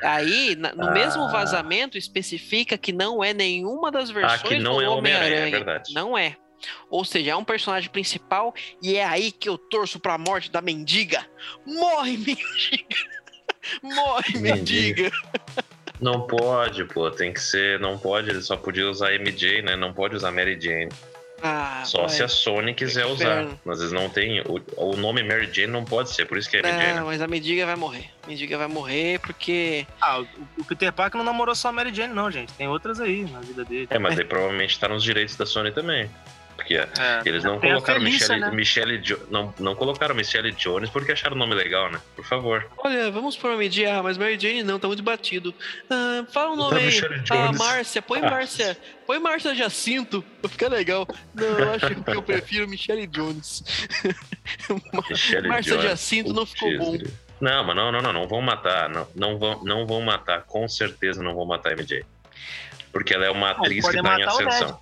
Aí, 0.03 0.55
no 0.75 0.91
mesmo 0.91 1.23
Ah. 1.23 1.31
vazamento, 1.31 1.97
especifica 1.97 2.77
que 2.77 2.91
não 2.91 3.23
é 3.23 3.33
nenhuma 3.33 3.91
das 3.91 4.09
versões 4.11 4.41
Ah, 4.41 4.47
que 4.47 4.59
não 4.59 4.75
do 4.75 4.81
é 4.81 4.89
Homem-Aranha, 4.89 5.47
é 5.47 5.49
verdade. 5.49 5.93
Não 5.93 6.17
é. 6.17 6.35
Ou 6.89 7.05
seja, 7.05 7.31
é 7.31 7.35
um 7.35 7.43
personagem 7.43 7.89
principal 7.89 8.53
e 8.81 8.95
é 8.95 9.05
aí 9.05 9.31
que 9.31 9.47
eu 9.49 9.57
torço 9.57 9.99
pra 9.99 10.17
morte 10.17 10.51
da 10.51 10.61
mendiga. 10.61 11.25
Morre, 11.65 12.17
mendiga! 12.17 13.17
Morre, 13.83 14.39
Mendiga. 14.39 15.11
Não 15.99 16.27
pode, 16.27 16.85
pô, 16.85 17.09
tem 17.09 17.33
que 17.33 17.41
ser. 17.41 17.79
Não 17.79 17.97
pode, 17.97 18.29
ele 18.29 18.41
só 18.41 18.55
podia 18.55 18.89
usar 18.89 19.11
MJ, 19.13 19.61
né? 19.61 19.75
Não 19.75 19.93
pode 19.93 20.15
usar 20.15 20.31
Mary 20.31 20.59
Jane. 20.59 20.89
Ah, 21.41 21.83
Só 21.85 22.01
vai. 22.01 22.09
se 22.09 22.23
a 22.23 22.27
Sony 22.27 22.73
quiser 22.73 23.05
Que 23.05 23.11
usar. 23.11 23.45
Às 23.67 23.79
vezes 23.79 23.91
não 23.91 24.09
tem. 24.09 24.41
O, 24.41 24.59
o 24.75 24.95
nome 24.95 25.21
Mary 25.23 25.47
Jane 25.51 25.71
não 25.71 25.85
pode 25.85 26.09
ser, 26.09 26.25
por 26.25 26.37
isso 26.37 26.49
que 26.49 26.57
é 26.57 26.61
MJ, 26.61 26.77
né? 26.77 26.93
Não, 26.95 27.05
mas 27.05 27.21
a 27.21 27.27
mendiga 27.27 27.65
vai 27.65 27.75
morrer. 27.75 28.09
A 28.23 28.27
mendiga 28.27 28.57
vai 28.57 28.67
morrer 28.67 29.19
porque. 29.19 29.85
Ah, 30.01 30.19
o, 30.19 30.27
o 30.59 30.65
Peter 30.65 30.91
Parker 30.91 31.17
não 31.17 31.25
namorou 31.25 31.53
só 31.53 31.69
a 31.69 31.71
Mary 31.71 31.93
Jane, 31.93 32.13
não, 32.13 32.31
gente. 32.31 32.53
Tem 32.53 32.67
outras 32.67 32.99
aí 32.99 33.23
na 33.25 33.39
vida 33.39 33.63
dele. 33.65 33.87
É, 33.89 33.99
mas 33.99 34.17
aí 34.17 34.25
provavelmente 34.25 34.79
tá 34.79 34.87
nos 34.87 35.03
direitos 35.03 35.35
da 35.35 35.45
Sony 35.45 35.71
também. 35.71 36.09
Porque 36.67 37.01
É. 37.01 37.21
eles 37.25 37.43
não 37.45 37.55
a 37.55 37.59
colocaram 37.61 38.01
Felícia, 38.01 38.27
Michelle, 38.27 38.41
né? 38.41 38.51
Michelle 38.51 38.97
Jo- 38.97 39.19
não, 39.31 39.53
não 39.57 39.73
colocaram 39.75 40.13
Michelle 40.13 40.51
Jones 40.51 40.89
porque 40.89 41.13
acharam 41.13 41.35
o 41.35 41.39
nome 41.39 41.55
legal, 41.55 41.89
né? 41.89 42.01
Por 42.15 42.25
favor. 42.25 42.67
Olha, 42.79 43.09
vamos 43.09 43.37
pôr 43.37 43.51
uma. 43.51 43.61
Ah, 43.63 44.03
mas 44.03 44.17
Mary 44.17 44.37
Jane 44.37 44.63
não, 44.63 44.77
tá 44.77 44.87
muito 44.87 45.01
batido. 45.01 45.55
Ah, 45.89 46.25
fala 46.33 46.51
um 46.51 46.55
nome 46.57 46.77
aí. 46.79 46.85
Michelle 46.87 47.23
Ah. 47.29 47.51
Márcia, 47.53 48.01
põe 48.01 48.19
Ah. 48.19 48.29
Márcia. 48.29 48.77
Põe 49.05 49.19
Márcia 49.19 49.55
Jacinto. 49.55 50.23
Vai 50.41 50.51
ficar 50.51 50.67
legal. 50.67 51.07
Não, 51.33 51.45
eu 51.45 51.71
acho 51.73 51.87
que 51.95 52.11
eu 52.11 52.21
prefiro 52.21 52.67
Michelle 52.67 53.07
Jones. 53.07 53.63
Michelle 55.09 55.47
Márcia 55.47 55.73
Jones. 55.73 55.89
Jacinto 55.89 56.33
não 56.33 56.45
ficou 56.45 56.69
Putz, 56.77 57.03
bom. 57.03 57.09
Não, 57.39 57.63
mas 57.63 57.75
não, 57.75 57.91
não, 57.91 58.01
não, 58.01 58.13
não 58.13 58.27
vão 58.27 58.41
matar. 58.41 58.89
Não, 58.89 59.07
não, 59.15 59.37
vão, 59.37 59.63
não 59.63 59.85
vão 59.87 60.01
matar, 60.01 60.41
com 60.43 60.67
certeza 60.67 61.21
não 61.23 61.33
vão 61.35 61.45
matar 61.45 61.69
a 61.69 61.73
MJ. 61.75 62.03
Porque 62.91 63.13
ela 63.13 63.25
é 63.25 63.29
uma 63.29 63.51
atriz 63.51 63.87
que 63.87 64.01
tá 64.01 64.19
em 64.19 64.23
ascensão. 64.23 64.79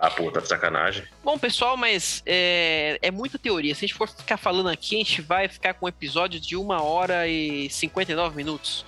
Ah, 0.00 0.10
pô, 0.10 0.30
tá 0.30 0.38
de 0.38 0.46
sacanagem. 0.46 1.04
Bom, 1.24 1.36
pessoal, 1.36 1.76
mas 1.76 2.22
é, 2.24 2.98
é 3.02 3.10
muita 3.10 3.36
teoria. 3.36 3.74
Se 3.74 3.84
a 3.84 3.88
gente 3.88 3.96
for 3.96 4.08
ficar 4.08 4.36
falando 4.36 4.68
aqui, 4.68 4.94
a 4.94 4.98
gente 4.98 5.20
vai 5.20 5.48
ficar 5.48 5.74
com 5.74 5.86
um 5.86 5.88
episódio 5.88 6.38
de 6.38 6.56
1 6.56 6.68
hora 6.70 7.26
e 7.26 7.68
59 7.68 8.36
minutos. 8.36 8.86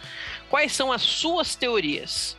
Quais 0.48 0.72
são 0.72 0.92
as 0.92 1.02
suas 1.02 1.56
teorias? 1.56 2.36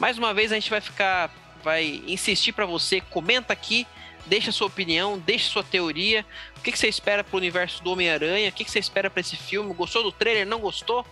Mais 0.00 0.18
uma 0.18 0.34
vez, 0.34 0.50
a 0.50 0.56
gente 0.56 0.68
vai 0.68 0.80
ficar, 0.80 1.30
vai 1.62 2.02
insistir 2.08 2.52
pra 2.52 2.66
você. 2.66 3.00
Comenta 3.00 3.52
aqui, 3.52 3.86
deixa 4.26 4.50
sua 4.50 4.66
opinião, 4.66 5.16
deixa 5.16 5.48
sua 5.50 5.62
teoria. 5.62 6.26
O 6.56 6.60
que, 6.60 6.72
que 6.72 6.78
você 6.78 6.88
espera 6.88 7.22
pro 7.22 7.36
universo 7.36 7.84
do 7.84 7.92
Homem-Aranha? 7.92 8.48
O 8.48 8.52
que, 8.52 8.64
que 8.64 8.70
você 8.70 8.80
espera 8.80 9.08
pra 9.08 9.20
esse 9.20 9.36
filme? 9.36 9.72
Gostou 9.74 10.02
do 10.02 10.10
trailer? 10.10 10.44
Não 10.44 10.58
gostou? 10.58 11.06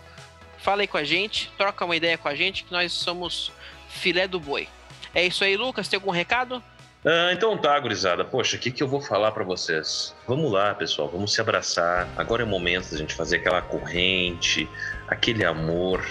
Fala 0.57 0.81
aí 0.81 0.87
com 0.87 0.97
a 0.97 1.05
gente, 1.05 1.49
troca 1.57 1.85
uma 1.85 1.95
ideia 1.95 2.17
com 2.17 2.27
a 2.27 2.35
gente, 2.35 2.65
que 2.65 2.71
nós 2.71 2.91
somos 2.91 3.49
filé 3.87 4.27
do 4.27 4.41
boi. 4.41 4.67
É 5.15 5.25
isso 5.25 5.45
aí, 5.45 5.55
Lucas. 5.55 5.87
Tem 5.87 5.97
algum 5.97 6.11
recado? 6.11 6.61
Ah, 7.05 7.31
então 7.31 7.57
tá, 7.57 7.79
gurizada. 7.79 8.25
Poxa, 8.25 8.57
o 8.57 8.59
que, 8.59 8.71
que 8.71 8.81
eu 8.81 8.87
vou 8.87 9.01
falar 9.01 9.31
pra 9.31 9.43
vocês? 9.43 10.15
Vamos 10.27 10.51
lá, 10.51 10.73
pessoal, 10.73 11.07
vamos 11.07 11.33
se 11.33 11.39
abraçar. 11.39 12.07
Agora 12.17 12.41
é 12.41 12.45
o 12.45 12.47
momento 12.47 12.91
da 12.91 12.97
gente 12.97 13.13
fazer 13.13 13.37
aquela 13.37 13.61
corrente, 13.61 14.67
aquele 15.07 15.45
amor, 15.45 16.03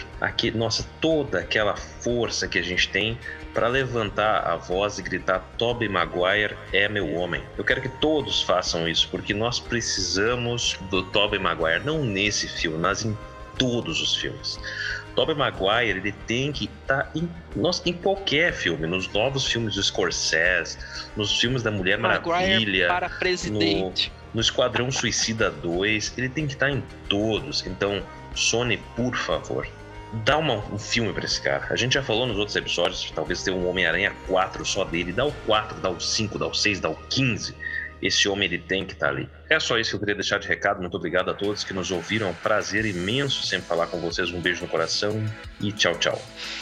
nossa, 0.55 0.87
toda 1.01 1.41
aquela 1.41 1.77
força 1.77 2.49
que 2.49 2.59
a 2.59 2.63
gente 2.63 2.89
tem 2.89 3.19
para 3.53 3.69
levantar 3.69 4.47
a 4.47 4.57
voz 4.57 4.99
e 4.99 5.03
gritar: 5.03 5.41
Tobey 5.59 5.89
Maguire 5.89 6.57
é 6.73 6.89
meu 6.89 7.15
homem. 7.15 7.43
Eu 7.59 7.65
quero 7.65 7.83
que 7.83 7.89
todos 7.89 8.43
façam 8.43 8.89
isso, 8.89 9.09
porque 9.11 9.35
nós 9.35 9.59
precisamos 9.59 10.79
do 10.91 11.03
Tobey 11.03 11.39
Maguire, 11.39 11.85
não 11.85 12.05
nesse 12.05 12.47
filme, 12.49 12.79
mas 12.79 13.05
em 13.05 13.17
todos 13.59 14.01
os 14.01 14.15
filmes. 14.17 14.59
Tobey 15.15 15.35
Maguire, 15.35 15.99
ele 15.99 16.13
tem 16.13 16.53
que 16.53 16.67
estar 16.83 17.11
em, 17.15 17.29
nossa, 17.55 17.89
em 17.89 17.93
qualquer 17.95 18.53
filme, 18.53 18.87
nos 18.87 19.11
novos 19.13 19.47
filmes 19.47 19.75
do 19.75 19.83
Scorsese, 19.83 20.77
nos 21.17 21.39
filmes 21.41 21.63
da 21.63 21.71
Mulher 21.71 21.99
Maguire 21.99 22.29
Maravilha, 22.29 22.89
para 22.89 23.09
presidente. 23.09 24.13
no 24.35 24.41
Esquadrão 24.41 24.91
Suicida 24.91 25.51
2, 25.51 26.13
ele 26.19 26.29
tem 26.29 26.47
que 26.47 26.53
estar 26.53 26.71
em 26.71 26.83
todos. 27.09 27.65
Então, 27.67 28.03
Sony, 28.35 28.77
por 28.95 29.17
favor, 29.17 29.67
dá 30.25 30.37
uma- 30.37 30.57
um 30.71 30.79
filme 30.79 31.11
pra 31.15 31.25
esse 31.25 31.41
cara. 31.41 31.67
A 31.71 31.77
gente 31.77 31.95
já 31.95 32.03
falou 32.03 32.27
nos 32.27 32.37
outros 32.37 32.55
episódios, 32.55 33.11
talvez 33.15 33.43
ter 33.43 33.53
um 33.53 33.67
Homem-Aranha 33.67 34.13
4 34.29 34.67
só 34.67 34.85
dele. 34.85 35.13
Dá 35.15 35.25
o 35.25 35.33
4, 35.47 35.81
dá 35.81 35.89
o 35.89 35.99
5, 35.99 36.39
dá 36.39 36.47
o 36.47 36.53
6, 36.55 36.79
dá 36.79 36.91
o 36.91 36.97
15. 37.09 37.55
Esse 38.03 38.29
homem 38.29 38.45
ele 38.47 38.59
tem 38.59 38.85
que 38.85 38.93
estar 38.93 39.09
ali. 39.09 39.29
É 39.49 39.59
só 39.59 39.79
isso 39.79 39.91
que 39.91 39.97
eu 39.97 40.01
queria 40.01 40.15
deixar 40.15 40.39
de 40.39 40.47
recado. 40.47 40.81
Muito 40.81 40.97
obrigado 40.97 41.31
a 41.31 41.35
todos 41.35 41.65
que 41.65 41.73
nos 41.73 41.91
ouviram. 41.91 42.27
É 42.27 42.31
um 42.31 42.35
prazer 42.35 42.85
imenso 42.85 43.47
sempre 43.47 43.67
falar 43.67 43.87
com 43.87 43.99
vocês. 44.01 44.31
Um 44.31 44.41
beijo 44.41 44.63
no 44.63 44.69
coração 44.69 45.25
e 45.61 45.73
tchau, 45.73 45.95
tchau. 45.99 46.21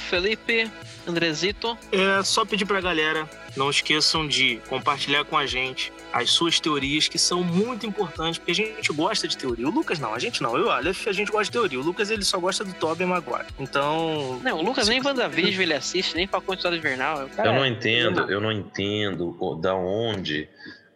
Felipe, 0.08 0.70
Andrezito. 1.06 1.76
É 1.90 2.22
só 2.22 2.44
pedir 2.44 2.64
pra 2.66 2.80
galera, 2.80 3.28
não 3.56 3.68
esqueçam 3.70 4.26
de 4.28 4.60
compartilhar 4.68 5.24
com 5.24 5.36
a 5.36 5.46
gente 5.46 5.92
as 6.12 6.30
suas 6.30 6.60
teorias, 6.60 7.08
que 7.08 7.18
são 7.18 7.42
muito 7.42 7.84
importantes, 7.84 8.38
porque 8.38 8.52
a 8.52 8.54
gente 8.54 8.92
gosta 8.92 9.26
de 9.26 9.36
teoria. 9.36 9.66
O 9.66 9.70
Lucas 9.72 9.98
não, 9.98 10.14
a 10.14 10.18
gente 10.20 10.40
não. 10.40 10.56
Eu, 10.56 10.70
Aleph, 10.70 11.08
a 11.08 11.12
gente 11.12 11.32
gosta 11.32 11.46
de 11.46 11.50
teoria. 11.50 11.80
O 11.80 11.82
Lucas, 11.82 12.10
ele 12.10 12.22
só 12.24 12.38
gosta 12.38 12.64
do 12.64 12.72
Tobey 12.74 13.04
Maguire. 13.06 13.46
Então, 13.58 14.38
Não, 14.44 14.58
o 14.58 14.62
Lucas 14.62 14.86
nem 14.88 15.02
WandaVision 15.02 15.60
ele 15.62 15.74
assiste, 15.74 16.14
nem 16.14 16.28
História 16.54 16.76
Invernal. 16.76 17.24
O 17.24 17.30
cara 17.30 17.48
Eu 17.48 17.54
não 17.54 17.64
é- 17.64 17.68
entendo, 17.68 18.30
eu 18.30 18.40
não 18.40 18.52
entendo 18.52 19.58
da 19.60 19.74
onde, 19.74 20.48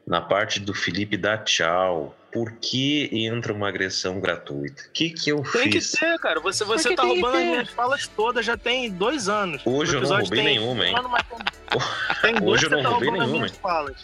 na 0.09 0.23
parte 0.23 0.59
do 0.59 0.73
Felipe 0.73 1.16
dar 1.18 1.44
tchau, 1.44 2.16
por 2.33 2.53
que 2.53 3.09
entra 3.12 3.53
uma 3.53 3.68
agressão 3.68 4.18
gratuita? 4.21 4.83
O 4.88 4.92
que, 4.92 5.11
que 5.11 5.31
eu 5.31 5.42
tem 5.42 5.64
que 5.71 5.81
fiz? 5.81 5.92
ter, 5.92 6.18
cara. 6.18 6.40
Você, 6.40 6.64
você 6.64 6.83
Porque 6.88 6.97
tá 6.97 7.03
tem 7.03 7.14
que 7.14 7.21
roubando 7.21 7.42
as 7.42 7.49
minhas 7.49 7.68
falas 7.71 8.07
todas, 8.09 8.44
já 8.47 8.57
tem 8.57 8.90
dois 8.90 9.29
anos. 9.29 9.61
Hoje 9.64 9.94
eu 9.97 10.01
não 10.01 10.09
roubei 10.09 10.29
tem 10.31 10.44
nenhuma, 10.44 10.87
hein? 10.87 10.94
tem- 12.23 12.35
tem 12.35 12.49
Hoje 12.49 12.64
eu 12.66 12.71
que 12.71 12.77
não 12.77 12.83
tá 12.83 12.88
roubei 12.88 13.11
nenhuma. 13.11 13.47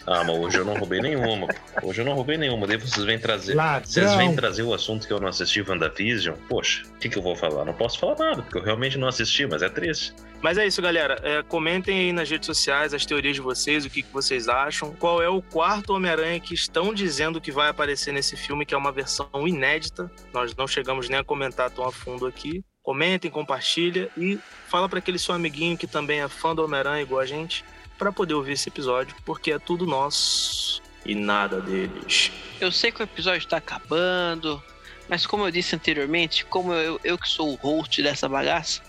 Ah, 0.07 0.23
mas 0.23 0.29
hoje 0.37 0.57
eu 0.57 0.65
não 0.65 0.75
roubei 0.75 1.01
nenhuma. 1.01 1.47
Hoje 1.81 2.01
eu 2.01 2.05
não 2.05 2.13
roubei 2.13 2.37
nenhuma. 2.37 2.67
Daí 2.67 2.77
vocês 2.77 3.03
vêm 3.05 3.17
trazer. 3.19 3.55
Vocês 3.83 4.05
Ladrão. 4.05 4.17
vêm 4.27 4.35
trazer 4.35 4.63
o 4.63 4.73
assunto 4.73 5.07
que 5.07 5.13
eu 5.13 5.19
não 5.19 5.27
assisti, 5.27 5.61
WandaVision. 5.61 6.35
Poxa, 6.47 6.83
o 6.95 6.99
que, 6.99 7.09
que 7.09 7.17
eu 7.17 7.23
vou 7.23 7.35
falar? 7.35 7.65
Não 7.65 7.73
posso 7.73 7.97
falar 7.99 8.15
nada, 8.17 8.41
porque 8.43 8.57
eu 8.59 8.63
realmente 8.63 8.97
não 8.97 9.07
assisti, 9.07 9.45
mas 9.47 9.61
é 9.63 9.69
triste. 9.69 10.13
Mas 10.45 10.59
é 10.59 10.67
isso, 10.67 10.79
galera. 10.79 11.19
É, 11.23 11.41
comentem 11.41 11.97
aí 11.97 12.13
nas 12.13 12.29
redes 12.29 12.45
sociais 12.45 12.93
as 12.93 13.03
teorias 13.03 13.35
de 13.35 13.41
vocês, 13.41 13.83
o 13.83 13.89
que, 13.89 14.03
que 14.03 14.13
vocês 14.13 14.47
acham. 14.47 14.93
Qual 14.93 15.19
é 15.19 15.27
o 15.27 15.41
quarto 15.41 15.91
Homem-Aranha 15.91 16.39
que 16.39 16.53
estão 16.53 16.93
dizendo 16.93 17.41
que 17.41 17.51
vai 17.51 17.67
aparecer 17.67 18.13
nesse 18.13 18.37
filme, 18.37 18.63
que 18.63 18.75
é 18.75 18.77
uma 18.77 18.91
versão 18.91 19.27
inédita. 19.47 20.11
Nós 20.31 20.55
não 20.55 20.67
chegamos 20.67 21.09
nem 21.09 21.17
a 21.17 21.23
comentar 21.23 21.71
tão 21.71 21.83
a 21.83 21.91
fundo 21.91 22.27
aqui. 22.27 22.63
Comentem, 22.83 23.31
compartilha 23.31 24.07
e 24.15 24.37
fala 24.67 24.87
para 24.87 24.99
aquele 24.99 25.17
seu 25.17 25.33
amiguinho 25.33 25.75
que 25.75 25.87
também 25.87 26.21
é 26.21 26.27
fã 26.27 26.53
do 26.53 26.63
Homem-Aranha 26.63 27.01
igual 27.01 27.21
a 27.21 27.25
gente, 27.25 27.65
para 27.97 28.11
poder 28.11 28.35
ouvir 28.35 28.51
esse 28.51 28.69
episódio, 28.69 29.15
porque 29.25 29.51
é 29.51 29.57
tudo 29.57 29.87
nosso 29.87 30.79
e 31.03 31.15
nada 31.15 31.59
deles. 31.59 32.31
Eu 32.61 32.71
sei 32.71 32.91
que 32.91 33.01
o 33.01 33.03
episódio 33.03 33.47
tá 33.47 33.57
acabando, 33.57 34.61
mas 35.09 35.25
como 35.25 35.43
eu 35.43 35.49
disse 35.49 35.75
anteriormente, 35.75 36.45
como 36.45 36.71
eu, 36.71 36.99
eu 37.03 37.17
que 37.17 37.27
sou 37.27 37.51
o 37.51 37.55
host 37.55 38.03
dessa 38.03 38.29
bagaça, 38.29 38.83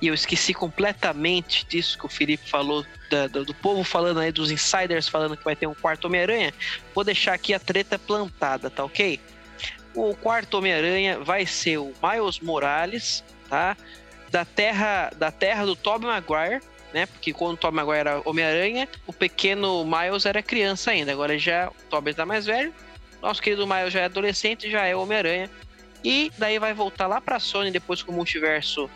e 0.00 0.06
eu 0.06 0.14
esqueci 0.14 0.54
completamente 0.54 1.66
disso 1.66 1.98
que 1.98 2.06
o 2.06 2.08
Felipe 2.08 2.48
falou, 2.48 2.84
da- 3.10 3.26
do, 3.26 3.44
do 3.44 3.54
povo 3.54 3.82
falando 3.84 4.20
aí, 4.20 4.30
dos 4.30 4.50
insiders 4.50 5.08
falando 5.08 5.36
que 5.36 5.44
vai 5.44 5.56
ter 5.56 5.66
um 5.66 5.74
quarto 5.74 6.06
Homem-Aranha, 6.06 6.52
vou 6.94 7.02
deixar 7.04 7.32
aqui 7.34 7.52
a 7.52 7.58
treta 7.58 7.98
plantada, 7.98 8.70
tá 8.70 8.84
ok? 8.84 9.20
O 9.94 10.14
quarto 10.14 10.54
Homem-Aranha 10.58 11.18
vai 11.20 11.44
ser 11.46 11.78
o 11.78 11.92
Miles 12.02 12.38
Morales, 12.40 13.24
tá? 13.48 13.76
Da 14.30 14.44
terra, 14.44 15.10
da 15.16 15.30
terra 15.32 15.64
do 15.64 15.74
Tobey 15.74 16.06
Maguire, 16.08 16.62
né? 16.92 17.06
Porque 17.06 17.32
quando 17.32 17.54
o 17.54 17.56
Tobey 17.56 17.76
Maguire 17.76 17.98
era 18.00 18.22
Homem-Aranha, 18.24 18.88
o 19.06 19.12
pequeno 19.12 19.84
Miles 19.84 20.26
era 20.26 20.42
criança 20.42 20.90
ainda. 20.92 21.10
Agora 21.10 21.38
já 21.38 21.68
o 21.70 21.74
Tobey 21.90 22.14
tá 22.14 22.24
mais 22.24 22.46
velho. 22.46 22.72
Nosso 23.20 23.42
querido 23.42 23.66
Miles 23.66 23.92
já 23.92 24.00
é 24.02 24.04
adolescente, 24.04 24.70
já 24.70 24.84
é 24.84 24.94
Homem-Aranha. 24.94 25.50
E 26.04 26.30
daí 26.38 26.58
vai 26.60 26.72
voltar 26.72 27.08
lá 27.08 27.20
pra 27.20 27.40
Sony 27.40 27.72
depois 27.72 28.02
que 28.02 28.10
o 28.10 28.12
multiverso 28.12 28.88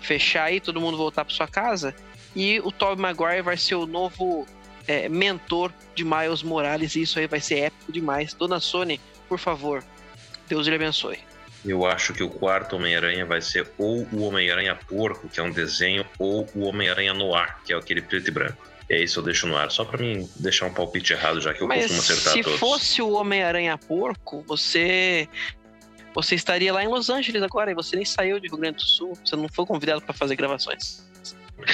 fechar 0.00 0.52
e 0.52 0.60
todo 0.60 0.80
mundo 0.80 0.96
voltar 0.96 1.24
pra 1.24 1.34
sua 1.34 1.46
casa. 1.46 1.94
E 2.34 2.60
o 2.60 2.70
Tobey 2.70 3.00
Maguire 3.00 3.42
vai 3.42 3.56
ser 3.56 3.74
o 3.74 3.86
novo 3.86 4.46
é, 4.86 5.08
mentor 5.08 5.72
de 5.94 6.04
Miles 6.04 6.42
Morales. 6.42 6.94
E 6.96 7.02
isso 7.02 7.18
aí 7.18 7.26
vai 7.26 7.40
ser 7.40 7.58
épico 7.60 7.92
demais. 7.92 8.34
Dona 8.34 8.60
Sony, 8.60 9.00
por 9.28 9.38
favor, 9.38 9.84
Deus 10.48 10.66
lhe 10.66 10.74
abençoe. 10.74 11.18
Eu 11.64 11.84
acho 11.84 12.14
que 12.14 12.22
o 12.22 12.30
quarto 12.30 12.76
Homem-Aranha 12.76 13.26
vai 13.26 13.42
ser 13.42 13.70
ou 13.76 14.06
o 14.12 14.22
Homem-Aranha 14.22 14.74
Porco, 14.88 15.28
que 15.28 15.38
é 15.38 15.42
um 15.42 15.50
desenho, 15.50 16.06
ou 16.18 16.48
o 16.54 16.64
Homem-Aranha 16.64 17.12
Noir, 17.12 17.56
que 17.64 17.72
é 17.72 17.76
aquele 17.76 18.00
preto 18.00 18.28
e 18.28 18.30
branco. 18.30 18.70
É 18.88 18.98
isso 19.00 19.20
eu 19.20 19.22
deixo 19.22 19.46
no 19.46 19.56
ar, 19.56 19.70
só 19.70 19.84
pra 19.84 19.98
mim 19.98 20.28
deixar 20.36 20.66
um 20.66 20.72
palpite 20.72 21.12
errado, 21.12 21.40
já 21.40 21.54
que 21.54 21.62
eu 21.62 21.68
Mas 21.68 21.82
costumo 21.82 22.00
acertar 22.00 22.32
se 22.32 22.42
todos. 22.42 22.58
fosse 22.58 23.02
o 23.02 23.12
Homem-Aranha 23.12 23.78
Porco, 23.78 24.42
você 24.48 25.28
você 26.14 26.34
estaria 26.34 26.72
lá 26.72 26.82
em 26.82 26.88
Los 26.88 27.10
Angeles 27.10 27.42
agora 27.42 27.70
e 27.70 27.74
você 27.74 27.96
nem 27.96 28.04
saiu 28.04 28.40
de 28.40 28.48
Rio 28.48 28.58
Grande 28.58 28.78
do 28.78 28.84
Sul. 28.84 29.18
Você 29.24 29.36
não 29.36 29.48
foi 29.48 29.66
convidado 29.66 30.00
pra 30.02 30.14
fazer 30.14 30.36
gravações. 30.36 31.02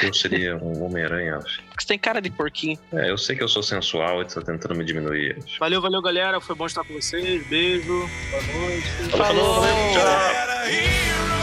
Eu 0.02 0.12
seria 0.12 0.56
um 0.56 0.84
Homem-Aranha. 0.84 1.38
Porque 1.38 1.82
você 1.82 1.86
tem 1.86 1.98
cara 1.98 2.20
de 2.20 2.30
porquinho. 2.30 2.78
É, 2.92 3.10
eu 3.10 3.16
sei 3.16 3.36
que 3.36 3.42
eu 3.42 3.48
sou 3.48 3.62
sensual 3.62 4.22
e 4.22 4.24
tá 4.24 4.40
tentando 4.40 4.74
me 4.74 4.84
diminuir. 4.84 5.38
Valeu, 5.58 5.80
valeu, 5.80 6.02
galera. 6.02 6.40
Foi 6.40 6.56
bom 6.56 6.66
estar 6.66 6.84
com 6.84 6.94
vocês. 6.94 7.46
Beijo. 7.46 7.86
Boa 7.86 8.42
noite. 8.42 8.88
Falou, 9.16 9.60
valeu, 9.60 9.74
tchau. 9.92 11.35